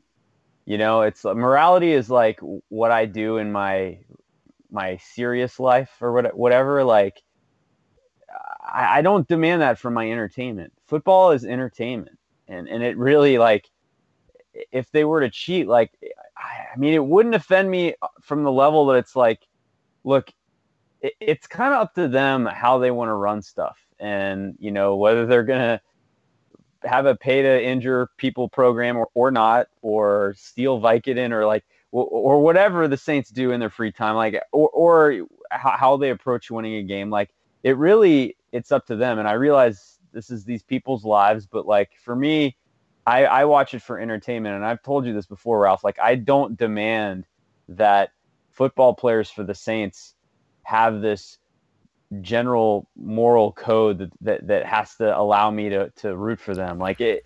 You 0.65 0.78
know, 0.78 1.02
it's 1.02 1.24
morality 1.24 1.91
is 1.91 2.10
like 2.10 2.39
what 2.69 2.91
I 2.91 3.06
do 3.06 3.38
in 3.38 3.52
my 3.52 4.00
my 4.71 4.98
serious 4.98 5.60
life 5.60 5.91
or 6.02 6.12
what, 6.12 6.36
whatever. 6.36 6.84
Like, 6.84 7.21
I, 8.62 9.00
I 9.00 9.02
don't 9.02 9.28
demand 9.28 9.62
that 9.62 9.80
from 9.80 9.93
my 9.93 10.12
entertainment. 10.12 10.74
Football 10.88 11.32
is 11.32 11.45
entertainment, 11.45 12.17
and 12.48 12.67
and 12.67 12.84
it 12.84 12.98
really 12.98 13.38
like 13.38 13.69
if 14.71 14.89
they 14.91 15.04
were 15.04 15.21
to 15.21 15.30
cheat, 15.30 15.67
like 15.67 15.91
I 16.38 16.78
mean, 16.78 16.93
it 16.93 17.06
wouldn't 17.06 17.36
offend 17.36 17.69
me 17.69 17.95
from 18.21 18.43
the 18.43 18.52
level 18.52 18.86
that 18.88 18.98
it's 18.98 19.15
like, 19.15 19.48
look, 20.04 20.32
it, 21.06 21.13
it's 21.20 21.48
kind 21.48 21.74
of 21.74 21.82
up 21.82 21.96
to 21.96 22.08
them 22.08 22.46
how 22.46 22.80
they 22.80 22.91
want 22.91 23.10
to 23.10 23.13
run 23.13 23.41
stuff. 23.41 23.78
And 24.00 24.56
you 24.60 24.72
know 24.72 24.96
whether 24.96 25.26
they're 25.26 25.44
gonna 25.44 25.82
have 26.84 27.06
a 27.06 27.15
pay 27.15 27.41
to 27.41 27.63
injure 27.63 28.10
people 28.18 28.50
program 28.50 28.98
or, 28.98 29.08
or 29.13 29.32
not 29.32 29.68
or 29.82 30.36
steal 30.38 30.80
Vicodin 30.80 31.32
or 31.32 31.46
like 31.46 31.63
or, 31.91 32.06
or 32.06 32.41
whatever 32.41 32.88
the 32.88 32.98
Saints 32.98 33.30
do 33.30 33.52
in 33.52 33.60
their 33.60 33.70
free 33.70 33.91
time 33.91 34.15
like 34.15 34.41
or, 34.52 34.70
or 34.70 35.28
how 35.50 35.96
they 35.98 36.10
approach 36.10 36.52
winning 36.52 36.76
a 36.76 36.84
game 36.84 37.10
like 37.10 37.30
it 37.63 37.78
really 37.78 38.36
it's 38.52 38.72
up 38.72 38.86
to 38.88 38.96
them. 38.96 39.20
And 39.20 39.28
I 39.28 39.34
realize 39.34 40.00
this 40.12 40.30
is 40.30 40.44
these 40.44 40.63
people's 40.63 41.06
lives 41.06 41.46
but 41.46 41.65
like 41.65 41.91
for 42.04 42.15
me 42.15 42.58
I, 43.08 43.26
I 43.26 43.46
watch 43.46 43.74
it 43.76 43.84
for 43.84 44.00
entertainment. 44.00 44.56
And 44.56 44.65
I've 44.65 44.82
told 44.82 45.06
you 45.06 45.13
this 45.13 45.28
before 45.28 45.60
Ralph 45.62 45.84
like 45.84 46.00
I 46.00 46.15
don't 46.15 46.58
demand 46.58 47.26
that 47.70 48.12
football 48.52 48.94
players 48.94 49.30
for 49.30 49.44
the 49.44 49.56
Saints 49.56 50.14
have 50.65 51.01
this 51.01 51.38
general 52.21 52.88
moral 52.95 53.51
code 53.51 53.99
that, 53.99 54.12
that, 54.21 54.47
that 54.47 54.65
has 54.65 54.95
to 54.95 55.17
allow 55.17 55.49
me 55.49 55.69
to, 55.69 55.89
to 55.97 56.15
root 56.15 56.39
for 56.39 56.54
them. 56.54 56.78
Like 56.78 57.01
it, 57.01 57.25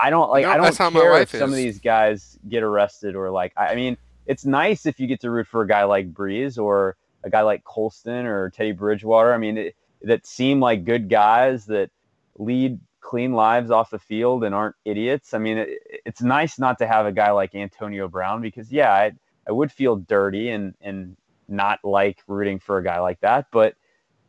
I 0.00 0.10
don't 0.10 0.30
like, 0.30 0.44
No, 0.44 0.50
I 0.50 0.56
don't 0.56 0.64
that's 0.64 0.78
how 0.78 0.90
my 0.90 1.00
care 1.00 1.20
if 1.20 1.30
some 1.30 1.50
of 1.50 1.56
these 1.56 1.78
guys 1.78 2.38
get 2.48 2.62
arrested 2.62 3.16
or 3.16 3.30
like, 3.30 3.52
I 3.56 3.68
I 3.68 3.74
mean, 3.74 3.96
it's 4.26 4.44
nice 4.44 4.86
if 4.86 4.98
you 4.98 5.06
get 5.06 5.20
to 5.20 5.30
root 5.30 5.46
for 5.46 5.62
a 5.62 5.66
guy 5.66 5.84
like 5.84 6.12
Brees 6.12 6.58
or 6.58 6.96
a 7.22 7.30
guy 7.30 7.42
like 7.42 7.64
Colston 7.64 8.26
or 8.26 8.50
Teddy 8.50 8.72
Bridgewater. 8.72 9.34
I 9.34 9.38
mean, 9.38 9.58
it, 9.58 9.76
that 10.02 10.26
seem 10.26 10.60
like 10.60 10.84
good 10.84 11.08
guys 11.08 11.66
that 11.66 11.90
lead 12.38 12.78
clean 13.00 13.32
lives 13.32 13.70
off 13.70 13.90
the 13.90 13.98
field 13.98 14.44
and 14.44 14.54
aren't 14.54 14.76
idiots. 14.84 15.34
I 15.34 15.38
mean, 15.38 15.58
it, 15.58 15.78
it's 16.06 16.22
nice 16.22 16.58
not 16.58 16.78
to 16.78 16.86
have 16.86 17.06
a 17.06 17.12
guy 17.12 17.30
like 17.30 17.54
Antonio 17.54 18.08
Brown 18.08 18.40
because 18.40 18.72
yeah, 18.72 18.92
I, 18.92 19.12
I 19.46 19.52
would 19.52 19.70
feel 19.70 19.96
dirty 19.96 20.50
and, 20.50 20.74
and 20.80 21.16
not 21.48 21.80
like 21.84 22.22
rooting 22.26 22.58
for 22.58 22.78
a 22.78 22.84
guy 22.84 23.00
like 23.00 23.20
that. 23.20 23.46
But, 23.52 23.74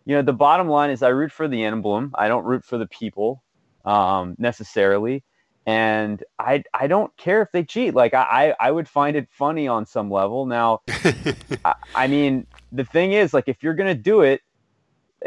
you 0.05 0.15
know, 0.15 0.21
the 0.21 0.33
bottom 0.33 0.67
line 0.67 0.89
is 0.89 1.03
I 1.03 1.09
root 1.09 1.31
for 1.31 1.47
the 1.47 1.63
emblem. 1.63 2.11
I 2.15 2.27
don't 2.27 2.45
root 2.45 2.63
for 2.63 2.77
the 2.77 2.87
people 2.87 3.43
um, 3.85 4.35
necessarily. 4.37 5.23
And 5.67 6.23
I, 6.37 6.63
I 6.73 6.87
don't 6.87 7.15
care 7.17 7.41
if 7.41 7.51
they 7.51 7.63
cheat. 7.63 7.95
Like 7.95 8.13
I, 8.13 8.53
I 8.59 8.67
I 8.67 8.71
would 8.71 8.87
find 8.87 9.15
it 9.17 9.27
funny 9.31 9.67
on 9.67 9.85
some 9.87 10.11
level. 10.11 10.45
Now, 10.45 10.81
I, 11.65 11.73
I 11.95 12.07
mean, 12.07 12.45
the 12.71 12.85
thing 12.85 13.13
is, 13.13 13.33
like, 13.33 13.47
if 13.47 13.63
you're 13.63 13.73
gonna 13.73 13.95
do 13.95 14.21
it, 14.21 14.41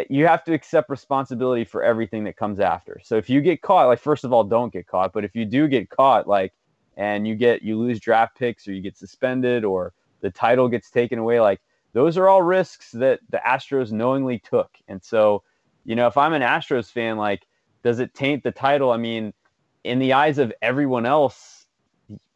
you 0.08 0.26
have 0.26 0.44
to 0.44 0.52
accept 0.52 0.90
responsibility 0.90 1.64
for 1.64 1.82
everything 1.82 2.24
that 2.24 2.36
comes 2.36 2.60
after. 2.60 3.00
So 3.02 3.16
if 3.16 3.28
you 3.28 3.40
get 3.40 3.62
caught, 3.62 3.88
like, 3.88 3.98
first 3.98 4.24
of 4.24 4.32
all, 4.32 4.44
don't 4.44 4.72
get 4.72 4.86
caught. 4.86 5.12
But 5.12 5.24
if 5.24 5.34
you 5.34 5.44
do 5.44 5.66
get 5.66 5.90
caught, 5.90 6.28
like, 6.28 6.52
and 6.96 7.26
you 7.26 7.34
get 7.34 7.62
you 7.62 7.76
lose 7.78 7.98
draft 7.98 8.38
picks 8.38 8.68
or 8.68 8.72
you 8.72 8.80
get 8.80 8.96
suspended 8.96 9.64
or 9.64 9.92
the 10.20 10.30
title 10.30 10.68
gets 10.68 10.90
taken 10.90 11.18
away, 11.18 11.40
like, 11.40 11.60
those 11.92 12.16
are 12.18 12.28
all 12.28 12.42
risks 12.42 12.90
that 12.92 13.20
the 13.30 13.40
Astros 13.46 13.92
knowingly 13.92 14.38
took. 14.38 14.70
And 14.88 15.02
so, 15.02 15.42
you 15.84 15.96
know, 15.96 16.06
if 16.06 16.16
I'm 16.16 16.32
an 16.32 16.42
Astros 16.42 16.90
fan, 16.90 17.16
like, 17.16 17.46
does 17.82 17.98
it 18.00 18.14
taint 18.14 18.42
the 18.44 18.52
title? 18.52 18.90
I 18.90 18.96
mean, 18.96 19.32
in 19.84 19.98
the 19.98 20.12
eyes 20.12 20.38
of 20.38 20.52
everyone 20.60 21.06
else, 21.06 21.66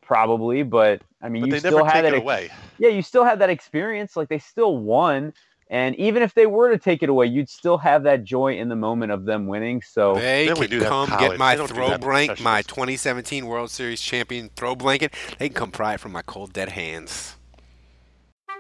probably. 0.01 0.63
But 0.63 1.03
I 1.23 1.29
mean, 1.29 1.43
But 1.43 1.47
you 1.49 1.53
they 1.53 1.59
still 1.59 1.79
never 1.79 1.85
had 1.85 1.93
take 1.95 2.03
that 2.05 2.15
it 2.15 2.17
ex- 2.17 2.23
away. 2.23 2.51
yeah, 2.79 2.89
you 2.89 3.03
still 3.03 3.25
had 3.25 3.39
that 3.41 3.51
experience. 3.51 4.17
Like 4.17 4.29
they 4.29 4.39
still 4.39 4.77
won. 4.79 5.33
And 5.71 5.97
even 5.97 6.23
if 6.23 6.35
they 6.35 6.45
were 6.45 6.71
to 6.71 6.77
take 6.77 7.03
it 7.03 7.09
away, 7.09 7.27
you'd 7.27 7.49
still 7.49 7.79
have 7.79 8.03
that 8.03 8.25
joy 8.25 8.59
in 8.59 8.69
the 8.69 8.77
moment 8.77 9.11
of 9.11 9.25
them 9.25 9.47
winning. 9.47 9.81
So 9.81 10.15
They 10.17 10.47
They 10.47 10.55
can 10.55 10.69
do 10.69 10.83
come 10.83 11.09
get 11.09 11.39
my 11.39 11.53
They 11.55 11.59
don't 11.59 11.69
do 11.69 11.75
throw 11.75 11.89
that 11.89 12.01
blanket, 12.03 12.41
my 12.43 12.61
2017 12.63 13.47
World 13.47 13.71
Series 13.71 14.01
champion 14.03 14.51
throw 14.55 14.75
blanket. 14.75 15.15
They 15.39 15.49
can 15.49 15.55
come 15.55 15.71
pry 15.71 15.95
it 15.95 16.01
from 16.01 16.13
my 16.13 16.21
cold 16.23 16.53
dead 16.53 16.71
hands. 16.71 17.37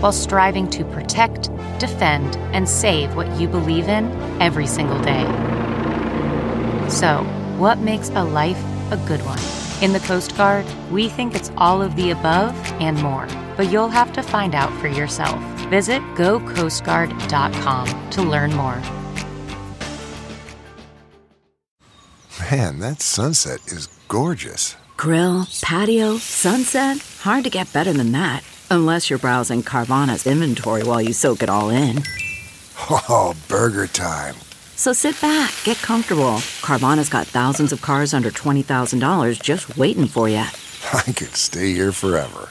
while 0.00 0.12
striving 0.12 0.68
to 0.70 0.84
protect, 0.84 1.50
defend, 1.78 2.36
and 2.54 2.68
save 2.68 3.14
what 3.14 3.40
you 3.40 3.46
believe 3.46 3.88
in 3.88 4.10
every 4.40 4.66
single 4.66 5.00
day. 5.02 5.24
So, 6.88 7.22
what 7.56 7.78
makes 7.78 8.10
a 8.10 8.24
life 8.24 8.62
a 8.90 8.96
good 9.06 9.20
one? 9.22 9.38
In 9.82 9.92
the 9.92 10.00
Coast 10.00 10.36
Guard, 10.36 10.66
we 10.90 11.08
think 11.08 11.34
it's 11.34 11.50
all 11.56 11.80
of 11.80 11.96
the 11.96 12.10
above 12.10 12.54
and 12.80 13.00
more, 13.02 13.26
but 13.56 13.70
you'll 13.70 13.88
have 13.88 14.12
to 14.14 14.22
find 14.22 14.54
out 14.54 14.72
for 14.80 14.88
yourself. 14.88 15.40
Visit 15.70 16.02
gocoastguard.com 16.16 18.10
to 18.10 18.22
learn 18.22 18.52
more. 18.52 18.80
Man, 22.50 22.80
that 22.80 23.00
sunset 23.00 23.60
is 23.68 23.86
gorgeous. 24.08 24.76
Grill, 24.96 25.46
patio, 25.62 26.16
sunset. 26.16 26.98
Hard 27.20 27.44
to 27.44 27.50
get 27.50 27.72
better 27.72 27.92
than 27.92 28.12
that. 28.12 28.42
Unless 28.70 29.10
you're 29.10 29.18
browsing 29.18 29.62
Carvana's 29.64 30.26
inventory 30.28 30.84
while 30.84 31.02
you 31.02 31.12
soak 31.12 31.42
it 31.42 31.50
all 31.50 31.70
in. 31.70 32.04
Oh, 32.88 33.34
burger 33.48 33.88
time. 33.88 34.36
So 34.76 34.92
sit 34.92 35.20
back, 35.20 35.52
get 35.64 35.76
comfortable. 35.78 36.38
Carvana's 36.62 37.08
got 37.08 37.26
thousands 37.26 37.72
of 37.72 37.82
cars 37.82 38.14
under 38.14 38.30
$20,000 38.30 39.42
just 39.42 39.76
waiting 39.76 40.06
for 40.06 40.28
you. 40.28 40.36
I 40.92 41.02
could 41.02 41.34
stay 41.34 41.72
here 41.72 41.90
forever. 41.90 42.48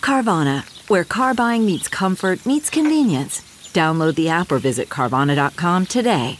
Carvana, 0.00 0.64
where 0.88 1.04
car 1.04 1.34
buying 1.34 1.66
meets 1.66 1.88
comfort, 1.88 2.46
meets 2.46 2.70
convenience. 2.70 3.40
Download 3.74 4.14
the 4.14 4.28
app 4.28 4.52
or 4.52 4.58
visit 4.58 4.88
Carvana.com 4.88 5.86
today. 5.86 6.38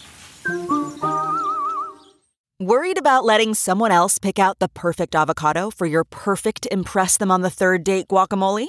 Worried 2.61 2.97
about 2.97 3.25
letting 3.25 3.55
someone 3.55 3.91
else 3.91 4.19
pick 4.19 4.39
out 4.39 4.61
the 4.61 4.69
perfect 4.69 5.15
avocado 5.15 5.71
for 5.71 5.85
your 5.85 6.05
perfect 6.05 6.67
Impress 6.71 7.17
Them 7.19 7.31
on 7.31 7.43
the 7.43 7.51
Third 7.51 7.85
Date 7.85 8.09
guacamole? 8.09 8.69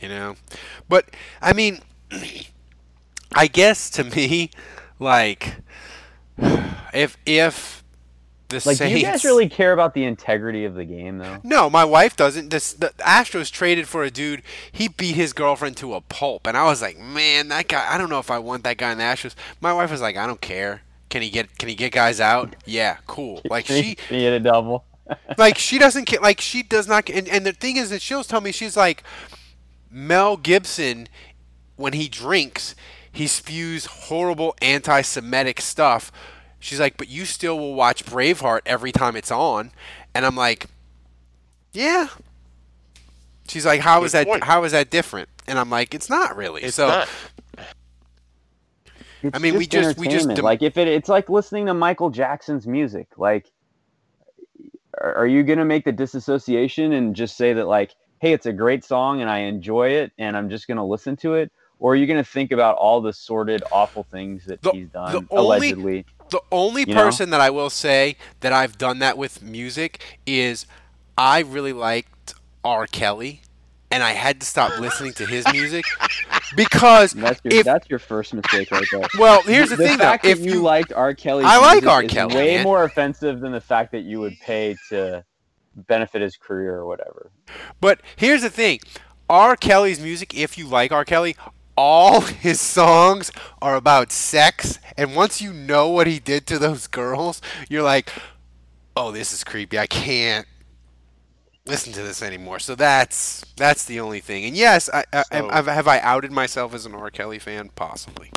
You 0.00 0.08
know? 0.08 0.36
But, 0.88 1.10
I 1.40 1.52
mean, 1.52 1.80
I 3.34 3.46
guess 3.46 3.90
to 3.90 4.04
me, 4.04 4.50
like, 4.98 5.56
if, 6.38 7.16
if, 7.26 7.76
the 8.48 8.56
like, 8.56 8.76
Saints, 8.76 8.92
do 8.92 9.00
you 9.00 9.02
guys 9.02 9.24
really 9.24 9.48
care 9.48 9.72
about 9.72 9.94
the 9.94 10.04
integrity 10.04 10.64
of 10.64 10.74
the 10.74 10.84
game, 10.84 11.18
though? 11.18 11.38
No, 11.42 11.68
my 11.68 11.84
wife 11.84 12.14
doesn't. 12.16 12.50
This, 12.50 12.72
the 12.72 12.92
Astros 12.98 13.50
traded 13.50 13.88
for 13.88 14.04
a 14.04 14.10
dude. 14.10 14.42
He 14.70 14.86
beat 14.86 15.16
his 15.16 15.32
girlfriend 15.32 15.76
to 15.78 15.94
a 15.94 16.00
pulp, 16.00 16.46
and 16.46 16.56
I 16.56 16.64
was 16.64 16.80
like, 16.80 16.96
man, 16.96 17.48
that 17.48 17.66
guy. 17.66 17.84
I 17.92 17.98
don't 17.98 18.08
know 18.08 18.20
if 18.20 18.30
I 18.30 18.38
want 18.38 18.62
that 18.62 18.76
guy 18.76 18.92
in 18.92 18.98
the 18.98 19.04
Astros. 19.04 19.34
My 19.60 19.72
wife 19.72 19.90
was 19.90 20.00
like, 20.00 20.16
I 20.16 20.26
don't 20.26 20.40
care. 20.40 20.82
Can 21.08 21.22
he 21.22 21.30
get? 21.30 21.58
Can 21.58 21.68
he 21.68 21.74
get 21.74 21.90
guys 21.90 22.20
out? 22.20 22.54
Yeah, 22.64 22.98
cool. 23.06 23.42
Like 23.50 23.66
she, 23.66 23.96
he 24.08 24.22
hit 24.22 24.32
a 24.32 24.40
double. 24.40 24.84
like 25.38 25.58
she 25.58 25.78
doesn't 25.78 26.04
care. 26.04 26.20
Like 26.20 26.40
she 26.40 26.62
does 26.62 26.86
not. 26.86 27.10
And, 27.10 27.28
and 27.28 27.44
the 27.44 27.52
thing 27.52 27.76
is 27.76 27.90
that 27.90 28.02
she'll 28.02 28.24
tell 28.24 28.40
me 28.40 28.52
she's 28.52 28.76
like, 28.76 29.02
Mel 29.96 30.36
Gibson, 30.36 31.08
when 31.76 31.94
he 31.94 32.06
drinks, 32.06 32.74
he 33.10 33.26
spews 33.26 33.86
horrible 33.86 34.54
anti-Semitic 34.60 35.58
stuff. 35.58 36.12
She's 36.58 36.78
like, 36.78 36.98
but 36.98 37.08
you 37.08 37.24
still 37.24 37.58
will 37.58 37.74
watch 37.74 38.04
Braveheart 38.04 38.60
every 38.66 38.92
time 38.92 39.16
it's 39.16 39.30
on, 39.30 39.70
and 40.14 40.26
I'm 40.26 40.36
like, 40.36 40.66
yeah. 41.72 42.08
She's 43.48 43.64
like, 43.64 43.80
how 43.80 44.04
is 44.04 44.12
that? 44.12 44.26
point. 44.26 44.44
How 44.44 44.64
is 44.64 44.72
that 44.72 44.90
different? 44.90 45.30
And 45.46 45.58
I'm 45.58 45.70
like, 45.70 45.94
it's 45.94 46.10
not 46.10 46.36
really. 46.36 46.62
It's 46.62 46.76
so, 46.76 46.88
not. 46.88 47.08
It's 49.22 49.34
I 49.34 49.38
mean, 49.38 49.56
we 49.56 49.66
just- 49.66 49.96
we 49.96 50.08
just 50.08 50.28
dem- 50.28 50.44
like 50.44 50.60
if 50.62 50.76
it, 50.76 50.88
it's 50.88 51.08
like 51.08 51.30
listening 51.30 51.66
to 51.66 51.74
Michael 51.74 52.10
Jackson's 52.10 52.66
music. 52.66 53.08
Like, 53.16 53.50
are, 55.00 55.14
are 55.14 55.26
you 55.26 55.42
gonna 55.42 55.64
make 55.64 55.86
the 55.86 55.92
disassociation 55.92 56.92
and 56.92 57.16
just 57.16 57.38
say 57.38 57.54
that 57.54 57.66
like, 57.66 57.94
hey, 58.20 58.32
it's 58.32 58.46
a 58.46 58.52
great 58.52 58.84
song 58.84 59.20
and 59.20 59.30
I 59.30 59.40
enjoy 59.40 59.90
it 59.90 60.12
and 60.18 60.36
I'm 60.36 60.48
just 60.50 60.66
gonna 60.68 60.86
listen 60.86 61.16
to 61.18 61.34
it, 61.34 61.52
or 61.78 61.92
are 61.92 61.96
you 61.96 62.06
gonna 62.06 62.24
think 62.24 62.52
about 62.52 62.76
all 62.76 63.00
the 63.00 63.12
sordid, 63.12 63.62
awful 63.70 64.04
things 64.04 64.44
that 64.46 64.62
The- 64.62 64.72
he's 64.72 64.88
done 64.88 65.12
the 65.12 65.26
only- 65.30 65.68
allegedly? 65.68 66.06
The 66.30 66.40
only 66.50 66.84
You 66.88 66.94
know? 66.94 67.04
person 67.04 67.30
that 67.30 67.40
I 67.40 67.50
will 67.50 67.70
say 67.70 68.16
that 68.40 68.52
I've 68.52 68.78
done 68.78 68.98
that 68.98 69.16
with 69.16 69.42
music 69.42 70.18
is 70.26 70.66
I 71.16 71.40
really 71.40 71.72
liked 71.72 72.34
R. 72.64 72.86
Kelly, 72.88 73.42
and 73.92 74.02
I 74.02 74.10
had 74.12 74.40
to 74.40 74.46
stop 74.46 74.76
listening 74.80 75.12
to 75.14 75.26
his 75.26 75.46
music 75.52 75.84
because 76.56 77.12
That's 77.12 77.40
your, 77.44 77.54
if 77.54 77.64
that's 77.64 77.88
your 77.88 78.00
first 78.00 78.34
mistake 78.34 78.70
right 78.72 78.84
there. 78.90 79.06
Well, 79.18 79.42
here's 79.42 79.70
the 79.70 79.76
thing, 79.76 79.98
though. 79.98 80.14
If 80.14 80.22
that 80.22 80.38
you, 80.40 80.54
you- 80.54 80.62
liked 80.62 80.92
R. 80.92 81.14
Kelly, 81.14 81.44
I 81.44 81.58
like 81.58 81.86
R. 81.86 82.02
Kelly, 82.02 82.34
way 82.34 82.54
man. 82.56 82.64
more 82.64 82.82
offensive 82.84 83.38
than 83.40 83.52
the 83.52 83.60
fact 83.60 83.92
that 83.92 84.00
you 84.02 84.18
would 84.20 84.36
pay 84.40 84.76
to 84.88 85.24
benefit 85.76 86.22
his 86.22 86.36
career 86.36 86.74
or 86.76 86.86
whatever. 86.86 87.30
But 87.80 88.00
here's 88.16 88.42
the 88.42 88.50
thing 88.50 88.80
R. 89.28 89.56
Kelly's 89.56 90.00
music, 90.00 90.34
if 90.36 90.56
you 90.58 90.66
like 90.66 90.92
R. 90.92 91.04
Kelly, 91.04 91.36
all 91.76 92.20
his 92.46 92.60
songs 92.60 93.30
are 93.60 93.76
about 93.76 94.10
sex. 94.12 94.78
And 94.96 95.14
once 95.14 95.42
you 95.42 95.52
know 95.52 95.88
what 95.88 96.06
he 96.06 96.18
did 96.18 96.46
to 96.48 96.58
those 96.58 96.86
girls, 96.86 97.42
you're 97.68 97.82
like, 97.82 98.10
oh, 98.96 99.10
this 99.12 99.32
is 99.32 99.44
creepy. 99.44 99.78
I 99.78 99.86
can't. 99.86 100.46
listen 101.66 101.92
to 101.92 102.02
this 102.02 102.22
anymore. 102.22 102.58
So 102.60 102.74
that's 102.74 103.44
that's 103.56 103.84
the 103.84 104.00
only 104.00 104.20
thing. 104.20 104.44
And 104.44 104.56
yes, 104.56 104.88
I, 104.92 105.04
I, 105.12 105.22
So- 105.32 105.48
have, 105.50 105.66
have 105.66 105.88
I 105.88 105.98
outed 106.00 106.32
myself 106.32 106.72
as 106.74 106.86
an 106.86 106.94
R. 106.94 107.10
Kelly 107.10 107.38
fan? 107.38 107.70
Possibly. 107.74 108.30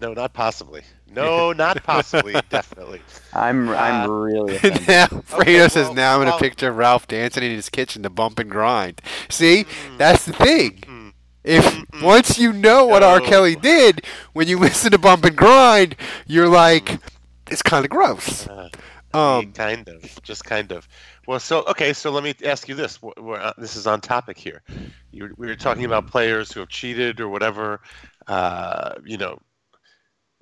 No, 0.00 0.12
not 0.14 0.32
possibly. 0.32 0.82
No, 1.14 1.52
not 1.52 1.80
possibly. 1.84 2.34
Definitely. 2.50 3.00
I'm 3.32 3.68
I'm 3.68 4.10
Uh, 4.10 4.12
really 4.14 4.56
offended. 4.56 4.88
now, 4.88 5.06
Fredo 5.06 5.40
Okay, 5.42 5.68
says 5.68 5.86
well- 5.86 5.94
now 5.94 6.16
I'm 6.16 6.22
in 6.22 6.28
a 6.28 6.38
picture 6.38 6.70
of 6.70 6.76
Ralph 6.76 7.06
dancing 7.06 7.44
in 7.44 7.52
his 7.52 7.68
kitchen 7.68 8.02
to 8.02 8.10
bump 8.10 8.40
and 8.40 8.50
grind. 8.50 9.00
See, 9.30 9.62
Mm-hmm. 9.64 9.96
that's 9.98 10.24
the 10.24 10.32
thing. 10.32 11.12
If 11.44 11.84
once 12.02 12.36
you 12.36 12.52
know 12.52 12.86
what 12.86 13.04
R. 13.04 13.20
Kelly 13.20 13.54
did, 13.54 14.04
when 14.32 14.48
you 14.48 14.58
listen 14.66 14.90
to 14.90 14.98
Bump 14.98 15.24
and 15.24 15.36
Grind, 15.36 15.94
you're 16.26 16.48
like, 16.48 16.98
it's 17.48 17.62
kind 17.62 17.84
of 17.84 17.90
gross. 17.92 18.48
Uh, 18.48 18.70
Um, 19.12 19.52
kind 19.52 19.86
of, 19.88 20.20
just 20.22 20.44
kind 20.44 20.72
of. 20.72 20.88
Well, 21.28 21.38
so 21.38 21.62
okay, 21.66 21.92
so 21.92 22.10
let 22.10 22.24
me 22.24 22.34
ask 22.44 22.68
you 22.68 22.74
this. 22.74 23.00
We're, 23.00 23.12
we're, 23.18 23.36
uh, 23.40 23.52
this 23.58 23.76
is 23.76 23.86
on 23.86 24.00
topic 24.00 24.36
here. 24.36 24.62
You, 25.12 25.32
we 25.36 25.46
were 25.46 25.54
talking 25.54 25.84
about 25.84 26.08
players 26.08 26.50
who 26.50 26.58
have 26.60 26.70
cheated 26.70 27.20
or 27.20 27.28
whatever. 27.28 27.80
Uh, 28.26 28.94
you 29.04 29.18
know, 29.18 29.38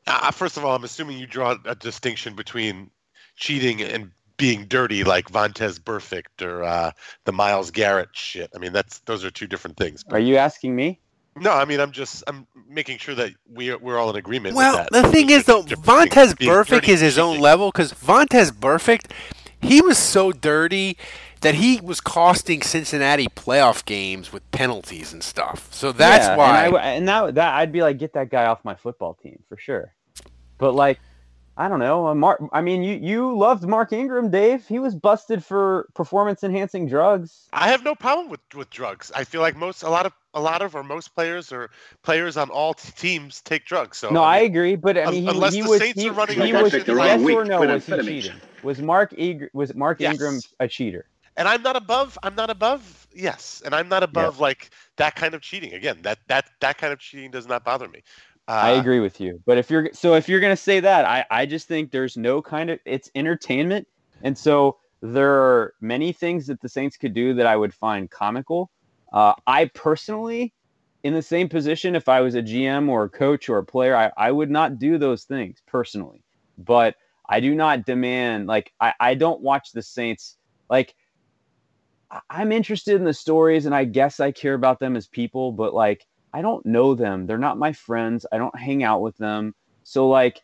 uh, 0.07 0.31
first 0.31 0.57
of 0.57 0.65
all, 0.65 0.75
I'm 0.75 0.85
assuming 0.85 1.19
you 1.19 1.27
draw 1.27 1.57
a 1.65 1.75
distinction 1.75 2.35
between 2.35 2.91
cheating 3.37 3.81
and 3.83 4.11
being 4.37 4.67
dirty, 4.67 5.05
like 5.05 5.31
Vontaze 5.31 5.79
Burfict 5.79 6.43
or 6.45 6.65
uh, 6.65 6.91
the 7.25 7.33
Myles 7.33 7.71
Garrett 7.71 8.09
shit. 8.13 8.51
I 8.55 8.59
mean, 8.59 8.73
that's 8.73 8.99
those 9.01 9.25
are 9.25 9.31
two 9.31 9.47
different 9.47 9.77
things. 9.77 10.05
Are 10.11 10.19
you 10.19 10.37
asking 10.37 10.75
me? 10.75 10.99
No, 11.37 11.53
I 11.53 11.65
mean, 11.65 11.81
I'm 11.81 11.93
just 11.93 12.25
I'm 12.27 12.47
making 12.69 12.99
sure 12.99 13.15
that 13.15 13.33
we 13.51 13.75
we're 13.75 13.99
all 13.99 14.11
in 14.11 14.17
agreement. 14.17 14.55
Well, 14.55 14.79
with 14.79 14.91
that. 14.91 15.03
the 15.03 15.09
thing 15.09 15.31
is, 15.31 15.45
though, 15.45 15.63
Different 15.63 16.11
Vontaze 16.11 16.13
things, 16.13 16.35
being 16.35 16.51
Burfict 16.51 16.89
is 16.89 17.01
his 17.01 17.17
and 17.17 17.25
own 17.25 17.39
level 17.39 17.71
because 17.71 17.93
Vontaze 17.93 18.51
Burfict, 18.51 19.13
he 19.61 19.81
was 19.81 19.97
so 19.97 20.33
dirty 20.33 20.99
that 21.43 21.55
he 21.57 21.81
was 21.81 22.01
costing 22.01 22.63
Cincinnati 22.63 23.27
playoff 23.27 23.85
games 23.85 24.33
with 24.33 24.49
penalties 24.51 25.13
and 25.13 25.23
stuff. 25.23 25.69
So 25.73 25.93
that's 25.93 26.27
Yeah, 26.27 26.37
why. 26.37 26.67
And, 26.67 26.77
I, 26.77 26.81
and 26.93 27.09
that 27.09 27.35
that 27.37 27.55
I'd 27.55 27.73
be 27.73 27.83
like, 27.83 27.99
get 27.99 28.15
that 28.15 28.31
guy 28.31 28.47
off 28.47 28.65
my 28.65 28.75
football 28.75 29.15
team 29.15 29.43
for 29.49 29.57
sure. 29.57 29.93
But 30.59 30.73
like, 30.75 30.99
I 31.57 31.69
don't 31.69 31.81
know. 31.81 32.07
uh, 32.07 32.15
Mark. 32.15 32.43
I 32.53 32.63
mean, 32.63 32.83
you 32.83 32.97
you 32.97 33.37
loved 33.37 33.65
Mark 33.65 33.93
Ingram, 33.93 34.31
Dave. 34.31 34.67
He 34.67 34.79
was 34.79 34.95
busted 34.95 35.45
for 35.45 35.87
performance 35.95 36.43
enhancing 36.43 36.89
drugs. 36.89 37.49
I 37.53 37.69
have 37.69 37.85
no 37.85 37.95
problem 37.95 38.31
with, 38.31 38.41
with 38.55 38.71
drugs. 38.71 39.13
I 39.15 39.25
feel 39.25 39.43
like 39.43 39.55
most 39.55 39.83
a 39.83 39.91
lot 39.91 40.07
of 40.07 40.13
a 40.33 40.41
lot 40.41 40.63
of 40.63 40.75
or 40.75 40.83
most 40.83 41.15
players 41.15 41.53
or 41.53 41.71
players 42.03 42.39
on 42.39 42.49
all 42.49 42.73
t- 42.73 42.91
teams 42.97 43.43
take 43.43 43.67
drugs. 43.67 43.99
So 43.99 44.09
no, 44.09 44.23
I 44.23 44.41
mean, 44.43 44.51
agree. 44.51 44.77
But 44.77 44.97
I 44.97 45.05
un- 45.05 45.13
mean, 45.13 45.23
he, 45.25 45.29
unless 45.29 45.53
he 45.53 45.61
the 45.61 45.69
was 45.69 45.81
Saints 45.81 46.01
he, 46.01 46.09
are 46.09 46.13
running 46.13 46.41
he 46.41 46.51
a 46.53 46.63
was 46.63 46.73
bunch 46.73 46.89
of 46.89 46.97
yes 46.97 47.21
things- 47.21 47.31
or 47.33 47.45
no 47.45 47.61
was 47.61 47.85
he 47.87 48.03
cheating? 48.03 48.41
Was 48.63 48.81
Mark 48.81 49.13
Eager, 49.19 49.51
was 49.53 49.75
Mark 49.75 50.01
Yes. 50.01 50.13
Ingram 50.15 50.41
a 50.61 50.69
cheater? 50.69 51.05
And 51.37 51.49
I'm 51.49 51.63
not 51.63 51.77
above. 51.77 52.19
I'm 52.23 52.35
not 52.35 52.51
above. 52.51 53.07
Yes, 53.15 53.63
and 53.65 53.75
I'm 53.75 53.89
not 53.89 54.03
above 54.03 54.39
like 54.41 54.71
that 54.97 55.15
kind 55.17 55.35
of 55.35 55.41
cheating. 55.41 55.75
Again, 55.75 55.99
that 56.03 56.19
that 56.29 56.51
that 56.61 56.79
kind 56.79 56.93
of 56.93 56.99
cheating 56.99 57.31
does 57.31 57.47
not 57.47 57.65
bother 57.65 57.89
me. 57.89 58.03
Uh, 58.49 58.53
I 58.53 58.71
agree 58.73 59.01
with 59.01 59.21
you. 59.21 59.41
But 59.47 59.59
if 59.59 59.71
you're 59.71 59.91
so 59.93 60.15
if 60.15 60.29
you're 60.29 60.41
gonna 60.41 60.57
say 60.57 60.81
that, 60.81 61.05
I 61.05 61.25
I 61.31 61.47
just 61.47 61.69
think 61.69 61.91
there's 61.91 62.17
no 62.17 62.43
kind 62.43 62.71
of 62.71 62.79
it's 62.85 63.11
entertainment, 63.15 63.87
and 64.23 64.37
so 64.37 64.79
there 65.01 65.33
are 65.33 65.75
many 65.81 66.13
things 66.13 66.47
that 66.47 66.61
the 66.61 66.69
Saints 66.69 66.97
could 66.97 67.15
do 67.15 67.35
that 67.35 67.47
I 67.47 67.57
would 67.57 67.75
find 67.75 68.11
comical. 68.11 68.71
Uh, 69.13 69.35
I 69.47 69.67
personally, 69.75 70.55
in 71.03 71.13
the 71.13 71.23
same 71.23 71.49
position, 71.49 71.97
if 71.97 72.09
I 72.09 72.21
was 72.21 72.35
a 72.35 72.43
GM 72.43 72.89
or 72.89 73.05
a 73.05 73.09
coach 73.11 73.49
or 73.49 73.59
a 73.59 73.65
player, 73.65 73.97
I, 73.97 74.13
I 74.17 74.31
would 74.31 74.51
not 74.51 74.79
do 74.79 74.99
those 74.99 75.25
things 75.25 75.61
personally. 75.67 76.23
But 76.57 76.95
I 77.29 77.41
do 77.41 77.55
not 77.55 77.85
demand 77.85 78.47
like 78.47 78.73
I, 78.81 78.95
I 79.01 79.15
don't 79.15 79.41
watch 79.41 79.73
the 79.73 79.83
Saints 79.83 80.37
like 80.71 80.95
I'm 82.29 82.53
interested 82.53 82.97
in 82.97 83.05
the 83.05 83.15
stories 83.15 83.67
and 83.67 83.75
I 83.75 83.85
guess 83.85 84.21
I 84.21 84.33
care 84.33 84.55
about 84.55 84.81
them 84.81 84.97
as 84.97 85.07
people, 85.07 85.53
but 85.53 85.75
like 85.75 86.07
I 86.33 86.43
don't 86.43 86.65
know 86.65 86.95
them. 86.95 87.27
They're 87.27 87.39
not 87.39 87.59
my 87.59 87.73
friends. 87.73 88.27
I 88.33 88.39
don't 88.39 88.59
hang 88.59 88.83
out 88.83 89.03
with 89.03 89.17
them. 89.19 89.55
So 89.85 90.09
like 90.09 90.43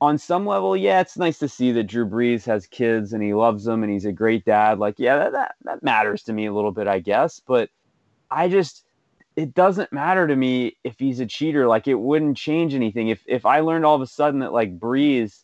on 0.00 0.18
some 0.18 0.46
level, 0.46 0.76
yeah, 0.76 1.00
it's 1.00 1.16
nice 1.16 1.38
to 1.38 1.48
see 1.48 1.72
that 1.72 1.84
Drew 1.84 2.06
Brees 2.06 2.44
has 2.44 2.66
kids 2.66 3.12
and 3.12 3.22
he 3.22 3.32
loves 3.32 3.64
them 3.64 3.82
and 3.82 3.92
he's 3.92 4.04
a 4.04 4.12
great 4.12 4.44
dad. 4.44 4.78
Like, 4.78 4.96
yeah, 4.98 5.16
that, 5.16 5.32
that, 5.32 5.54
that 5.64 5.82
matters 5.82 6.22
to 6.24 6.32
me 6.32 6.46
a 6.46 6.52
little 6.52 6.72
bit, 6.72 6.86
I 6.86 6.98
guess. 6.98 7.40
But 7.40 7.70
I 8.30 8.48
just 8.48 8.84
it 9.36 9.54
doesn't 9.54 9.92
matter 9.92 10.26
to 10.26 10.36
me 10.36 10.76
if 10.84 10.98
he's 10.98 11.20
a 11.20 11.26
cheater. 11.26 11.66
Like 11.66 11.88
it 11.88 11.94
wouldn't 11.94 12.36
change 12.36 12.74
anything. 12.74 13.08
If 13.08 13.22
if 13.26 13.46
I 13.46 13.60
learned 13.60 13.84
all 13.84 13.96
of 13.96 14.02
a 14.02 14.06
sudden 14.06 14.40
that 14.40 14.52
like 14.52 14.78
Brees 14.78 15.42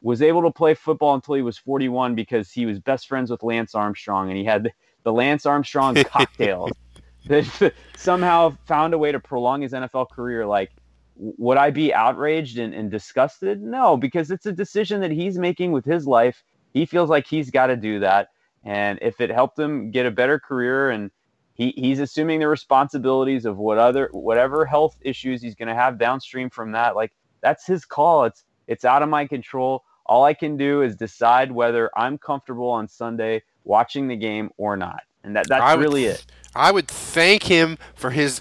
was 0.00 0.22
able 0.22 0.42
to 0.42 0.50
play 0.50 0.74
football 0.74 1.14
until 1.14 1.34
he 1.34 1.42
was 1.42 1.58
41 1.58 2.14
because 2.14 2.50
he 2.50 2.66
was 2.66 2.78
best 2.78 3.08
friends 3.08 3.30
with 3.30 3.42
Lance 3.42 3.74
Armstrong 3.74 4.28
and 4.28 4.36
he 4.36 4.44
had 4.44 4.72
the 5.02 5.12
Lance 5.12 5.46
Armstrong 5.46 5.94
cocktails 5.94 6.70
that 7.26 7.72
somehow 7.96 8.56
found 8.66 8.94
a 8.94 8.98
way 8.98 9.12
to 9.12 9.20
prolong 9.20 9.62
his 9.62 9.72
NFL 9.72 10.10
career. 10.10 10.46
Like, 10.46 10.70
would 11.16 11.58
I 11.58 11.70
be 11.70 11.92
outraged 11.92 12.58
and, 12.58 12.72
and 12.72 12.90
disgusted? 12.90 13.60
No, 13.60 13.96
because 13.96 14.30
it's 14.30 14.46
a 14.46 14.52
decision 14.52 15.00
that 15.00 15.10
he's 15.10 15.38
making 15.38 15.72
with 15.72 15.84
his 15.84 16.06
life. 16.06 16.42
He 16.72 16.86
feels 16.86 17.10
like 17.10 17.26
he's 17.26 17.50
got 17.50 17.66
to 17.66 17.76
do 17.76 18.00
that. 18.00 18.28
And 18.64 18.98
if 19.02 19.20
it 19.20 19.30
helped 19.30 19.58
him 19.58 19.90
get 19.90 20.06
a 20.06 20.10
better 20.10 20.38
career 20.38 20.90
and 20.90 21.10
he, 21.54 21.72
he's 21.76 21.98
assuming 21.98 22.38
the 22.38 22.48
responsibilities 22.48 23.44
of 23.44 23.56
what 23.56 23.78
other 23.78 24.08
whatever 24.12 24.64
health 24.64 24.96
issues 25.00 25.42
he's 25.42 25.56
going 25.56 25.68
to 25.68 25.74
have 25.74 25.98
downstream 25.98 26.50
from 26.50 26.72
that, 26.72 26.94
like 26.94 27.12
that's 27.42 27.66
his 27.66 27.84
call. 27.84 28.24
It's 28.24 28.44
it's 28.68 28.84
out 28.84 29.02
of 29.02 29.08
my 29.08 29.26
control. 29.26 29.82
All 30.06 30.24
I 30.24 30.32
can 30.34 30.56
do 30.56 30.82
is 30.82 30.94
decide 30.94 31.50
whether 31.50 31.90
I'm 31.96 32.16
comfortable 32.18 32.70
on 32.70 32.86
Sunday 32.88 33.42
watching 33.64 34.06
the 34.08 34.16
game 34.16 34.50
or 34.56 34.76
not. 34.76 35.02
And 35.24 35.34
that, 35.36 35.48
that's 35.48 35.76
would- 35.76 35.82
really 35.82 36.04
it. 36.04 36.24
I 36.54 36.70
would 36.72 36.88
thank 36.88 37.42
him 37.44 37.76
for 37.94 38.10
his 38.10 38.40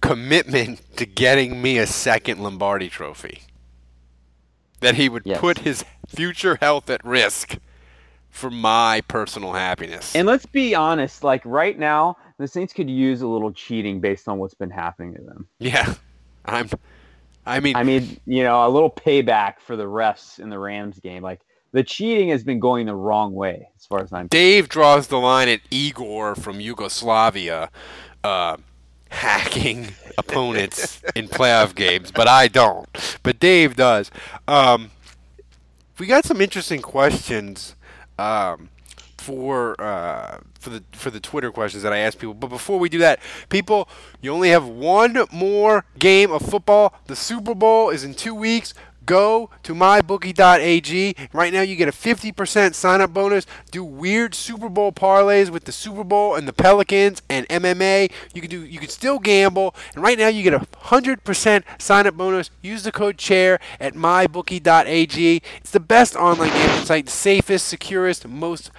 commitment 0.00 0.80
to 0.96 1.06
getting 1.06 1.60
me 1.62 1.78
a 1.78 1.86
second 1.86 2.40
Lombardi 2.42 2.88
trophy. 2.88 3.42
That 4.80 4.94
he 4.96 5.08
would 5.08 5.22
Yes. 5.24 5.40
put 5.40 5.58
his 5.58 5.84
future 6.08 6.56
health 6.60 6.90
at 6.90 7.04
risk 7.04 7.58
for 8.30 8.50
my 8.50 9.00
personal 9.08 9.52
happiness. 9.52 10.14
And 10.16 10.26
let's 10.26 10.46
be 10.46 10.74
honest, 10.74 11.22
like 11.24 11.40
right 11.44 11.78
now, 11.78 12.16
the 12.38 12.48
Saints 12.48 12.72
could 12.72 12.90
use 12.90 13.22
a 13.22 13.26
little 13.28 13.52
cheating 13.52 14.00
based 14.00 14.28
on 14.28 14.38
what's 14.38 14.54
been 14.54 14.70
happening 14.70 15.14
to 15.14 15.22
them. 15.22 15.48
yeah. 15.58 15.94
I'm 16.46 16.68
I 17.46 17.60
mean 17.60 17.76
I 17.76 17.82
mean, 17.82 18.20
you 18.26 18.42
know, 18.42 18.66
a 18.66 18.70
little 18.70 18.90
payback 18.90 19.60
for 19.60 19.76
the 19.76 19.84
refs 19.84 20.38
in 20.38 20.50
the 20.50 20.58
Rams 20.58 20.98
game. 20.98 21.22
Like 21.22 21.40
the 21.72 21.82
cheating 21.82 22.28
has 22.28 22.44
been 22.44 22.60
going 22.60 22.86
the 22.86 22.94
wrong 22.94 23.34
way 23.34 23.68
as 23.76 23.86
far 23.86 24.02
as 24.02 24.12
I'm 24.12 24.28
Dave 24.28 24.68
draws 24.68 25.08
the 25.08 25.18
line 25.18 25.48
at 25.48 25.60
Igor 25.70 26.34
from 26.34 26.60
Yugoslavia 26.60 27.70
uh, 28.22 28.56
hacking 29.10 29.88
opponents 30.18 31.02
in 31.14 31.28
playoff 31.28 31.74
games, 31.74 32.10
but 32.10 32.28
I 32.28 32.48
don't. 32.48 32.88
But 33.22 33.38
Dave 33.38 33.76
does. 33.76 34.10
Um, 34.48 34.90
we 35.98 36.06
got 36.06 36.24
some 36.24 36.40
interesting 36.40 36.82
questions 36.82 37.76
um, 38.18 38.68
for 39.24 39.80
uh, 39.80 40.38
for 40.60 40.70
the 40.70 40.84
for 40.92 41.10
the 41.10 41.20
Twitter 41.20 41.50
questions 41.50 41.82
that 41.82 41.92
I 41.92 41.98
ask 41.98 42.18
people. 42.18 42.34
But 42.34 42.48
before 42.48 42.78
we 42.78 42.88
do 42.88 42.98
that, 42.98 43.20
people, 43.48 43.88
you 44.20 44.30
only 44.30 44.50
have 44.50 44.66
one 44.66 45.16
more 45.32 45.86
game 45.98 46.30
of 46.30 46.42
football. 46.42 46.94
The 47.06 47.16
Super 47.16 47.54
Bowl 47.54 47.88
is 47.88 48.04
in 48.04 48.14
two 48.14 48.34
weeks. 48.34 48.74
Go 49.06 49.50
to 49.64 49.74
mybookie.ag. 49.74 51.14
Right 51.34 51.52
now, 51.52 51.60
you 51.60 51.76
get 51.76 51.88
a 51.88 51.92
50% 51.92 52.74
sign 52.74 53.02
up 53.02 53.12
bonus. 53.12 53.44
Do 53.70 53.84
weird 53.84 54.34
Super 54.34 54.70
Bowl 54.70 54.92
parlays 54.92 55.50
with 55.50 55.64
the 55.64 55.72
Super 55.72 56.04
Bowl 56.04 56.34
and 56.34 56.48
the 56.48 56.54
Pelicans 56.54 57.20
and 57.28 57.46
MMA. 57.48 58.10
You 58.32 58.40
can 58.40 58.48
do. 58.48 58.64
You 58.64 58.78
can 58.78 58.88
still 58.88 59.18
gamble. 59.18 59.74
And 59.94 60.02
right 60.02 60.18
now, 60.18 60.28
you 60.28 60.42
get 60.42 60.54
a 60.54 60.60
100% 60.60 61.64
sign 61.78 62.06
up 62.06 62.14
bonus. 62.14 62.50
Use 62.62 62.82
the 62.82 62.92
code 62.92 63.18
chair 63.18 63.60
at 63.78 63.92
mybookie.ag. 63.92 65.42
It's 65.58 65.70
the 65.70 65.80
best 65.80 66.16
online 66.16 66.50
gambling 66.50 66.86
site, 66.86 67.08
safest, 67.10 67.68
securest, 67.68 68.26
most 68.26 68.70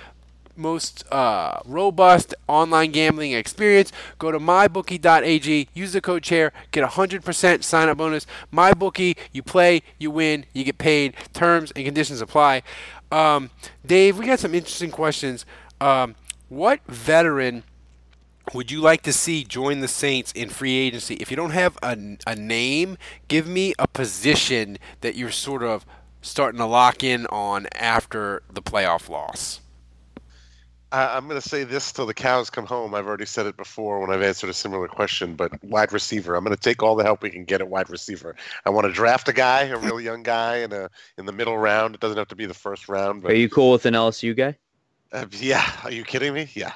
most 0.58 1.03
uh, 1.12 1.60
robust 1.66 2.34
online 2.47 2.91
gambling 2.91 3.34
experience. 3.34 3.91
Go 4.18 4.32
to 4.32 4.39
mybookie.ag, 4.39 5.70
use 5.74 5.93
the 5.93 6.01
code 6.01 6.24
chair, 6.24 6.51
get 6.72 6.84
a 6.84 6.88
100% 6.88 7.64
sign 7.64 7.89
up 7.89 7.97
bonus. 7.97 8.26
MyBookie, 8.53 9.18
you 9.32 9.43
play, 9.43 9.82
you 9.97 10.12
win, 10.12 10.45
you 10.53 10.64
get 10.64 10.78
paid. 10.78 11.16
Terms 11.34 11.72
and 11.76 11.86
conditions 11.86 12.22
apply. 12.22 12.64
Um, 13.12 13.49
Dave, 13.86 14.18
we 14.18 14.26
got 14.26 14.39
some 14.39 14.56
interesting 14.56 14.91
questions. 14.91 15.45
Um, 15.80 16.16
what 16.49 16.80
veteran 16.88 17.64
would 18.53 18.70
you 18.70 18.80
like 18.80 19.01
to 19.03 19.14
see 19.14 19.43
join 19.43 19.80
the 19.80 19.88
Saints 19.88 20.32
in 20.34 20.49
free 20.49 20.76
agency? 20.76 21.16
If 21.16 21.32
you 21.32 21.38
don't 21.38 21.51
have 21.51 21.78
a, 21.82 21.97
a 22.28 22.36
name, 22.36 22.97
give 23.28 23.47
me 23.47 23.74
a 23.80 23.88
position 23.88 24.78
that 25.01 25.16
you're 25.16 25.32
sort 25.32 25.64
of 25.64 25.86
starting 26.22 26.60
to 26.60 26.66
lock 26.66 27.03
in 27.03 27.26
on 27.28 27.68
after 27.74 28.41
the 28.51 28.62
playoff 28.62 29.10
loss. 29.10 29.62
I, 30.96 31.18
I'm 31.18 31.28
going 31.28 31.39
to 31.39 31.48
say 31.48 31.66
this 31.66 31.91
till 31.91 32.06
the 32.06 32.14
cows 32.14 32.50
come 32.50 32.66
home. 32.66 32.96
I've 32.96 33.06
already 33.06 33.26
said 33.26 33.46
it 33.48 33.58
before 33.58 34.00
when 34.00 34.10
I've 34.10 34.22
answered 34.22 34.50
a 34.50 34.54
similar 34.54 34.88
question, 34.88 35.36
but 35.36 35.52
wide 35.62 35.91
receiver. 35.91 36.36
I'm 36.36 36.43
going 36.46 36.56
to 36.56 36.62
take 36.62 36.82
all 36.82 36.96
the 36.96 37.04
help 37.04 37.22
we 37.22 37.30
can 37.30 37.43
get 37.43 37.60
at 37.60 37.68
wide 37.68 37.89
receiver. 37.89 38.34
I 38.66 38.70
want 38.70 38.88
to 38.88 38.93
draft 38.93 39.28
a 39.28 39.34
guy, 39.34 39.64
a 39.64 39.78
real 39.78 40.00
young 40.00 40.24
guy, 40.24 40.58
in 40.58 40.72
a 40.72 40.89
in 41.18 41.26
the 41.26 41.34
middle 41.34 41.58
round. 41.58 41.96
It 41.96 42.02
doesn't 42.02 42.18
have 42.18 42.30
to 42.30 42.36
be 42.36 42.46
the 42.46 42.54
first 42.54 42.88
round, 42.88 43.24
but 43.24 43.32
Are 43.32 43.36
you 43.36 43.50
cool 43.50 43.74
with 43.74 43.86
an 43.86 43.93
LSU 43.93 44.36
guy? 44.36 44.58
Uh, 45.12 45.26
yeah, 45.32 45.70
are 45.84 45.91
you 45.91 46.06
kidding 46.06 46.34
me? 46.34 46.50
Yeah, 46.54 46.74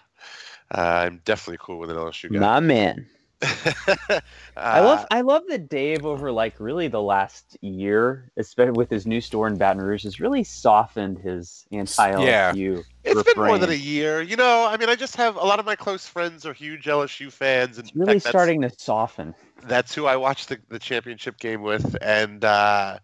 uh, 0.75 1.05
I'm 1.05 1.21
definitely 1.23 1.59
cool 1.61 1.79
with 1.79 1.89
an 1.89 1.95
LSU 1.95 2.31
guy. 2.31 2.39
My 2.39 2.59
man. 2.59 3.07
Uh, 3.41 4.19
I 4.57 4.79
love 4.81 5.05
I 5.11 5.21
love 5.21 5.43
that 5.47 5.69
Dave 5.69 6.05
over 6.05 6.31
like 6.31 6.59
really 6.59 6.87
the 6.87 7.01
last 7.01 7.57
year, 7.61 8.31
especially 8.37 8.71
with 8.73 8.89
his 8.89 9.05
new 9.05 9.21
store 9.21 9.47
in 9.47 9.57
Baton 9.57 9.81
Rouge, 9.81 10.03
has 10.03 10.19
really 10.19 10.43
softened 10.43 11.19
his 11.19 11.65
anti 11.71 12.11
LSU. 12.11 12.25
Yeah. 12.25 12.81
It's 13.05 13.23
been 13.23 13.43
more 13.43 13.57
than 13.57 13.69
a 13.69 13.73
year. 13.73 14.21
You 14.21 14.35
know, 14.35 14.67
I 14.69 14.77
mean, 14.77 14.89
I 14.89 14.95
just 14.95 15.15
have 15.15 15.35
a 15.35 15.43
lot 15.45 15.59
of 15.59 15.65
my 15.65 15.75
close 15.75 16.05
friends 16.07 16.45
are 16.45 16.53
huge 16.53 16.85
LSU 16.85 17.31
fans, 17.31 17.77
and 17.77 17.87
It's 17.87 17.95
really 17.95 18.19
fact, 18.19 18.29
starting 18.29 18.61
to 18.61 18.71
soften. 18.77 19.33
that's 19.63 19.95
who 19.95 20.05
I 20.05 20.17
watched 20.17 20.49
the, 20.49 20.59
the 20.67 20.79
championship 20.79 21.37
game 21.39 21.61
with, 21.61 21.95
and 22.01 22.43
uh, 22.43 22.99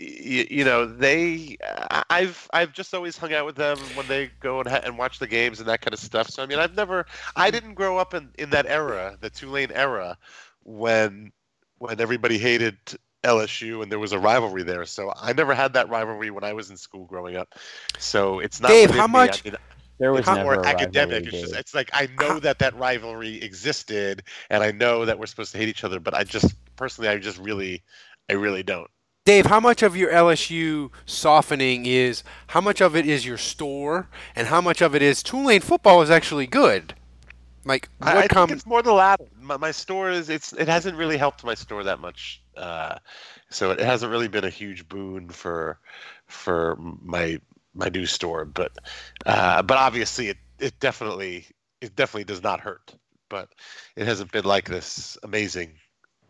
y- 0.00 0.46
you 0.50 0.64
know 0.64 0.86
they. 0.86 1.56
I- 1.90 2.04
I've 2.10 2.48
I've 2.52 2.72
just 2.72 2.94
always 2.94 3.16
hung 3.16 3.32
out 3.32 3.46
with 3.46 3.56
them 3.56 3.78
when 3.94 4.06
they 4.08 4.30
go 4.40 4.60
and, 4.60 4.68
ha- 4.68 4.80
and 4.84 4.98
watch 4.98 5.18
the 5.18 5.26
games 5.26 5.60
and 5.60 5.68
that 5.68 5.80
kind 5.82 5.94
of 5.94 6.00
stuff. 6.00 6.30
So 6.30 6.42
I 6.42 6.46
mean, 6.46 6.58
I've 6.58 6.74
never. 6.74 7.06
I 7.36 7.48
hmm. 7.48 7.52
didn't 7.52 7.74
grow 7.74 7.98
up 7.98 8.14
in, 8.14 8.30
in 8.38 8.50
that 8.50 8.66
era, 8.66 9.16
the 9.20 9.30
Tulane 9.30 9.72
era, 9.72 10.16
when 10.64 11.32
when 11.78 12.00
everybody 12.00 12.38
hated 12.38 12.78
LSU 13.24 13.82
and 13.82 13.90
there 13.92 13.98
was 13.98 14.12
a 14.12 14.18
rivalry 14.18 14.62
there. 14.62 14.84
So 14.86 15.12
I 15.16 15.32
never 15.32 15.54
had 15.54 15.74
that 15.74 15.88
rivalry 15.88 16.30
when 16.30 16.44
I 16.44 16.52
was 16.52 16.70
in 16.70 16.76
school 16.76 17.04
growing 17.04 17.36
up. 17.36 17.54
So 17.98 18.40
it's 18.40 18.60
not. 18.60 18.68
Dave, 18.68 18.88
within 18.88 19.00
how 19.00 19.06
me. 19.06 19.12
much- 19.12 19.42
I 19.46 19.50
mean, 19.50 19.58
There 19.98 20.12
was 20.12 20.26
not 20.26 20.36
never 20.38 20.44
more 20.56 20.66
academic. 20.66 21.24
rivalry, 21.24 21.40
It's 21.40 21.40
just 21.50 21.60
it's 21.60 21.74
like 21.74 21.90
I 21.92 22.08
know 22.18 22.38
that 22.40 22.58
that 22.60 22.74
rivalry 22.76 23.42
existed, 23.42 24.22
and 24.48 24.62
I 24.62 24.70
know 24.72 25.04
that 25.04 25.18
we're 25.18 25.26
supposed 25.26 25.52
to 25.52 25.58
hate 25.58 25.68
each 25.68 25.84
other. 25.84 26.00
But 26.00 26.14
I 26.14 26.24
just 26.24 26.54
personally, 26.76 27.08
I 27.10 27.18
just 27.18 27.38
really, 27.38 27.82
I 28.30 28.34
really 28.34 28.62
don't. 28.62 28.90
Dave, 29.30 29.46
how 29.46 29.60
much 29.60 29.84
of 29.84 29.96
your 29.96 30.10
LSU 30.10 30.90
softening 31.06 31.86
is 31.86 32.24
how 32.48 32.60
much 32.60 32.80
of 32.80 32.96
it 32.96 33.06
is 33.06 33.24
your 33.24 33.38
store 33.38 34.08
and 34.34 34.48
how 34.48 34.60
much 34.60 34.82
of 34.82 34.92
it 34.92 35.02
is 35.02 35.22
Tulane 35.22 35.60
football 35.60 36.02
is 36.02 36.10
actually 36.10 36.48
good? 36.48 36.94
Like 37.64 37.88
I, 38.00 38.22
I 38.22 38.26
com- 38.26 38.48
think 38.48 38.56
it's 38.56 38.66
more 38.66 38.82
the 38.82 38.92
latter. 38.92 39.28
My, 39.40 39.56
my 39.56 39.70
store 39.70 40.10
is 40.10 40.30
it's 40.30 40.52
it 40.54 40.66
hasn't 40.66 40.98
really 40.98 41.16
helped 41.16 41.44
my 41.44 41.54
store 41.54 41.84
that 41.84 42.00
much, 42.00 42.42
uh, 42.56 42.96
so 43.50 43.70
it 43.70 43.78
hasn't 43.78 44.10
really 44.10 44.26
been 44.26 44.42
a 44.42 44.50
huge 44.50 44.88
boon 44.88 45.28
for 45.28 45.78
for 46.26 46.76
my 47.00 47.40
my 47.72 47.88
new 47.88 48.06
store. 48.06 48.44
But 48.44 48.72
uh, 49.26 49.62
but 49.62 49.78
obviously 49.78 50.26
it 50.30 50.38
it 50.58 50.74
definitely 50.80 51.46
it 51.80 51.94
definitely 51.94 52.24
does 52.24 52.42
not 52.42 52.58
hurt. 52.58 52.96
But 53.28 53.48
it 53.94 54.08
hasn't 54.08 54.32
been 54.32 54.44
like 54.44 54.68
this 54.68 55.16
amazing, 55.22 55.74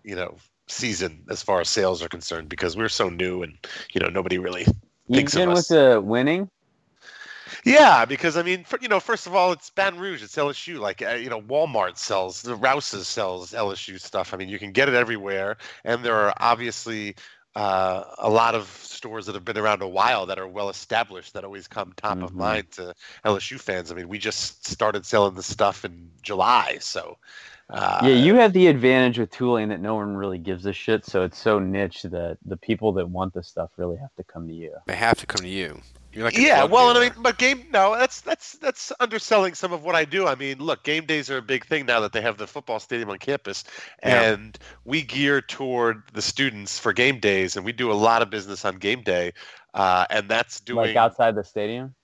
you 0.04 0.16
know, 0.16 0.36
season 0.70 1.24
as 1.30 1.42
far 1.42 1.60
as 1.60 1.68
sales 1.68 2.02
are 2.02 2.08
concerned 2.08 2.48
because 2.48 2.76
we're 2.76 2.88
so 2.88 3.08
new 3.08 3.42
and 3.42 3.58
you 3.92 4.00
know 4.00 4.08
nobody 4.08 4.38
really 4.38 4.66
thinks 5.12 5.34
Even 5.34 5.46
of 5.46 5.48
with 5.48 5.68
us. 5.68 5.68
the 5.68 6.00
winning, 6.02 6.50
Yeah, 7.64 8.04
because 8.04 8.36
I 8.36 8.42
mean, 8.42 8.64
for, 8.64 8.78
you 8.80 8.88
know, 8.88 9.00
first 9.00 9.26
of 9.26 9.34
all, 9.34 9.52
it's 9.52 9.70
Baton 9.70 9.98
Rouge, 9.98 10.22
it's 10.22 10.36
LSU. 10.36 10.78
Like, 10.78 11.02
uh, 11.02 11.10
you 11.14 11.30
know, 11.30 11.40
Walmart 11.42 11.96
sells, 11.98 12.42
the 12.42 12.54
Rouse's 12.56 13.08
sells 13.08 13.52
LSU 13.52 13.98
stuff. 13.98 14.32
I 14.32 14.36
mean, 14.36 14.48
you 14.48 14.58
can 14.58 14.72
get 14.72 14.88
it 14.88 14.94
everywhere, 14.94 15.56
and 15.84 16.04
there 16.04 16.14
are 16.16 16.34
obviously 16.40 17.16
uh, 17.56 18.04
a 18.18 18.30
lot 18.30 18.54
of 18.54 18.66
stores 18.68 19.26
that 19.26 19.34
have 19.34 19.44
been 19.44 19.58
around 19.58 19.82
a 19.82 19.88
while 19.88 20.26
that 20.26 20.38
are 20.38 20.46
well 20.48 20.68
established 20.70 21.32
that 21.34 21.44
always 21.44 21.66
come 21.66 21.92
top 21.96 22.22
of 22.22 22.32
Mhm. 22.32 22.36
mind 22.36 22.70
to 22.72 22.94
LSU 23.24 23.58
fans. 23.58 23.90
I 23.90 23.94
mean, 23.94 24.08
we 24.08 24.18
just 24.18 24.66
started 24.66 25.04
selling 25.04 25.34
the 25.34 25.42
stuff 25.42 25.84
in 25.84 26.10
July, 26.22 26.78
so 26.80 27.16
uh, 27.72 28.00
yeah, 28.02 28.14
you 28.14 28.34
have 28.36 28.52
the 28.52 28.66
advantage 28.66 29.18
with 29.18 29.30
Tulane 29.30 29.68
that 29.68 29.80
no 29.80 29.94
one 29.94 30.16
really 30.16 30.38
gives 30.38 30.66
a 30.66 30.72
shit. 30.72 31.04
So 31.06 31.22
it's 31.22 31.38
so 31.38 31.58
niche 31.58 32.02
that 32.02 32.38
the 32.44 32.56
people 32.56 32.92
that 32.94 33.08
want 33.08 33.34
the 33.34 33.42
stuff 33.42 33.70
really 33.76 33.96
have 33.96 34.14
to 34.16 34.24
come 34.24 34.48
to 34.48 34.54
you. 34.54 34.74
they 34.86 34.96
have 34.96 35.18
to 35.18 35.26
come 35.26 35.42
to 35.42 35.48
you. 35.48 35.80
You're 36.12 36.24
like 36.24 36.36
yeah, 36.36 36.58
drug 36.60 36.72
well, 36.72 36.88
and 36.88 36.98
I 36.98 37.02
mean, 37.02 37.12
but 37.22 37.38
game 37.38 37.66
no, 37.70 37.96
that's 37.96 38.20
that's 38.22 38.54
that's 38.58 38.90
underselling 38.98 39.54
some 39.54 39.72
of 39.72 39.84
what 39.84 39.94
I 39.94 40.04
do. 40.04 40.26
I 40.26 40.34
mean, 40.34 40.58
look, 40.58 40.82
game 40.82 41.06
days 41.06 41.30
are 41.30 41.36
a 41.36 41.42
big 41.42 41.64
thing 41.64 41.86
now 41.86 42.00
that 42.00 42.12
they 42.12 42.20
have 42.20 42.36
the 42.36 42.48
football 42.48 42.80
stadium 42.80 43.10
on 43.10 43.18
campus, 43.18 43.62
Yeah. 44.04 44.32
and 44.32 44.58
we 44.84 45.02
gear 45.02 45.40
toward 45.40 46.02
the 46.12 46.20
students 46.22 46.80
for 46.80 46.92
game 46.92 47.20
days, 47.20 47.54
and 47.54 47.64
we 47.64 47.70
do 47.72 47.92
a 47.92 47.94
lot 47.94 48.22
of 48.22 48.30
business 48.30 48.64
on 48.64 48.78
game 48.78 49.02
day, 49.02 49.32
uh, 49.74 50.06
and 50.10 50.28
that's 50.28 50.58
doing 50.58 50.78
Like 50.88 50.96
outside 50.96 51.36
the 51.36 51.44
stadium. 51.44 51.94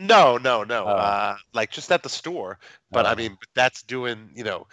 no, 0.00 0.36
no, 0.36 0.64
no, 0.64 0.86
Oh. 0.86 0.88
uh, 0.88 1.36
like 1.52 1.70
just 1.70 1.92
at 1.92 2.02
the 2.02 2.08
store. 2.08 2.58
But 2.90 3.06
I 3.06 3.12
Oh. 3.12 3.16
mean, 3.16 3.36
that's 3.54 3.82
doing 3.84 4.30
you 4.34 4.42
know. 4.42 4.66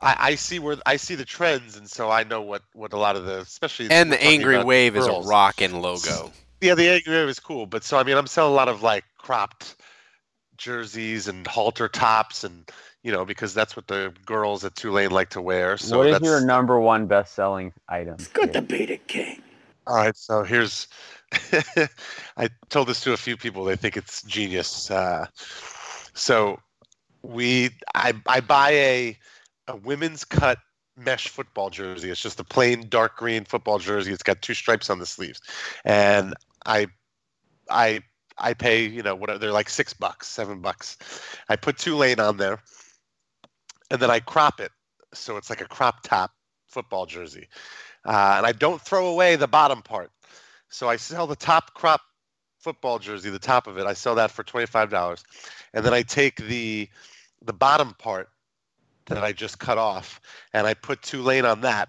I, 0.00 0.16
I 0.18 0.34
see 0.34 0.58
where 0.58 0.76
I 0.84 0.96
see 0.96 1.14
the 1.14 1.24
trends, 1.24 1.76
and 1.76 1.88
so 1.88 2.10
I 2.10 2.24
know 2.24 2.42
what, 2.42 2.62
what 2.74 2.92
a 2.92 2.98
lot 2.98 3.16
of 3.16 3.24
the, 3.24 3.40
especially 3.40 3.90
and 3.90 4.12
the 4.12 4.22
angry 4.22 4.56
about 4.56 4.66
wave 4.66 4.96
is 4.96 5.06
a 5.06 5.08
girls. 5.08 5.26
rockin' 5.26 5.80
logo. 5.80 6.32
Yeah, 6.60 6.74
the 6.74 6.88
angry 6.88 7.14
wave 7.14 7.28
is 7.28 7.40
cool, 7.40 7.66
but 7.66 7.82
so 7.84 7.98
I 7.98 8.02
mean, 8.02 8.16
I'm 8.16 8.26
selling 8.26 8.52
a 8.52 8.56
lot 8.56 8.68
of 8.68 8.82
like 8.82 9.04
cropped 9.16 9.76
jerseys 10.58 11.28
and 11.28 11.46
halter 11.46 11.88
tops, 11.88 12.44
and 12.44 12.70
you 13.02 13.12
know, 13.12 13.24
because 13.24 13.54
that's 13.54 13.76
what 13.76 13.86
the 13.86 14.12
girls 14.26 14.64
at 14.64 14.74
Tulane 14.74 15.10
like 15.10 15.30
to 15.30 15.40
wear. 15.40 15.78
So 15.78 15.98
what 15.98 16.08
is 16.08 16.14
that's 16.14 16.24
your 16.24 16.44
number 16.44 16.78
one 16.80 17.06
best-selling 17.06 17.72
item? 17.88 18.14
It's 18.14 18.28
good 18.28 18.52
to 18.52 18.60
be 18.60 18.84
the 18.84 18.96
king. 18.98 19.40
all 19.86 19.96
right. 19.96 20.16
So 20.16 20.42
here's, 20.42 20.88
I 22.36 22.48
told 22.68 22.88
this 22.88 23.00
to 23.02 23.12
a 23.12 23.16
few 23.16 23.36
people. 23.36 23.64
They 23.64 23.76
think 23.76 23.96
it's 23.96 24.22
genius. 24.24 24.90
Uh, 24.90 25.26
so 26.14 26.58
we, 27.22 27.70
I, 27.94 28.12
I 28.26 28.40
buy 28.40 28.70
a, 28.72 29.18
a 29.68 29.76
women's 29.76 30.24
cut 30.24 30.58
mesh 30.96 31.28
football 31.28 31.70
jersey. 31.70 32.10
It's 32.10 32.20
just 32.20 32.40
a 32.40 32.44
plain 32.44 32.88
dark 32.88 33.16
green 33.16 33.44
football 33.44 33.78
jersey. 33.78 34.12
It's 34.12 34.22
got 34.22 34.42
two 34.42 34.54
stripes 34.54 34.90
on 34.90 34.98
the 34.98 35.06
sleeves, 35.06 35.40
and 35.84 36.34
I, 36.64 36.88
I, 37.70 38.00
I 38.38 38.54
pay 38.54 38.86
you 38.86 39.02
know 39.02 39.14
whatever 39.14 39.38
they're 39.38 39.52
like 39.52 39.68
six 39.68 39.92
bucks, 39.92 40.26
seven 40.26 40.60
bucks. 40.60 40.98
I 41.48 41.56
put 41.56 41.78
Tulane 41.78 42.20
on 42.20 42.36
there, 42.36 42.62
and 43.90 44.00
then 44.00 44.10
I 44.10 44.20
crop 44.20 44.60
it 44.60 44.72
so 45.16 45.36
it's 45.36 45.50
like 45.50 45.60
a 45.60 45.66
crop 45.66 46.02
top 46.02 46.32
football 46.66 47.06
jersey, 47.06 47.48
uh, 48.04 48.34
and 48.38 48.46
I 48.46 48.52
don't 48.52 48.80
throw 48.80 49.08
away 49.08 49.36
the 49.36 49.48
bottom 49.48 49.82
part. 49.82 50.10
So 50.68 50.88
I 50.88 50.96
sell 50.96 51.26
the 51.26 51.36
top 51.36 51.74
crop 51.74 52.00
football 52.58 52.98
jersey, 52.98 53.30
the 53.30 53.38
top 53.38 53.66
of 53.66 53.78
it. 53.78 53.86
I 53.86 53.94
sell 53.94 54.16
that 54.16 54.30
for 54.30 54.42
twenty 54.42 54.66
five 54.66 54.90
dollars, 54.90 55.24
and 55.72 55.84
then 55.84 55.94
I 55.94 56.02
take 56.02 56.36
the 56.36 56.88
the 57.42 57.52
bottom 57.52 57.94
part 57.94 58.28
that 59.06 59.22
I 59.22 59.32
just 59.32 59.58
cut 59.58 59.78
off, 59.78 60.20
and 60.52 60.66
I 60.66 60.74
put 60.74 61.02
Tulane 61.02 61.44
on 61.44 61.62
that, 61.62 61.88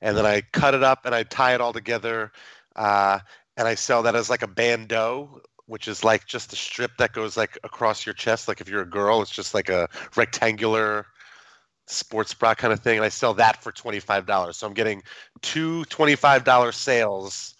and 0.00 0.16
then 0.16 0.26
I 0.26 0.42
cut 0.52 0.74
it 0.74 0.82
up 0.82 1.04
and 1.04 1.14
I 1.14 1.22
tie 1.22 1.54
it 1.54 1.60
all 1.60 1.72
together, 1.72 2.32
uh, 2.76 3.18
and 3.56 3.66
I 3.66 3.74
sell 3.74 4.02
that 4.04 4.14
as 4.14 4.30
like 4.30 4.42
a 4.42 4.46
bandeau, 4.46 5.40
which 5.66 5.88
is 5.88 6.04
like 6.04 6.26
just 6.26 6.52
a 6.52 6.56
strip 6.56 6.92
that 6.98 7.12
goes 7.12 7.36
like 7.36 7.58
across 7.64 8.06
your 8.06 8.14
chest. 8.14 8.48
Like 8.48 8.60
if 8.60 8.68
you're 8.68 8.82
a 8.82 8.88
girl, 8.88 9.20
it's 9.22 9.30
just 9.30 9.54
like 9.54 9.68
a 9.68 9.88
rectangular 10.16 11.06
sports 11.86 12.34
bra 12.34 12.54
kind 12.54 12.72
of 12.72 12.80
thing, 12.80 12.96
and 12.96 13.04
I 13.04 13.08
sell 13.08 13.34
that 13.34 13.62
for 13.62 13.72
twenty 13.72 14.00
five 14.00 14.26
dollars. 14.26 14.56
So 14.56 14.66
I'm 14.66 14.74
getting 14.74 15.02
two 15.42 15.84
twenty 15.86 16.16
five 16.16 16.44
dollar 16.44 16.72
sales 16.72 17.54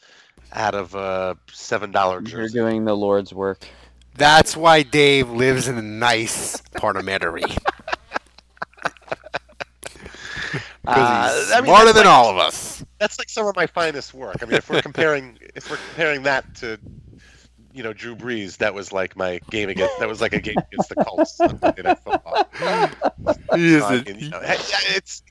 out 0.53 0.75
of 0.75 0.95
a 0.95 1.37
seven 1.53 1.91
dollar 1.91 2.23
You're 2.23 2.49
doing 2.49 2.85
the 2.85 2.97
Lord's 2.97 3.35
work. 3.35 3.67
That's 4.15 4.57
why 4.57 4.83
Dave 4.83 5.31
lives 5.31 5.69
in 5.69 5.79
a 5.79 5.83
nice 5.83 6.61
part 6.77 6.97
of 6.97 7.05
Metairie. 7.05 7.57
Uh, 10.87 11.29
he's 11.35 11.53
I 11.53 11.61
mean, 11.61 11.70
that's 11.74 11.93
than 11.93 11.97
like- 11.97 12.07
all 12.07 12.31
of 12.31 12.39
us. 12.39 12.83
That's 12.99 13.18
like 13.18 13.29
some 13.29 13.47
of 13.47 13.55
my 13.57 13.66
finest 13.66 14.14
work. 14.14 14.37
I 14.43 14.47
mean, 14.47 14.55
if 14.55 14.70
we're 14.70 14.81
comparing, 14.81 15.39
if 15.55 15.70
we're 15.70 15.76
comparing 15.76 16.22
that 16.22 16.55
to, 16.57 16.79
you 17.74 17.83
know, 17.83 17.93
Drew 17.93 18.16
Brees, 18.16 18.57
that 18.59 18.72
was 18.72 18.91
like 18.91 19.14
my 19.14 19.39
game 19.51 19.68
against. 19.68 19.99
That 19.99 20.09
was 20.09 20.22
like 20.22 20.33
a 20.33 20.41
game 20.41 20.57
against 20.57 20.89
the 20.89 20.95
Colts 21.05 21.39
on 21.41 21.59
Monday 21.61 21.83
Night 21.83 21.99
Football. 21.99 22.49
He 23.55 23.74
is 23.74 23.83
So, 23.83 23.89
I 23.89 23.95
a- 23.97 24.05
mean, 24.05 24.18
you 24.18 24.29
know, 24.31 24.41
it's 24.43 25.22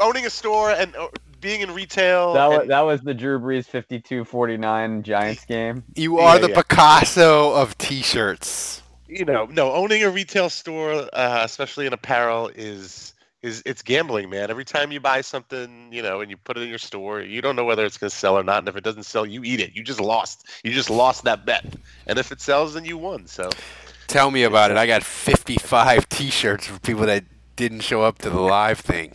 owning 0.00 0.26
a 0.26 0.30
store 0.30 0.72
and 0.72 0.96
uh, 0.96 1.08
being 1.40 1.60
in 1.60 1.72
retail. 1.72 2.32
That 2.34 2.48
was, 2.48 2.58
and- 2.62 2.70
that 2.70 2.80
was 2.80 3.00
the 3.02 3.14
Drew 3.14 3.38
Brees 3.38 3.68
52-49 3.70 5.02
Giants 5.02 5.44
game. 5.44 5.84
You 5.94 6.18
are 6.18 6.34
Yeah, 6.36 6.46
the 6.46 6.48
yeah. 6.50 6.56
Picasso 6.56 7.52
of 7.54 7.78
T-shirts. 7.78 8.82
You 9.12 9.24
know, 9.24 9.46
no, 9.46 9.72
owning 9.72 10.02
a 10.02 10.10
retail 10.10 10.48
store, 10.48 11.08
uh, 11.12 11.42
especially 11.44 11.86
in 11.86 11.92
apparel, 11.92 12.50
is 12.54 13.14
is 13.42 13.62
it's 13.66 13.82
gambling, 13.82 14.30
man. 14.30 14.50
Every 14.50 14.64
time 14.64 14.92
you 14.92 15.00
buy 15.00 15.20
something, 15.20 15.92
you 15.92 16.02
know, 16.02 16.20
and 16.20 16.30
you 16.30 16.36
put 16.36 16.56
it 16.56 16.62
in 16.62 16.68
your 16.68 16.78
store, 16.78 17.20
you 17.20 17.42
don't 17.42 17.56
know 17.56 17.64
whether 17.64 17.84
it's 17.84 17.98
going 17.98 18.10
to 18.10 18.16
sell 18.16 18.38
or 18.38 18.44
not. 18.44 18.58
And 18.60 18.68
if 18.68 18.76
it 18.76 18.84
doesn't 18.84 19.02
sell, 19.02 19.26
you 19.26 19.42
eat 19.42 19.60
it. 19.60 19.74
You 19.74 19.82
just 19.82 20.00
lost. 20.00 20.46
You 20.62 20.72
just 20.72 20.90
lost 20.90 21.24
that 21.24 21.44
bet. 21.44 21.64
And 22.06 22.18
if 22.18 22.30
it 22.30 22.40
sells, 22.40 22.74
then 22.74 22.84
you 22.84 22.96
won. 22.96 23.26
So 23.26 23.50
Tell 24.06 24.30
me 24.30 24.42
about 24.42 24.70
it. 24.70 24.76
I 24.76 24.86
got 24.86 25.02
55 25.02 26.08
T-shirts 26.08 26.66
for 26.66 26.78
people 26.80 27.06
that 27.06 27.24
didn't 27.56 27.80
show 27.80 28.02
up 28.02 28.18
to 28.18 28.30
the 28.30 28.40
live 28.40 28.78
thing, 28.78 29.12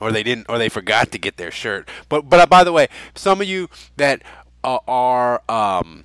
or 0.00 0.12
they 0.12 0.22
didn't, 0.22 0.46
or 0.48 0.58
they 0.58 0.68
forgot 0.68 1.10
to 1.12 1.18
get 1.18 1.36
their 1.36 1.50
shirt. 1.50 1.88
But 2.08 2.28
but 2.28 2.38
uh, 2.40 2.46
by 2.46 2.64
the 2.64 2.72
way, 2.72 2.88
some 3.14 3.40
of 3.40 3.46
you 3.46 3.68
that 3.96 4.22
uh, 4.62 4.78
are 4.86 5.42
um, 5.48 6.03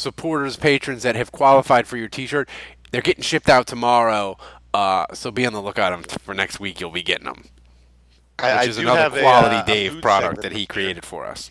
supporters, 0.00 0.56
patrons 0.56 1.02
that 1.02 1.14
have 1.14 1.30
qualified 1.30 1.86
for 1.86 1.96
your 1.96 2.08
T-shirt, 2.08 2.48
they're 2.90 3.02
getting 3.02 3.22
shipped 3.22 3.48
out 3.48 3.66
tomorrow. 3.66 4.36
Uh, 4.72 5.06
so 5.14 5.30
be 5.30 5.46
on 5.46 5.52
the 5.52 5.62
lookout 5.62 5.92
um, 5.92 6.02
for 6.02 6.34
next 6.34 6.60
week. 6.60 6.80
You'll 6.80 6.90
be 6.90 7.02
getting 7.02 7.26
them, 7.26 7.44
I, 8.38 8.52
which 8.52 8.60
I 8.60 8.64
is 8.64 8.78
another 8.78 9.00
have 9.00 9.16
a, 9.16 9.20
quality 9.20 9.56
uh, 9.56 9.64
Dave 9.64 10.02
product 10.02 10.42
that 10.42 10.52
he 10.52 10.66
created 10.66 11.04
for 11.04 11.26
us. 11.26 11.50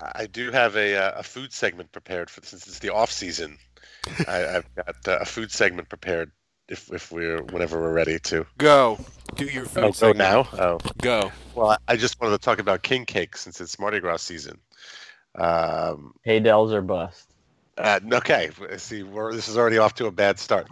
I 0.00 0.26
do 0.26 0.50
have 0.50 0.76
a 0.76 0.96
uh, 0.96 1.20
a 1.20 1.22
food 1.22 1.52
segment 1.52 1.92
prepared 1.92 2.28
for 2.28 2.44
since 2.44 2.66
it's 2.66 2.80
the 2.80 2.90
off 2.90 3.10
season, 3.10 3.56
I, 4.26 4.56
I've 4.56 4.74
got 4.74 4.96
uh, 5.06 5.18
a 5.20 5.24
food 5.24 5.50
segment 5.52 5.88
prepared. 5.88 6.30
If 6.68 6.92
if 6.92 7.10
we're 7.10 7.42
whenever 7.42 7.80
we're 7.80 7.92
ready 7.92 8.18
to 8.20 8.46
Go. 8.58 8.98
Do 9.34 9.46
your 9.46 9.64
food 9.64 9.84
oh, 9.84 9.92
go 9.92 10.12
now. 10.12 10.48
Oh, 10.52 10.78
Go. 11.00 11.32
well, 11.54 11.70
I- 11.70 11.78
I 11.88 11.96
just 11.96 12.20
wanted 12.20 12.32
to 12.32 12.44
talk 12.44 12.58
about 12.60 12.82
king 12.82 13.04
cake 13.04 13.36
since 13.36 13.60
it's 13.60 13.78
Mardi 13.78 13.98
Gras 14.00 14.18
season. 14.18 14.58
Um, 15.34 16.14
Haydels 16.26 16.72
or 16.72 16.82
bust. 16.82 17.31
Uh, 17.78 18.00
okay, 18.14 18.50
see, 18.76 19.02
we're, 19.02 19.34
this 19.34 19.48
is 19.48 19.56
already 19.56 19.78
off 19.78 19.94
to 19.94 20.06
a 20.06 20.10
bad 20.10 20.38
start. 20.38 20.66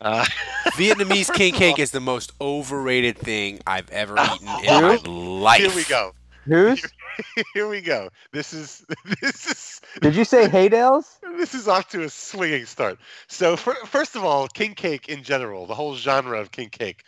Uh, 0.00 0.24
Vietnamese 0.72 1.32
king 1.34 1.54
cake 1.54 1.78
all- 1.78 1.82
is 1.82 1.90
the 1.90 2.00
most 2.00 2.32
overrated 2.40 3.16
thing 3.18 3.60
I've 3.66 3.90
ever 3.90 4.16
eaten 4.34 4.48
in 4.64 4.82
my 4.82 4.96
life. 5.04 5.60
Here 5.60 5.74
we 5.74 5.84
go. 5.84 6.12
Who's? 6.46 6.82
Here 7.54 7.68
we 7.68 7.80
go. 7.80 8.08
This 8.32 8.52
is 8.52 8.84
this 9.20 9.46
is 9.46 9.80
Did 10.02 10.14
you 10.16 10.24
say 10.24 10.46
Haydels? 10.48 11.04
this 11.38 11.54
is 11.54 11.68
off 11.68 11.88
to 11.90 12.02
a 12.02 12.08
swinging 12.10 12.66
start. 12.66 12.98
So 13.28 13.56
fir- 13.56 13.86
first 13.86 14.16
of 14.16 14.24
all, 14.24 14.48
king 14.48 14.74
cake 14.74 15.08
in 15.08 15.22
general, 15.22 15.66
the 15.66 15.74
whole 15.74 15.94
genre 15.94 16.38
of 16.40 16.50
king 16.50 16.68
cake, 16.70 17.04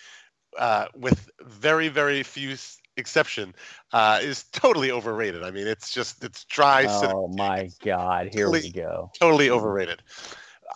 uh, 0.58 0.86
with 0.94 1.28
very 1.44 1.88
very 1.88 2.22
few 2.22 2.52
s- 2.52 2.78
exception, 2.96 3.54
uh, 3.92 4.20
is 4.22 4.44
totally 4.52 4.90
overrated. 4.90 5.42
I 5.42 5.50
mean, 5.50 5.66
it's 5.66 5.90
just 5.90 6.24
it's 6.24 6.44
dry. 6.44 6.86
cinnamon 6.86 7.16
Oh 7.16 7.28
my 7.28 7.70
God! 7.82 8.28
Here 8.32 8.50
we 8.50 8.70
go. 8.70 9.10
totally 9.18 9.50
overrated. 9.50 10.02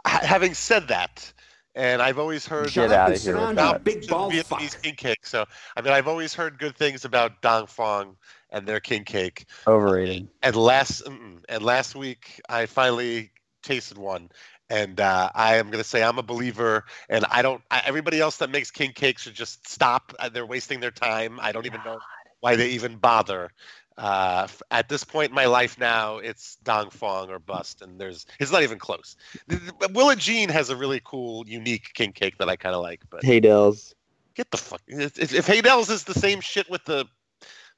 H- 0.06 0.22
having 0.22 0.54
said 0.54 0.88
that, 0.88 1.32
and 1.74 2.02
I've 2.02 2.18
always 2.18 2.46
heard 2.46 2.72
Get 2.72 2.92
outta 2.92 3.16
here 3.16 3.36
about 3.36 3.54
that. 3.54 3.84
big 3.84 4.02
Vietnamese 4.02 4.80
king 4.82 4.94
cake. 4.94 5.26
So 5.26 5.44
I 5.76 5.82
mean, 5.82 5.92
I've 5.92 6.08
always 6.08 6.34
heard 6.34 6.58
good 6.58 6.76
things 6.76 7.04
about 7.04 7.42
Dong 7.42 7.66
Phuong 7.66 8.16
and 8.50 8.66
their 8.66 8.80
king 8.80 9.04
cake. 9.04 9.46
Overrated. 9.66 10.28
And 10.42 10.56
last 10.56 11.02
and 11.48 11.62
last 11.62 11.94
week, 11.94 12.40
I 12.48 12.66
finally 12.66 13.30
tasted 13.62 13.98
one. 13.98 14.30
And 14.70 15.00
uh, 15.00 15.30
I 15.34 15.56
am 15.56 15.66
going 15.66 15.82
to 15.82 15.88
say 15.88 16.02
I'm 16.02 16.18
a 16.18 16.22
believer, 16.22 16.84
and 17.08 17.24
I 17.28 17.42
don't. 17.42 17.60
I, 17.70 17.82
everybody 17.84 18.20
else 18.20 18.36
that 18.36 18.50
makes 18.50 18.70
king 18.70 18.92
cake 18.92 19.18
should 19.18 19.34
just 19.34 19.68
stop. 19.68 20.14
Uh, 20.18 20.28
They're 20.28 20.46
wasting 20.46 20.78
their 20.78 20.92
time. 20.92 21.40
I 21.42 21.50
don't 21.50 21.66
even 21.66 21.80
know 21.84 21.98
why 22.38 22.54
they 22.56 22.70
even 22.70 22.96
bother. 22.96 23.50
Uh, 23.98 24.46
at 24.70 24.88
this 24.88 25.04
point 25.04 25.30
in 25.30 25.34
my 25.34 25.44
life 25.44 25.78
now, 25.78 26.18
it's 26.18 26.56
Dong 26.62 26.88
Phuong 26.88 27.28
or 27.28 27.38
bust, 27.38 27.82
and 27.82 28.00
there's 28.00 28.24
it's 28.38 28.52
not 28.52 28.62
even 28.62 28.78
close. 28.78 29.16
Th- 29.48 29.60
th- 29.60 29.90
Willa 29.92 30.16
Jean 30.16 30.48
has 30.48 30.70
a 30.70 30.76
really 30.76 31.02
cool, 31.04 31.46
unique 31.46 31.92
king 31.92 32.12
cake 32.12 32.38
that 32.38 32.48
I 32.48 32.56
kind 32.56 32.74
of 32.74 32.80
like, 32.80 33.02
but 33.10 33.22
Haydels. 33.24 33.92
get 34.34 34.50
the 34.50 34.56
fuck. 34.56 34.80
If, 34.86 35.18
if 35.18 35.34
if 35.34 35.46
Haydell's 35.46 35.90
is 35.90 36.04
the 36.04 36.14
same 36.14 36.40
shit 36.40 36.70
with 36.70 36.84
the 36.84 37.04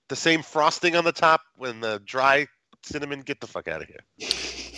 the 0.08 0.16
same 0.16 0.42
frosting 0.42 0.94
on 0.94 1.04
the 1.04 1.12
top 1.12 1.40
when 1.56 1.80
the 1.80 2.00
dry 2.04 2.46
cinnamon, 2.84 3.22
get 3.22 3.40
the 3.40 3.46
fuck 3.46 3.66
out 3.66 3.82
of 3.82 3.88
here. 3.88 4.00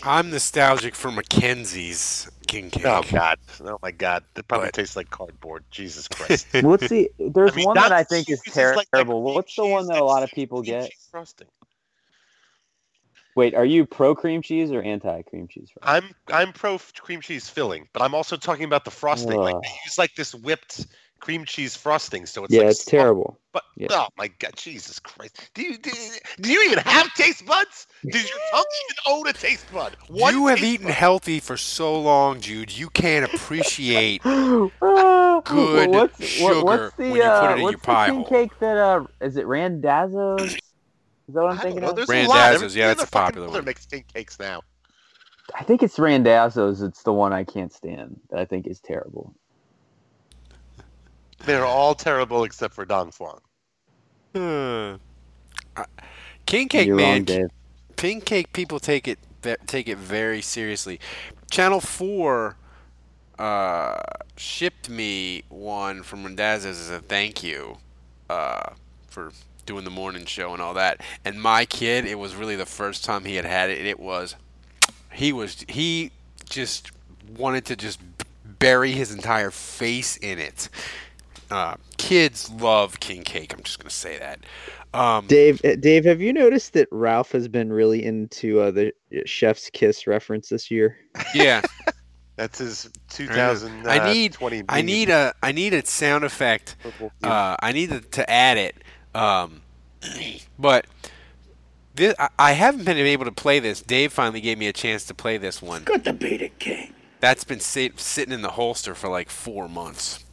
I'm 0.05 0.31
nostalgic 0.31 0.95
for 0.95 1.11
McKenzie's 1.11 2.31
king 2.47 2.71
cake. 2.71 2.85
Oh 2.87 3.03
god, 3.11 3.39
oh 3.65 3.79
my 3.83 3.91
god, 3.91 4.25
it 4.37 4.47
probably 4.47 4.71
tastes 4.71 4.97
like 4.97 5.11
cardboard. 5.11 5.65
Jesus 5.71 6.09
Christ. 6.09 6.47
What's 6.63 6.89
the? 6.89 7.11
There's 7.19 7.53
I 7.53 7.57
mean, 7.57 7.65
one 7.67 7.75
that 7.77 7.93
I 7.93 8.05
think 8.05 8.29
is 8.31 8.41
this 8.43 8.57
like- 8.57 8.77
like 8.77 8.91
terrible. 8.93 9.23
What's 9.23 9.57
the 9.57 9.67
one 9.67 9.87
that 9.87 9.99
a 9.99 10.05
lot 10.05 10.23
of 10.23 10.31
people 10.31 10.63
get? 10.63 10.91
frosting. 11.11 11.49
Wait, 13.37 13.55
are 13.55 13.65
you 13.65 13.85
pro 13.85 14.15
cream 14.15 14.43
cheese 14.43 14.71
or 14.71 14.81
anti 14.83 15.23
cream 15.23 15.49
cheese? 15.49 15.71
I'm 15.83 16.05
I'm 16.29 16.53
pro 16.53 16.79
cream 17.01 17.21
cheese 17.21 17.49
filling, 17.49 17.89
but 17.93 18.03
I'm 18.03 18.15
also 18.15 18.37
talking 18.37 18.65
about 18.65 18.85
the 18.85 18.91
frosting. 18.93 19.37
Like 19.39 19.57
Ugh. 19.57 19.63
they 19.63 19.71
use 19.85 19.99
like 19.99 20.15
this 20.15 20.35
whipped 20.35 20.87
cream 21.25 21.45
cheese 21.47 21.75
frosting, 21.75 22.27
so 22.27 22.45
it's 22.45 22.53
yeah, 22.53 22.61
like 22.61 22.71
it's 22.71 22.81
soft, 22.81 22.91
terrible. 22.91 23.41
But 23.53 23.63
Yeah. 23.77 23.89
oh 23.91 24.09
my 24.19 24.29
god, 24.29 24.53
Jesus 24.57 24.99
Christ! 24.99 25.51
Do 25.55 25.63
you 25.63 25.79
do, 25.79 25.91
do 26.41 26.53
you 26.53 26.63
even 26.65 26.79
have 26.81 27.13
taste 27.15 27.47
buds? 27.47 27.87
Does 28.07 28.29
your 28.29 28.39
tongue 28.53 28.65
even 28.85 28.97
own 29.07 29.29
a 29.29 29.33
taste 29.33 29.73
bud? 29.73 29.97
One 30.09 30.35
you 30.35 30.49
have 30.49 30.63
eaten 30.63 30.87
bud. 30.87 30.95
healthy 30.95 31.41
for 31.41 31.57
so 31.57 31.99
long, 31.99 32.41
Jude. 32.41 32.77
You 32.77 32.91
can't 32.91 33.25
appreciate 33.25 34.21
Ah, 34.83 35.41
good 35.45 35.91
what's, 35.91 36.23
sugar 36.23 36.45
what, 36.45 36.65
what's 36.65 36.97
the, 36.97 37.11
when 37.11 37.23
you 37.23 37.31
put 37.31 37.51
uh, 37.51 37.53
it 37.53 37.53
in 37.53 37.63
your 37.63 37.63
what's 37.63 37.81
the 37.81 37.87
pie 37.87 38.07
king 38.07 38.15
hole. 38.17 38.25
cake 38.27 38.59
that 38.61 38.77
uh 38.77 39.05
is 39.23 39.37
it 39.37 39.47
Randazzo's? 39.47 40.53
Is 41.29 41.35
that 41.35 41.43
what 41.43 41.53
I'm 41.53 41.59
I 41.59 41.63
thinking 41.63 41.83
know. 41.83 41.91
of? 41.91 41.97
There's. 41.97 42.09
Randazzo's, 42.09 42.77
yeah, 42.77 42.89
that's 42.89 43.03
a 43.03 43.07
popular 43.07 43.47
mother 43.47 43.61
one. 43.61 43.65
Makes 43.65 43.87
king 43.87 44.05
cakes 44.13 44.39
now. 44.39 44.61
I 45.55 45.65
think 45.65 45.83
it's 45.83 45.99
Randazzo's. 45.99 46.83
It's 46.83 47.03
the 47.03 47.13
one 47.13 47.33
I 47.33 47.45
can't 47.45 47.73
stand. 47.73 48.21
That 48.31 48.41
I 48.41 48.45
think 48.45 48.67
is 48.67 48.81
terrible. 48.81 49.35
They're 51.47 51.67
all 51.67 51.95
terrible 51.95 52.45
except 52.45 52.75
for 52.75 52.85
Dong 52.85 53.11
Phuong. 53.11 53.41
Hmm. 54.35 54.97
Uh, 55.77 55.85
King 56.47 56.69
cake, 56.69 56.87
You're 56.87 56.97
man. 56.97 57.13
wrong, 57.13 57.25
Dave. 57.25 57.47
King 57.97 58.21
cake 58.21 58.53
people 58.53 58.81
take 58.81 59.07
it 59.09 59.19
take 59.67 59.89
it 59.89 59.99
very 59.99 60.41
seriously. 60.41 60.99
Channel 61.51 61.81
Four 61.81 62.57
uh, 63.39 64.01
shipped 64.37 64.89
me 64.89 65.45
one 65.49 66.03
from 66.03 66.25
Randazzo's 66.25 66.81
as 66.81 66.91
a 66.91 67.01
thank 67.01 67.43
you 67.43 67.79
uh, 68.31 68.71
for 69.09 69.33
doing 69.67 69.85
the 69.85 69.91
morning 69.91 70.25
show 70.27 70.53
and 70.53 70.63
all 70.63 70.75
that. 70.75 71.01
And 71.25 71.41
my 71.41 71.65
kid, 71.65 72.05
it 72.05 72.19
was 72.19 72.35
really 72.35 72.57
the 72.57 72.67
first 72.67 73.05
time 73.05 73.25
he 73.25 73.37
had 73.37 73.45
had 73.45 73.71
it. 73.71 73.87
It 73.87 73.99
was 73.99 74.37
he 75.13 75.33
was 75.33 75.65
he 75.69 76.11
just 76.49 76.91
wanted 77.37 77.65
to 77.67 77.77
just 77.77 78.01
bury 78.59 78.93
his 78.93 79.13
entire 79.13 79.51
face 79.51 80.17
in 80.17 80.39
it. 80.39 80.69
Uh, 81.51 81.77
kids 81.97 82.51
love 82.51 83.01
king 83.01 83.23
cake. 83.23 83.53
I'm 83.53 83.63
just 83.63 83.79
gonna 83.79 83.91
say 83.91 84.19
that. 84.19 84.41
Um, 84.93 85.27
Dave, 85.27 85.61
uh, 85.65 85.77
Dave, 85.77 86.05
have 86.05 86.21
you 86.21 86.33
noticed 86.33 86.73
that 86.75 86.89
Ralph 86.91 87.33
has 87.33 87.49
been 87.49 87.73
really 87.73 88.05
into 88.05 88.61
uh, 88.61 88.71
the 88.71 88.93
Chef's 89.27 89.69
Kiss 89.71 90.07
reference 90.07 90.49
this 90.49 90.71
year? 90.71 90.97
yeah. 91.35 91.63
That's 92.37 92.59
his 92.59 92.91
I 93.21 93.99
know. 93.99 94.13
2020. 94.13 94.57
I 94.57 94.63
need 94.63 94.67
I 94.69 94.83
need 94.83 95.11
a 95.11 95.35
I 95.43 95.53
need 95.53 95.73
a 95.73 95.87
sound 95.87 96.25
effect. 96.25 96.77
Uh, 97.23 97.57
I 97.61 97.73
need 97.73 97.91
to, 97.91 98.01
to 98.01 98.29
add 98.29 98.59
it. 98.59 98.77
Um, 99.15 99.63
but 100.59 100.87
this, 101.95 102.15
I, 102.19 102.29
I 102.39 102.53
haven't 102.53 102.85
been 102.85 102.97
able 102.99 103.25
to 103.25 103.33
play 103.33 103.61
this. 103.61 103.81
Dave 103.83 104.13
finally 104.13 104.41
gave 104.41 104.59
me 104.59 104.67
a 104.67 104.73
chance 104.73 105.05
to 105.07 105.15
play 105.15 105.39
this 105.39 105.63
one. 105.63 105.85
Good 105.85 106.05
to 106.05 106.13
beat 106.13 106.43
it, 106.43 106.59
King. 106.59 106.93
That's 107.21 107.45
been 107.45 107.61
sit, 107.61 108.01
sitting 108.01 108.35
in 108.35 108.43
the 108.43 108.51
holster 108.51 108.95
for 108.95 109.09
like 109.09 109.31
four 109.31 109.69
months. 109.69 110.24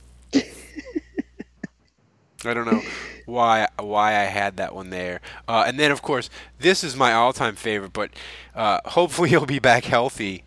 I 2.46 2.54
don't 2.54 2.66
know 2.72 2.82
why 3.26 3.68
why 3.80 4.12
I 4.12 4.24
had 4.26 4.58
that 4.58 4.74
one 4.76 4.90
there. 4.90 5.22
Uh, 5.48 5.64
and 5.68 5.80
then 5.80 5.92
of 5.92 6.02
course 6.02 6.30
this 6.60 6.84
is 6.84 6.96
my 6.96 7.14
all 7.14 7.34
time 7.34 7.56
favorite, 7.56 7.94
but 7.94 8.12
uh, 8.56 8.80
hopefully 8.86 9.30
he'll 9.30 9.46
be 9.46 9.60
back 9.60 9.86
healthy. 9.86 10.44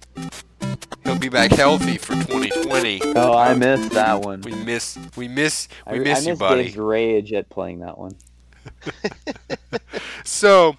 He'll 1.05 1.19
be 1.19 1.29
back 1.29 1.53
healthy 1.53 1.99
for 1.99 2.15
2020. 2.15 3.03
Oh, 3.17 3.37
I 3.37 3.55
missed 3.55 3.91
that 3.93 4.21
one. 4.23 4.41
We 4.41 4.55
miss 4.55 4.99
we 5.17 5.29
miss 5.29 5.69
we 5.91 5.97
I, 5.97 5.99
miss 6.01 6.19
I 6.19 6.23
you, 6.23 6.29
missed 6.31 6.41
buddy. 6.41 6.65
Dave's 6.65 6.77
rage 6.77 7.33
at 7.33 7.49
playing 7.49 7.81
that 7.81 7.99
one. 7.99 8.17
So, 10.25 10.77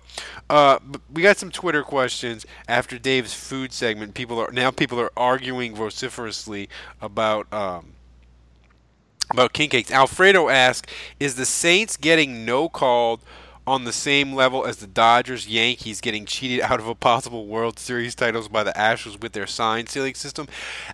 uh, 0.49 0.79
we 1.11 1.21
got 1.21 1.37
some 1.37 1.51
Twitter 1.51 1.83
questions 1.83 2.45
after 2.67 2.97
Dave's 2.97 3.33
food 3.33 3.71
segment. 3.71 4.15
People 4.15 4.39
are 4.39 4.51
now 4.51 4.71
people 4.71 4.99
are 4.99 5.11
arguing 5.15 5.75
vociferously 5.75 6.67
about 6.99 7.51
um, 7.53 7.93
about 9.31 9.53
king 9.53 9.69
cakes. 9.69 9.91
Alfredo 9.91 10.49
asks, 10.49 10.91
"Is 11.19 11.35
the 11.35 11.45
Saints 11.45 11.97
getting 11.97 12.45
no 12.45 12.69
called 12.69 13.21
on 13.67 13.83
the 13.83 13.93
same 13.93 14.33
level 14.33 14.65
as 14.65 14.77
the 14.77 14.87
Dodgers, 14.87 15.47
Yankees 15.47 15.99
getting 15.99 16.25
cheated 16.25 16.61
out 16.61 16.79
of 16.79 16.87
a 16.87 16.93
possible 16.93 17.47
World 17.47 17.79
Series 17.79 18.13
titles 18.13 18.47
by 18.47 18.63
the 18.63 18.73
Astros 18.73 19.19
with 19.19 19.33
their 19.33 19.47
sign 19.47 19.87
sealing 19.87 20.15
system?" 20.15 20.47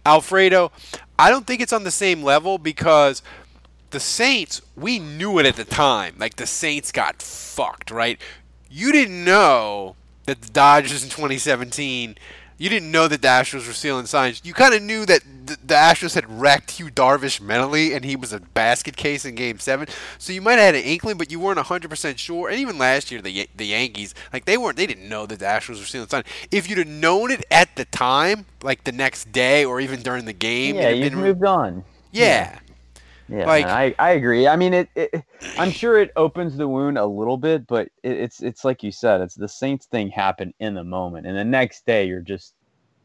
Alfredo, 0.05 0.71
I 1.19 1.29
don't 1.29 1.45
think 1.45 1.61
it's 1.61 1.73
on 1.73 1.83
the 1.83 1.91
same 1.91 2.23
level 2.23 2.57
because 2.57 3.21
the 3.89 3.99
Saints, 3.99 4.61
we 4.75 4.99
knew 4.99 5.37
it 5.37 5.45
at 5.45 5.57
the 5.57 5.65
time. 5.65 6.15
Like 6.17 6.37
the 6.37 6.47
Saints 6.47 6.91
got 6.91 7.21
fucked, 7.21 7.91
right? 7.91 8.19
You 8.69 8.93
didn't 8.93 9.23
know 9.25 9.97
that 10.25 10.41
the 10.41 10.49
Dodgers 10.49 11.03
in 11.03 11.09
2017. 11.09 12.17
You 12.61 12.69
didn't 12.69 12.91
know 12.91 13.07
that 13.07 13.23
the 13.23 13.27
Astros 13.27 13.65
were 13.65 13.73
stealing 13.73 14.05
signs. 14.05 14.41
You 14.45 14.53
kind 14.53 14.75
of 14.75 14.83
knew 14.83 15.03
that 15.07 15.23
the, 15.47 15.57
the 15.65 15.73
Astros 15.73 16.13
had 16.13 16.29
wrecked 16.29 16.79
Yu 16.79 16.91
Darvish 16.91 17.41
mentally, 17.41 17.93
and 17.95 18.05
he 18.05 18.15
was 18.15 18.31
a 18.33 18.39
basket 18.39 18.95
case 18.95 19.25
in 19.25 19.33
Game 19.33 19.57
Seven. 19.57 19.87
So 20.19 20.31
you 20.31 20.43
might 20.43 20.59
have 20.59 20.61
had 20.61 20.75
an 20.75 20.83
inkling, 20.83 21.17
but 21.17 21.31
you 21.31 21.39
weren't 21.39 21.57
100% 21.57 22.17
sure. 22.19 22.49
And 22.49 22.59
even 22.59 22.77
last 22.77 23.09
year, 23.09 23.19
the 23.19 23.49
the 23.55 23.65
Yankees, 23.65 24.13
like 24.31 24.45
they 24.45 24.57
weren't, 24.57 24.77
they 24.77 24.85
didn't 24.85 25.09
know 25.09 25.25
that 25.25 25.39
the 25.39 25.45
Astros 25.45 25.79
were 25.79 25.85
stealing 25.85 26.07
signs. 26.07 26.27
If 26.51 26.69
you'd 26.69 26.77
have 26.77 26.87
known 26.87 27.31
it 27.31 27.43
at 27.49 27.75
the 27.75 27.85
time, 27.85 28.45
like 28.61 28.83
the 28.83 28.91
next 28.91 29.31
day 29.31 29.65
or 29.65 29.81
even 29.81 30.03
during 30.03 30.25
the 30.25 30.33
game, 30.33 30.75
Yeah, 30.75 30.89
you've 30.89 31.13
been- 31.13 31.19
moved 31.19 31.43
on. 31.43 31.83
yeah. 32.11 32.25
Yeah, 32.25 32.59
Like- 33.31 33.65
man, 33.65 33.75
I, 33.75 33.95
I 33.97 34.11
agree. 34.11 34.47
I 34.47 34.55
mean, 34.55 34.73
it, 34.73 34.89
it. 34.95 35.23
I'm 35.57 35.71
sure 35.81 35.99
it 35.99 36.11
opens 36.15 36.57
the 36.57 36.67
wound 36.67 36.97
a 36.97 37.05
little 37.05 37.37
bit, 37.37 37.65
but 37.67 37.89
it, 38.03 38.11
it's 38.11 38.41
it's 38.41 38.65
like 38.65 38.83
you 38.83 38.91
said, 38.91 39.21
it's 39.21 39.35
the 39.35 39.47
Saints 39.47 39.85
thing 39.85 40.09
happened 40.09 40.53
in 40.59 40.73
the 40.73 40.83
moment, 40.83 41.27
and 41.27 41.37
the 41.37 41.45
next 41.45 41.85
day 41.85 42.05
you're 42.05 42.21
just 42.21 42.53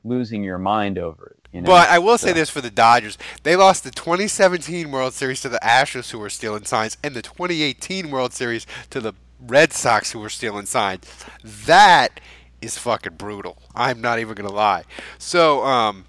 losing 0.04 0.42
your 0.44 0.58
mind 0.58 0.98
over 0.98 1.36
it. 1.36 1.48
You 1.52 1.60
know? 1.62 1.66
But 1.66 1.88
I 1.88 1.98
will 1.98 2.18
say 2.18 2.32
this 2.32 2.50
for 2.50 2.60
the 2.60 2.70
Dodgers: 2.70 3.18
they 3.42 3.56
lost 3.56 3.84
the 3.84 3.90
2017 3.90 4.90
World 4.90 5.14
Series 5.14 5.40
to 5.42 5.48
the 5.48 5.60
Astros, 5.62 6.10
who 6.10 6.18
were 6.18 6.30
stealing 6.30 6.64
signs, 6.64 6.96
and 7.02 7.14
the 7.14 7.22
2018 7.22 8.10
World 8.10 8.32
Series 8.32 8.66
to 8.90 9.00
the 9.00 9.14
Red 9.40 9.72
Sox, 9.72 10.12
who 10.12 10.18
were 10.18 10.28
stealing 10.28 10.66
signs. 10.66 11.04
That 11.44 12.20
is 12.60 12.78
fucking 12.78 13.14
brutal. 13.14 13.58
I'm 13.74 14.00
not 14.00 14.18
even 14.18 14.34
gonna 14.34 14.50
lie. 14.50 14.84
So, 15.18 15.64
um, 15.64 16.06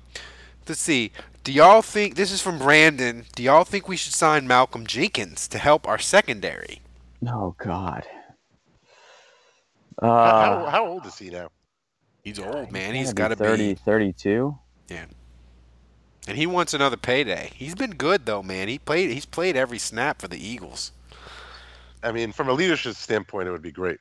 let's 0.67 0.81
see. 0.81 1.11
Do 1.47 1.53
y'all 1.53 1.81
think 1.81 2.15
this 2.15 2.33
is 2.33 2.41
from 2.41 2.57
Brandon? 2.59 3.23
Do 3.33 3.41
y'all 3.41 3.63
think 3.63 3.87
we 3.87 3.95
should 3.95 4.11
sign 4.11 4.47
Malcolm 4.47 4.85
Jenkins 4.85 5.47
to 5.47 5.57
help 5.57 5.87
our 5.87 5.97
secondary? 5.97 6.81
Oh 7.25 7.55
God. 7.57 8.03
How, 10.01 10.09
Uh, 10.09 10.65
how, 10.65 10.69
how 10.69 10.87
old 10.87 11.05
is 11.05 11.17
he 11.17 11.29
now? 11.29 11.47
He's 12.21 12.37
old, 12.37 12.69
man. 12.73 12.95
he's 12.95 13.05
He's 13.07 13.13
gotta 13.13 13.37
got 13.37 13.45
to 13.45 13.57
be 13.57 13.65
30, 13.65 13.73
be. 13.75 13.75
32. 13.75 14.57
Yeah. 14.89 15.05
And 16.27 16.37
he 16.37 16.45
wants 16.45 16.73
another 16.73 16.97
payday. 16.97 17.51
He's 17.55 17.75
been 17.75 17.91
good 17.91 18.25
though, 18.25 18.43
man. 18.43 18.67
He 18.67 18.77
played. 18.77 19.11
He's 19.11 19.25
played 19.25 19.55
every 19.55 19.79
snap 19.79 20.19
for 20.19 20.27
the 20.27 20.45
Eagles. 20.45 20.91
I 22.03 22.11
mean, 22.11 22.33
from 22.33 22.49
a 22.49 22.53
leadership 22.53 22.95
standpoint, 22.97 23.47
it 23.47 23.51
would 23.51 23.61
be 23.61 23.71
great. 23.71 23.99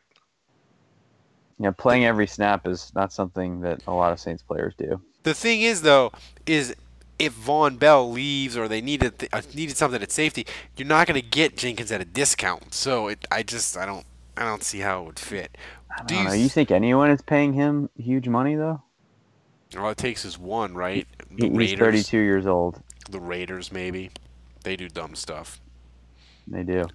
Yeah, 1.61 1.71
playing 1.71 2.07
every 2.07 2.27
snap 2.27 2.67
is 2.67 2.91
not 2.97 3.13
something 3.13 3.61
that 3.61 3.85
a 3.87 3.93
lot 3.93 4.13
of 4.13 4.19
Saints 4.19 4.43
players 4.43 4.75
do. 4.77 5.01
The 5.23 5.33
thing 5.33 5.63
is, 5.63 5.83
though, 5.83 6.11
is 6.45 6.75
if 7.19 7.35
Vonn 7.35 7.79
Bell 7.79 8.11
leaves 8.11 8.57
or 8.57 8.69
they 8.69 8.81
needed 8.81 9.19
th- 9.19 9.33
uh, 9.33 9.43
needed 9.55 9.77
something 9.77 10.03
at 10.03 10.13
safety, 10.13 10.47
you're 10.77 10.89
not 10.89 11.07
going 11.07 11.21
to 11.21 11.27
get 11.27 11.57
Jenkins 11.57 11.91
at 11.93 12.01
a 12.01 12.05
discount. 12.05 12.75
So 12.75 13.09
it, 13.09 13.25
I 13.31 13.43
just 13.43 13.77
I 13.77 13.87
don't 13.87 14.05
I 14.37 14.45
don't 14.45 14.63
see 14.63 14.81
how 14.81 15.03
it 15.03 15.07
would 15.07 15.19
fit. 15.19 15.57
Do 16.07 16.15
you? 16.15 16.25
know. 16.25 16.33
You 16.33 16.49
think 16.49 16.71
anyone 16.71 17.11
is 17.11 17.23
paying 17.23 17.55
him 17.55 17.89
huge 17.97 18.29
money 18.29 18.55
though? 18.55 18.83
all 19.77 19.91
it 19.91 19.99
takes 19.99 20.25
is 20.25 20.39
one, 20.39 20.75
right? 20.75 21.07
The 21.31 21.47
He- 21.47 21.51
He's 21.51 21.59
Raiders, 21.73 21.79
32 22.09 22.19
years 22.19 22.47
old. 22.47 22.81
the 23.11 23.21
Raiders 23.21 23.73
maybe. 23.73 24.11
They 24.63 24.77
do 24.77 24.89
dumb 24.89 25.15
stuff. 25.15 25.61
They 26.49 26.63
do. 26.63 26.87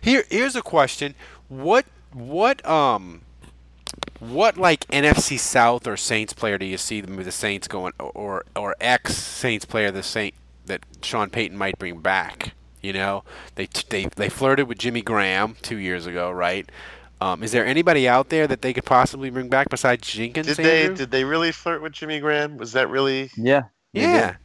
Here, 0.00 0.24
here's 0.30 0.56
a 0.56 0.62
question: 0.62 1.14
What, 1.48 1.86
what, 2.12 2.64
um, 2.66 3.22
what 4.20 4.56
like 4.56 4.86
NFC 4.88 5.38
South 5.38 5.86
or 5.86 5.96
Saints 5.96 6.32
player 6.32 6.58
do 6.58 6.66
you 6.66 6.78
see 6.78 7.00
the, 7.00 7.10
the 7.22 7.32
Saints 7.32 7.68
going, 7.68 7.92
or 7.98 8.44
or 8.54 8.76
ex 8.80 9.16
Saints 9.16 9.64
player 9.64 9.90
the 9.90 10.02
Saint 10.02 10.34
that 10.66 10.84
Sean 11.02 11.30
Payton 11.30 11.56
might 11.56 11.78
bring 11.78 12.00
back? 12.00 12.54
You 12.82 12.92
know, 12.92 13.24
they 13.56 13.68
they 13.88 14.06
they 14.16 14.28
flirted 14.28 14.68
with 14.68 14.78
Jimmy 14.78 15.02
Graham 15.02 15.56
two 15.62 15.78
years 15.78 16.06
ago, 16.06 16.30
right? 16.30 16.70
Um, 17.20 17.42
is 17.42 17.52
there 17.52 17.64
anybody 17.64 18.06
out 18.08 18.28
there 18.28 18.46
that 18.46 18.60
they 18.62 18.74
could 18.74 18.84
possibly 18.84 19.30
bring 19.30 19.48
back 19.48 19.68
besides 19.70 20.06
Jenkins? 20.06 20.46
Did 20.46 20.58
they 20.58 20.82
Andrew? 20.82 20.96
did 20.96 21.10
they 21.10 21.24
really 21.24 21.52
flirt 21.52 21.82
with 21.82 21.92
Jimmy 21.92 22.20
Graham? 22.20 22.58
Was 22.58 22.72
that 22.72 22.90
really? 22.90 23.30
Yeah. 23.36 23.64
they 23.94 24.06
did. 24.08 24.12
yeah. 24.12 24.36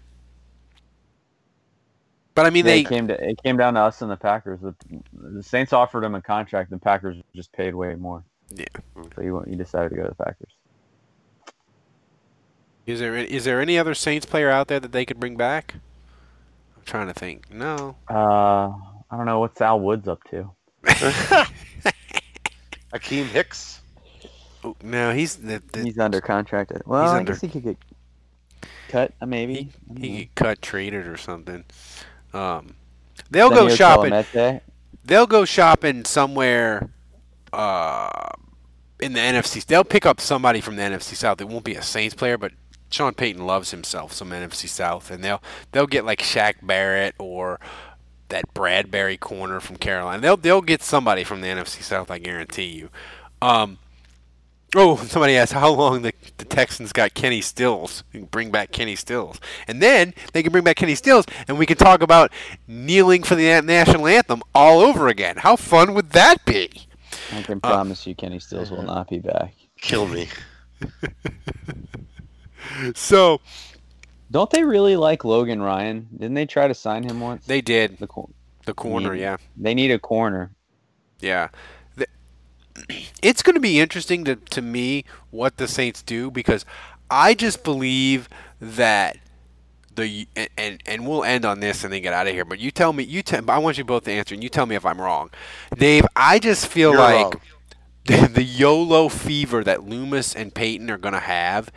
But 2.33 2.45
I 2.45 2.49
mean, 2.49 2.65
Yeah, 2.65 2.71
they 2.71 2.81
it 2.81 2.85
came 2.85 3.07
to 3.09 3.29
it 3.29 3.41
came 3.43 3.57
down 3.57 3.73
to 3.75 3.81
us 3.81 4.01
and 4.01 4.09
the 4.09 4.17
Packers. 4.17 4.61
The, 4.61 4.75
the 5.13 5.43
Saints 5.43 5.73
offered 5.73 6.03
him 6.03 6.15
a 6.15 6.21
contract, 6.21 6.69
the 6.71 6.79
Packers 6.79 7.17
just 7.35 7.51
paid 7.51 7.75
way 7.75 7.95
more. 7.95 8.23
Yeah. 8.55 8.65
So 9.15 9.21
you 9.21 9.43
you 9.47 9.55
decided 9.55 9.89
to 9.89 9.95
go 9.95 10.03
to 10.03 10.09
the 10.09 10.15
Packers. 10.15 10.51
Is 12.85 12.99
there 12.99 13.15
is 13.15 13.45
there 13.45 13.61
any 13.61 13.77
other 13.77 13.93
Saints 13.93 14.25
player 14.25 14.49
out 14.49 14.67
there 14.67 14.79
that 14.79 14.91
they 14.91 15.05
could 15.05 15.19
bring 15.19 15.35
back? 15.37 15.75
I'm 16.75 16.83
trying 16.85 17.07
to 17.07 17.13
think. 17.13 17.51
No. 17.51 17.95
Uh, 18.09 18.69
I 19.11 19.17
don't 19.17 19.25
know 19.25 19.39
what's 19.39 19.61
Al 19.61 19.79
Woods 19.79 20.07
up 20.07 20.23
to. 20.31 20.49
Akiem 22.93 23.25
Hicks. 23.25 23.81
Oh, 24.63 24.75
no, 24.83 25.13
he's 25.13 25.37
the, 25.37 25.61
the, 25.71 25.83
He's 25.83 25.97
under 25.97 26.21
contract. 26.21 26.71
Well, 26.85 27.01
he's 27.03 27.11
I 27.11 27.17
under- 27.19 27.31
guess 27.33 27.41
he 27.41 27.47
could 27.49 27.63
get 27.63 27.77
cut. 28.89 29.13
uh, 29.21 29.25
Maybe. 29.25 29.69
I 29.89 29.93
don't 29.93 30.03
he 30.03 30.09
know. 30.11 30.17
get 30.19 30.35
cut, 30.35 30.61
traded, 30.61 31.07
or 31.07 31.17
something. 31.17 31.63
Um, 32.33 32.75
they'll 33.31 33.49
go 33.49 33.69
shopping. 33.69 34.11
Calamete. 34.11 34.61
They'll 35.03 35.25
go 35.27 35.45
shopping 35.45 36.05
somewhere. 36.05 36.89
Uh, 37.53 38.09
in 38.99 39.13
the 39.13 39.19
NFC, 39.19 39.65
they'll 39.65 39.83
pick 39.83 40.05
up 40.05 40.21
somebody 40.21 40.61
from 40.61 40.75
the 40.75 40.83
NFC 40.83 41.15
South. 41.15 41.41
It 41.41 41.47
won't 41.47 41.65
be 41.65 41.75
a 41.75 41.81
Saints 41.81 42.15
player, 42.15 42.37
but 42.37 42.51
Sean 42.91 43.13
Payton 43.13 43.45
loves 43.45 43.71
himself 43.71 44.13
some 44.13 44.29
NFC 44.29 44.67
South, 44.67 45.09
and 45.09 45.23
they'll 45.23 45.41
they'll 45.71 45.87
get 45.87 46.05
like 46.05 46.19
Shaq 46.19 46.55
Barrett 46.61 47.15
or 47.17 47.59
that 48.29 48.53
Bradberry 48.53 49.19
corner 49.19 49.59
from 49.59 49.77
Carolina. 49.77 50.21
They'll 50.21 50.37
they'll 50.37 50.61
get 50.61 50.83
somebody 50.83 51.23
from 51.23 51.41
the 51.41 51.47
NFC 51.47 51.81
South. 51.81 52.11
I 52.11 52.19
guarantee 52.19 52.65
you. 52.65 52.89
Um, 53.41 53.79
oh, 54.75 54.97
somebody 55.07 55.37
asked 55.37 55.53
how 55.53 55.71
long 55.71 56.01
the, 56.01 56.13
the 56.37 56.45
Texans 56.45 56.91
got 56.91 57.13
Kenny 57.13 57.41
Stills. 57.41 58.03
You 58.11 58.21
can 58.21 58.27
bring 58.27 58.51
back 58.51 58.71
Kenny 58.71 58.95
Stills, 58.95 59.39
and 59.67 59.81
then 59.81 60.13
they 60.33 60.43
can 60.43 60.51
bring 60.51 60.65
back 60.65 60.75
Kenny 60.75 60.95
Stills, 60.95 61.25
and 61.47 61.57
we 61.57 61.65
can 61.65 61.77
talk 61.77 62.01
about 62.01 62.31
kneeling 62.67 63.23
for 63.23 63.35
the 63.35 63.61
national 63.61 64.05
anthem 64.05 64.43
all 64.53 64.81
over 64.81 65.07
again. 65.07 65.37
How 65.37 65.55
fun 65.55 65.93
would 65.93 66.11
that 66.11 66.45
be? 66.45 66.87
I 67.33 67.41
can 67.41 67.59
Uh, 67.63 67.69
promise 67.69 68.05
you, 68.07 68.15
Kenny 68.15 68.39
Stills 68.39 68.71
will 68.71 68.83
not 68.83 69.09
be 69.09 69.19
back. 69.19 69.53
Kill 69.79 70.07
me. 70.07 70.27
So 72.95 73.41
Don't 74.29 74.49
they 74.49 74.63
really 74.63 74.95
like 74.95 75.25
Logan 75.25 75.61
Ryan? 75.61 76.07
Didn't 76.13 76.35
they 76.35 76.45
try 76.45 76.67
to 76.67 76.73
sign 76.73 77.03
him 77.03 77.19
once? 77.19 77.45
they 77.45 77.61
did 77.61 77.97
The 77.97 78.07
cor- 78.07 78.29
the 78.65 78.73
corner, 78.73 79.13
need- 79.13 79.21
yeah. 79.21 79.37
They 79.57 79.73
need 79.73 79.91
a 79.91 79.99
corner. 79.99 80.51
Yeah. 81.19 81.49
The- 81.95 82.07
It's 83.21 83.41
going 83.43 83.55
to 83.55 83.59
be 83.59 83.79
interesting 83.79 84.23
to, 84.25 84.35
to 84.35 84.61
me 84.61 85.03
what 85.31 85.57
the 85.57 85.67
Saints 85.67 86.01
do 86.01 86.31
because 86.31 86.65
I 87.09 87.33
just 87.33 87.63
believe 87.63 88.29
that 88.59 89.17
the 89.95 90.27
and, 90.57 90.81
and 90.85 91.07
we'll 91.07 91.23
end 91.23 91.45
on 91.45 91.59
this 91.59 91.83
and 91.83 91.91
then 91.91 92.01
get 92.01 92.13
out 92.13 92.27
of 92.27 92.33
here. 92.33 92.45
But 92.45 92.59
you 92.59 92.71
tell 92.71 92.93
me, 92.93 93.03
you 93.03 93.21
tell. 93.21 93.49
I 93.49 93.57
want 93.57 93.77
you 93.77 93.83
both 93.83 94.03
to 94.05 94.11
answer, 94.11 94.33
and 94.33 94.43
you 94.43 94.49
tell 94.49 94.65
me 94.65 94.75
if 94.75 94.85
I'm 94.85 94.99
wrong, 94.99 95.29
Dave. 95.75 96.05
I 96.15 96.39
just 96.39 96.67
feel 96.67 96.91
You're 96.91 96.99
like 96.99 97.33
the, 98.05 98.27
the 98.27 98.43
YOLO 98.43 99.09
fever 99.09 99.63
that 99.63 99.83
Loomis 99.83 100.35
and 100.35 100.53
Payton 100.53 100.89
are 100.89 100.97
going 100.97 101.13
to 101.13 101.19
have 101.19 101.71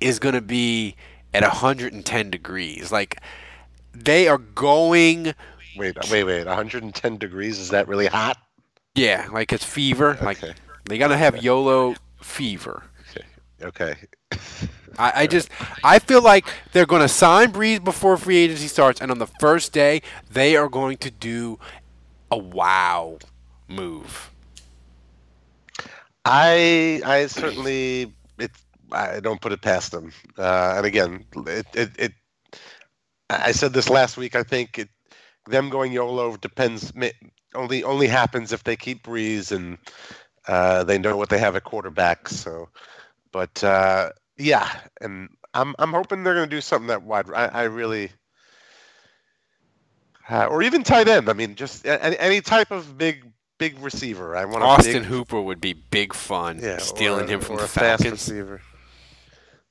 is 0.00 0.18
going 0.18 0.34
to 0.34 0.40
be 0.40 0.96
at 1.34 1.42
110 1.42 2.30
degrees. 2.30 2.90
Like 2.90 3.20
they 3.92 4.28
are 4.28 4.38
going. 4.38 5.34
Wait, 5.76 5.96
uh, 5.96 6.02
wait, 6.10 6.24
wait. 6.24 6.46
110 6.46 7.16
degrees. 7.18 7.58
Is 7.58 7.70
that 7.70 7.86
really 7.88 8.06
hot? 8.06 8.36
Yeah, 8.94 9.28
like 9.32 9.52
it's 9.52 9.64
fever. 9.64 10.18
Like 10.20 10.42
Okay. 10.42 10.54
they 10.88 10.98
gotta 10.98 11.16
have 11.16 11.42
YOLO 11.42 11.94
fever. 12.20 12.82
Okay. 13.62 13.94
I, 14.98 15.22
I 15.22 15.26
just 15.26 15.48
I 15.84 15.98
feel 15.98 16.22
like 16.22 16.46
they're 16.72 16.86
gonna 16.86 17.08
sign 17.08 17.52
Brees 17.52 17.82
before 17.82 18.16
free 18.16 18.36
agency 18.36 18.68
starts, 18.68 19.00
and 19.00 19.10
on 19.10 19.18
the 19.18 19.26
first 19.26 19.72
day 19.72 20.02
they 20.30 20.56
are 20.56 20.68
going 20.68 20.98
to 20.98 21.10
do 21.10 21.58
a 22.30 22.38
wow 22.38 23.18
move. 23.68 24.30
I 26.24 27.00
I 27.04 27.26
certainly 27.26 28.12
it 28.38 28.50
I 28.92 29.20
don't 29.20 29.40
put 29.40 29.52
it 29.52 29.62
past 29.62 29.92
them. 29.92 30.12
Uh, 30.36 30.74
and 30.76 30.86
again, 30.86 31.24
it, 31.46 31.66
it 31.74 31.90
it 31.98 32.12
I 33.28 33.52
said 33.52 33.72
this 33.72 33.88
last 33.88 34.16
week. 34.16 34.34
I 34.34 34.42
think 34.42 34.78
it 34.78 34.88
them 35.46 35.70
going 35.70 35.92
YOLO 35.92 36.36
depends 36.36 36.92
only 37.54 37.82
only 37.84 38.06
happens 38.06 38.52
if 38.52 38.64
they 38.64 38.76
keep 38.76 39.02
Brees 39.02 39.52
and 39.52 39.78
uh, 40.48 40.84
they 40.84 40.98
know 40.98 41.16
what 41.16 41.28
they 41.28 41.38
have 41.38 41.56
at 41.56 41.64
quarterback. 41.64 42.28
So, 42.28 42.68
but 43.32 43.62
uh, 43.62 44.10
yeah, 44.40 44.68
and 45.00 45.28
I'm 45.54 45.74
I'm 45.78 45.92
hoping 45.92 46.24
they're 46.24 46.34
going 46.34 46.48
to 46.48 46.56
do 46.56 46.60
something 46.60 46.88
that 46.88 47.02
wide. 47.02 47.26
I, 47.30 47.46
I 47.46 47.62
really. 47.64 48.10
Uh, 50.28 50.46
or 50.46 50.62
even 50.62 50.84
tight 50.84 51.08
end. 51.08 51.28
I 51.28 51.32
mean, 51.32 51.56
just 51.56 51.84
any, 51.84 52.16
any 52.18 52.40
type 52.40 52.70
of 52.70 52.96
big, 52.96 53.24
big 53.58 53.76
receiver. 53.80 54.36
I 54.36 54.44
want 54.44 54.62
Austin 54.62 55.02
big, 55.02 55.04
Hooper 55.04 55.40
would 55.40 55.60
be 55.60 55.72
big 55.72 56.14
fun. 56.14 56.60
yeah, 56.62 56.78
stealing 56.78 57.26
him 57.26 57.40
from 57.40 57.56
the 57.56 57.64
a 57.64 57.66
fast 57.66 58.04
Falcons. 58.04 58.28
receiver, 58.28 58.62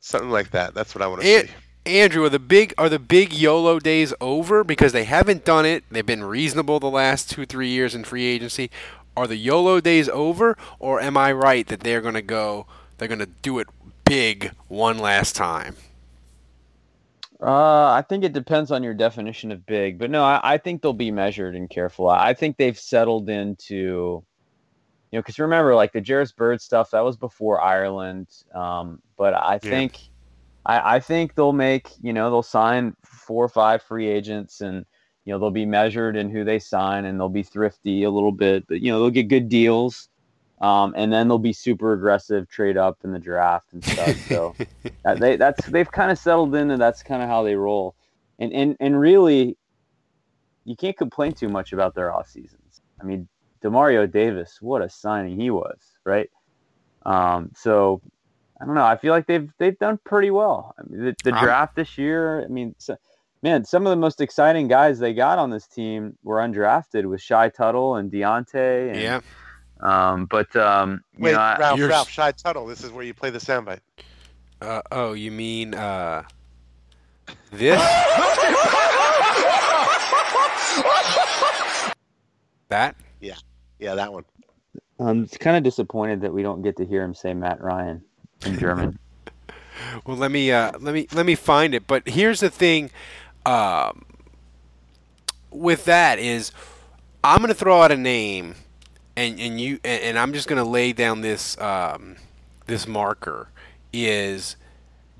something 0.01 0.29
like 0.29 0.51
that. 0.51 0.73
That's 0.73 0.93
what 0.93 1.01
I 1.01 1.07
want 1.07 1.21
to 1.21 1.27
An- 1.27 1.47
see. 1.47 1.53
Andrew, 1.85 2.25
are 2.25 2.29
the 2.29 2.39
big 2.39 2.73
are 2.77 2.89
the 2.89 2.99
big 2.99 3.31
YOLO 3.33 3.79
days 3.79 4.13
over 4.19 4.65
because 4.65 4.91
they 4.91 5.05
haven't 5.05 5.45
done 5.45 5.65
it? 5.65 5.85
They've 5.89 6.05
been 6.05 6.25
reasonable 6.25 6.79
the 6.81 6.89
last 6.89 7.29
two 7.31 7.45
three 7.45 7.69
years 7.69 7.95
in 7.95 8.03
free 8.03 8.25
agency. 8.25 8.69
Are 9.15 9.27
the 9.27 9.37
YOLO 9.37 9.79
days 9.79 10.09
over, 10.09 10.57
or 10.77 11.01
am 11.01 11.15
I 11.15 11.31
right 11.31 11.65
that 11.67 11.79
they're 11.79 12.01
going 12.01 12.13
to 12.15 12.21
go? 12.21 12.67
They're 12.97 13.07
going 13.07 13.19
to 13.19 13.25
do 13.25 13.59
it 13.59 13.67
big 14.09 14.51
one 14.67 14.97
last 14.97 15.35
time. 15.35 15.75
Uh, 17.41 17.91
I 17.91 18.03
think 18.09 18.23
it 18.23 18.33
depends 18.33 18.71
on 18.71 18.83
your 18.83 18.95
definition 18.95 19.51
of 19.51 19.65
big, 19.65 19.99
but 19.99 20.09
no, 20.09 20.23
I, 20.23 20.41
I 20.43 20.57
think 20.57 20.81
they'll 20.81 20.93
be 20.93 21.11
measured 21.11 21.55
and 21.55 21.69
careful. 21.69 22.09
I 22.09 22.33
think 22.33 22.57
they've 22.57 22.77
settled 22.77 23.29
into, 23.29 23.85
you 23.85 24.25
know, 25.13 25.21
because 25.21 25.39
remember, 25.39 25.75
like 25.75 25.93
the 25.93 26.03
Jairus 26.05 26.33
Byrd 26.33 26.59
stuff, 26.59 26.91
that 26.91 27.05
was 27.05 27.17
before 27.17 27.61
Ireland. 27.61 28.27
Um, 28.53 28.99
but 29.17 29.35
I 29.35 29.59
Yeah. 29.61 29.69
think, 29.69 29.99
I, 30.65 30.95
I 30.95 30.99
think 30.99 31.35
they'll 31.35 31.53
make, 31.53 31.89
you 32.01 32.11
know, 32.11 32.29
they'll 32.29 32.43
sign 32.43 32.95
four 33.05 33.45
or 33.45 33.49
five 33.49 33.83
free 33.83 34.07
agents, 34.09 34.61
and 34.61 34.85
you 35.23 35.33
know 35.33 35.39
they'll 35.39 35.51
be 35.51 35.65
measured 35.65 36.17
in 36.17 36.29
who 36.29 36.43
they 36.43 36.59
sign, 36.59 37.05
and 37.05 37.19
they'll 37.19 37.29
be 37.29 37.43
thrifty 37.43 38.03
a 38.03 38.09
little 38.11 38.31
bit, 38.33 38.65
but 38.67 38.81
you 38.81 38.91
know 38.91 38.99
they'll 38.99 39.11
get 39.11 39.29
good 39.29 39.49
deals. 39.49 40.09
Um, 40.61 40.93
and 40.97 41.11
then 41.11 41.27
they'll 41.27 41.37
be 41.37 41.53
super 41.53 41.93
aggressive, 41.93 42.49
trade 42.49 42.75
up 42.75 42.97
in 43.03 43.13
the 43.13 43.19
draft 43.19 43.71
and 43.71 43.83
stuff. 43.83 44.15
So 44.27 44.55
uh, 45.05 45.15
they 45.15 45.37
that's 45.37 45.65
they've 45.67 45.89
kind 45.89 46.11
of 46.11 46.17
settled 46.19 46.53
in, 46.55 46.71
and 46.71 46.81
that's 46.81 47.01
kind 47.01 47.23
of 47.23 47.29
how 47.29 47.43
they 47.43 47.55
roll, 47.55 47.95
and 48.39 48.51
and 48.51 48.75
and 48.79 48.99
really, 48.99 49.57
you 50.65 50.75
can't 50.75 50.97
complain 50.97 51.31
too 51.31 51.47
much 51.47 51.71
about 51.71 51.95
their 51.95 52.13
off 52.13 52.27
seasons. 52.27 52.81
I 52.99 53.05
mean, 53.05 53.29
Demario 53.63 54.11
Davis, 54.11 54.57
what 54.61 54.81
a 54.81 54.89
signing 54.89 55.39
he 55.39 55.49
was, 55.49 55.79
right? 56.03 56.29
Um, 57.05 57.51
so 57.55 58.01
I 58.61 58.65
don't 58.65 58.75
know. 58.75 58.85
I 58.85 58.97
feel 58.97 59.13
like 59.13 59.27
they've 59.27 59.49
they've 59.57 59.77
done 59.77 59.99
pretty 60.03 60.31
well. 60.31 60.75
I 60.77 60.81
mean, 60.89 61.05
the, 61.05 61.15
the 61.23 61.31
draft 61.31 61.75
this 61.75 61.97
year. 61.97 62.43
I 62.43 62.47
mean, 62.47 62.75
so, 62.77 62.97
man, 63.41 63.63
some 63.63 63.85
of 63.85 63.91
the 63.91 63.95
most 63.95 64.19
exciting 64.19 64.67
guys 64.67 64.99
they 64.99 65.13
got 65.13 65.39
on 65.39 65.49
this 65.49 65.67
team 65.67 66.17
were 66.23 66.37
undrafted 66.37 67.05
with 67.05 67.21
Shy 67.21 67.47
Tuttle 67.49 67.95
and 67.95 68.11
Deonte. 68.11 68.91
And, 68.91 68.99
Yeah. 68.99 69.21
Um, 69.81 70.25
but 70.25 70.53
um, 70.55 71.01
you 71.17 71.23
Wait, 71.25 71.31
know, 71.33 71.39
I- 71.39 71.57
Ralph, 71.57 71.77
You're- 71.77 71.89
Ralph, 71.89 72.09
Shy 72.09 72.31
Tuttle. 72.31 72.65
This 72.65 72.83
is 72.83 72.91
where 72.91 73.03
you 73.03 73.13
play 73.13 73.29
the 73.29 73.39
soundbite. 73.39 73.79
Uh, 74.61 74.81
oh, 74.91 75.13
you 75.13 75.31
mean 75.31 75.73
uh, 75.73 76.23
this? 77.51 77.79
that? 82.69 82.95
Yeah, 83.21 83.35
yeah, 83.79 83.95
that 83.95 84.11
one. 84.13 84.25
I'm 84.99 85.27
kind 85.27 85.55
of 85.57 85.63
disappointed 85.63 86.21
that 86.21 86.33
we 86.33 86.43
don't 86.43 86.61
get 86.61 86.75
to 86.77 86.85
hear 86.85 87.03
him 87.03 87.13
say 87.13 87.33
Matt 87.33 87.61
Ryan 87.61 88.01
in 88.45 88.57
German. 88.59 88.97
Well, 90.05 90.17
let 90.17 90.29
me 90.29 90.51
uh, 90.51 90.73
let 90.81 90.93
me 90.93 91.07
let 91.13 91.25
me 91.25 91.35
find 91.35 91.73
it. 91.73 91.87
But 91.87 92.09
here's 92.09 92.41
the 92.41 92.49
thing, 92.49 92.91
um, 93.45 94.03
with 95.51 95.85
that 95.85 96.19
is, 96.19 96.51
I'm 97.23 97.39
gonna 97.39 97.53
throw 97.53 97.81
out 97.81 97.89
a 97.89 97.95
name, 97.95 98.55
and 99.19 99.39
and 99.39 99.59
you 99.61 99.79
and, 99.83 100.01
and 100.03 100.19
I'm 100.19 100.33
just 100.33 100.47
gonna 100.47 100.63
lay 100.63 100.93
down 100.93 101.21
this 101.21 101.59
um, 101.59 102.15
this 102.67 102.87
marker 102.87 103.49
is. 103.93 104.55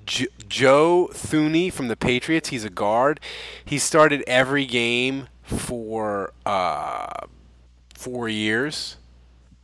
Jo- 0.06 0.26
Joe 0.48 1.10
Thuney 1.14 1.72
from 1.72 1.88
the 1.88 1.96
Patriots. 1.96 2.50
He's 2.50 2.64
a 2.66 2.70
guard. 2.72 3.20
He 3.64 3.78
started 3.78 4.24
every 4.26 4.66
game 4.66 5.28
for 5.44 6.34
uh, 6.48 7.28
four 7.94 8.28
years, 8.28 8.98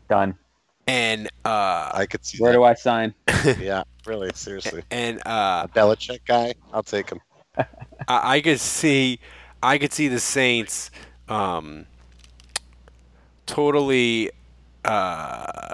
Done. 0.07 0.37
and 0.85 1.27
uh, 1.45 1.89
I 1.93 2.05
could 2.07 2.23
see 2.23 2.37
Where 2.37 2.51
that. 2.51 2.57
do 2.59 2.63
I 2.63 2.75
sign? 2.75 3.15
yeah, 3.59 3.83
really, 4.05 4.29
seriously. 4.35 4.83
and 4.91 5.19
uh, 5.25 5.65
A 5.65 5.69
Belichick 5.75 6.19
guy, 6.27 6.53
I'll 6.71 6.83
take 6.83 7.09
him. 7.09 7.21
I, 7.57 7.65
I 8.37 8.41
could 8.41 8.59
see, 8.59 9.19
I 9.63 9.79
could 9.79 9.93
see 9.93 10.09
the 10.09 10.19
Saints, 10.19 10.91
um, 11.27 11.87
totally, 13.45 14.31
uh, 14.83 15.71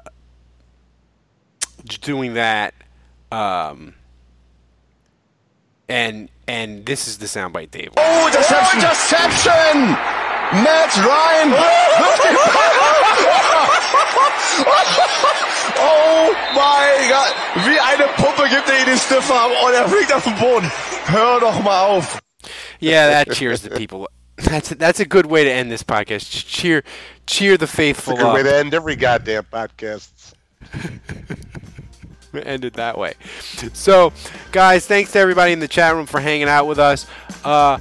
doing 2.02 2.36
that, 2.36 2.74
um, 3.32 3.96
and 5.90 6.30
and 6.48 6.86
this 6.86 7.08
is 7.08 7.18
the 7.18 7.26
soundbite, 7.26 7.72
Dave. 7.72 7.90
Oh, 7.98 8.28
Interception! 8.28 8.80
Interception! 8.80 9.98
Matt 10.52 10.92
Ryan 10.98 11.52
Oh 15.80 16.36
mein 16.54 17.10
Gott! 17.10 17.34
Wie 17.66 17.80
eine 17.80 18.08
Puppe 18.18 18.50
gibt 18.50 18.70
er 18.70 18.80
ihn 18.82 18.86
den 18.86 18.98
Stiffer 18.98 19.46
und 19.66 19.74
er 19.74 19.88
fliegt 19.88 20.12
auf 20.14 20.24
den 20.24 20.36
Boden. 20.36 20.70
Hör 21.06 21.40
doch 21.40 21.60
mal 21.62 21.86
auf. 21.86 22.20
Yeah, 22.82 23.10
that 23.10 23.32
cheers 23.34 23.62
the 23.62 23.70
people. 23.70 24.08
That's 24.44 24.70
that's 24.70 25.00
a 25.00 25.06
good 25.06 25.26
way 25.26 25.44
to 25.44 25.52
end 25.52 25.72
this 25.72 25.84
podcast. 25.84 26.46
Cheer, 26.48 26.84
cheer 27.26 27.58
the 27.58 27.64
It's 27.64 27.74
a 27.74 27.76
faithful 27.76 28.16
good 28.16 28.34
way 28.34 28.44
to 28.44 28.56
end 28.56 28.74
every 28.74 28.96
goddamn 28.96 29.44
podcast. 29.44 30.34
end 32.34 32.66
it 32.66 32.74
that 32.74 32.98
way. 32.98 33.14
So, 33.74 34.14
guys, 34.52 34.86
thanks 34.86 35.12
to 35.14 35.20
everybody 35.20 35.52
in 35.52 35.60
the 35.60 35.68
chat 35.68 35.96
room 35.96 36.06
for 36.06 36.20
hanging 36.20 36.48
out 36.48 36.68
with 36.68 36.80
us. 36.80 37.08
Uh, 37.44 37.80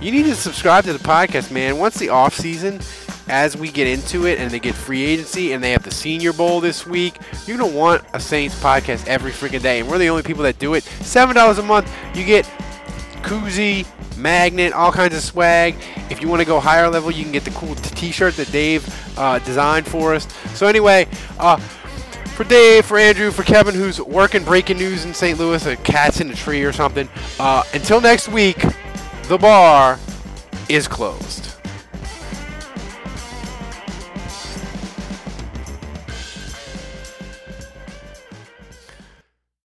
you 0.00 0.12
need 0.12 0.24
to 0.24 0.34
subscribe 0.34 0.84
to 0.84 0.92
the 0.92 0.98
podcast, 0.98 1.50
man. 1.50 1.78
Once 1.78 1.98
the 1.98 2.10
off 2.10 2.34
season, 2.34 2.80
as 3.28 3.56
we 3.56 3.70
get 3.70 3.86
into 3.86 4.26
it, 4.26 4.38
and 4.38 4.50
they 4.50 4.60
get 4.60 4.74
free 4.74 5.02
agency, 5.02 5.52
and 5.52 5.64
they 5.64 5.72
have 5.72 5.82
the 5.82 5.90
Senior 5.90 6.32
Bowl 6.32 6.60
this 6.60 6.86
week, 6.86 7.18
you're 7.46 7.56
gonna 7.56 7.72
want 7.72 8.04
a 8.12 8.20
Saints 8.20 8.58
podcast 8.60 9.06
every 9.06 9.32
freaking 9.32 9.62
day, 9.62 9.80
and 9.80 9.88
we're 9.88 9.98
the 9.98 10.10
only 10.10 10.22
people 10.22 10.42
that 10.42 10.58
do 10.58 10.74
it. 10.74 10.84
Seven 10.84 11.34
dollars 11.34 11.58
a 11.58 11.62
month, 11.62 11.90
you 12.14 12.24
get 12.24 12.48
koozie, 13.24 13.86
magnet, 14.16 14.72
all 14.72 14.92
kinds 14.92 15.14
of 15.14 15.22
swag. 15.22 15.74
If 16.10 16.20
you 16.20 16.28
want 16.28 16.40
to 16.40 16.46
go 16.46 16.60
higher 16.60 16.88
level, 16.88 17.10
you 17.10 17.22
can 17.22 17.32
get 17.32 17.44
the 17.44 17.50
cool 17.50 17.74
t- 17.74 17.94
T-shirt 17.94 18.34
that 18.34 18.52
Dave 18.52 18.86
uh, 19.18 19.38
designed 19.40 19.86
for 19.86 20.14
us. 20.14 20.28
So 20.54 20.66
anyway, 20.66 21.08
uh, 21.38 21.56
for 21.56 22.44
Dave, 22.44 22.84
for 22.84 22.98
Andrew, 22.98 23.30
for 23.30 23.42
Kevin, 23.42 23.74
who's 23.74 24.00
working 24.00 24.44
breaking 24.44 24.76
news 24.76 25.04
in 25.04 25.14
St. 25.14 25.38
Louis, 25.38 25.64
a 25.66 25.76
cat's 25.76 26.20
in 26.20 26.30
a 26.30 26.34
tree 26.34 26.62
or 26.62 26.72
something. 26.72 27.08
Uh, 27.38 27.62
until 27.72 28.00
next 28.00 28.28
week, 28.28 28.62
the 29.28 29.38
bar 29.38 29.98
is 30.68 30.88
closed. 30.88 31.53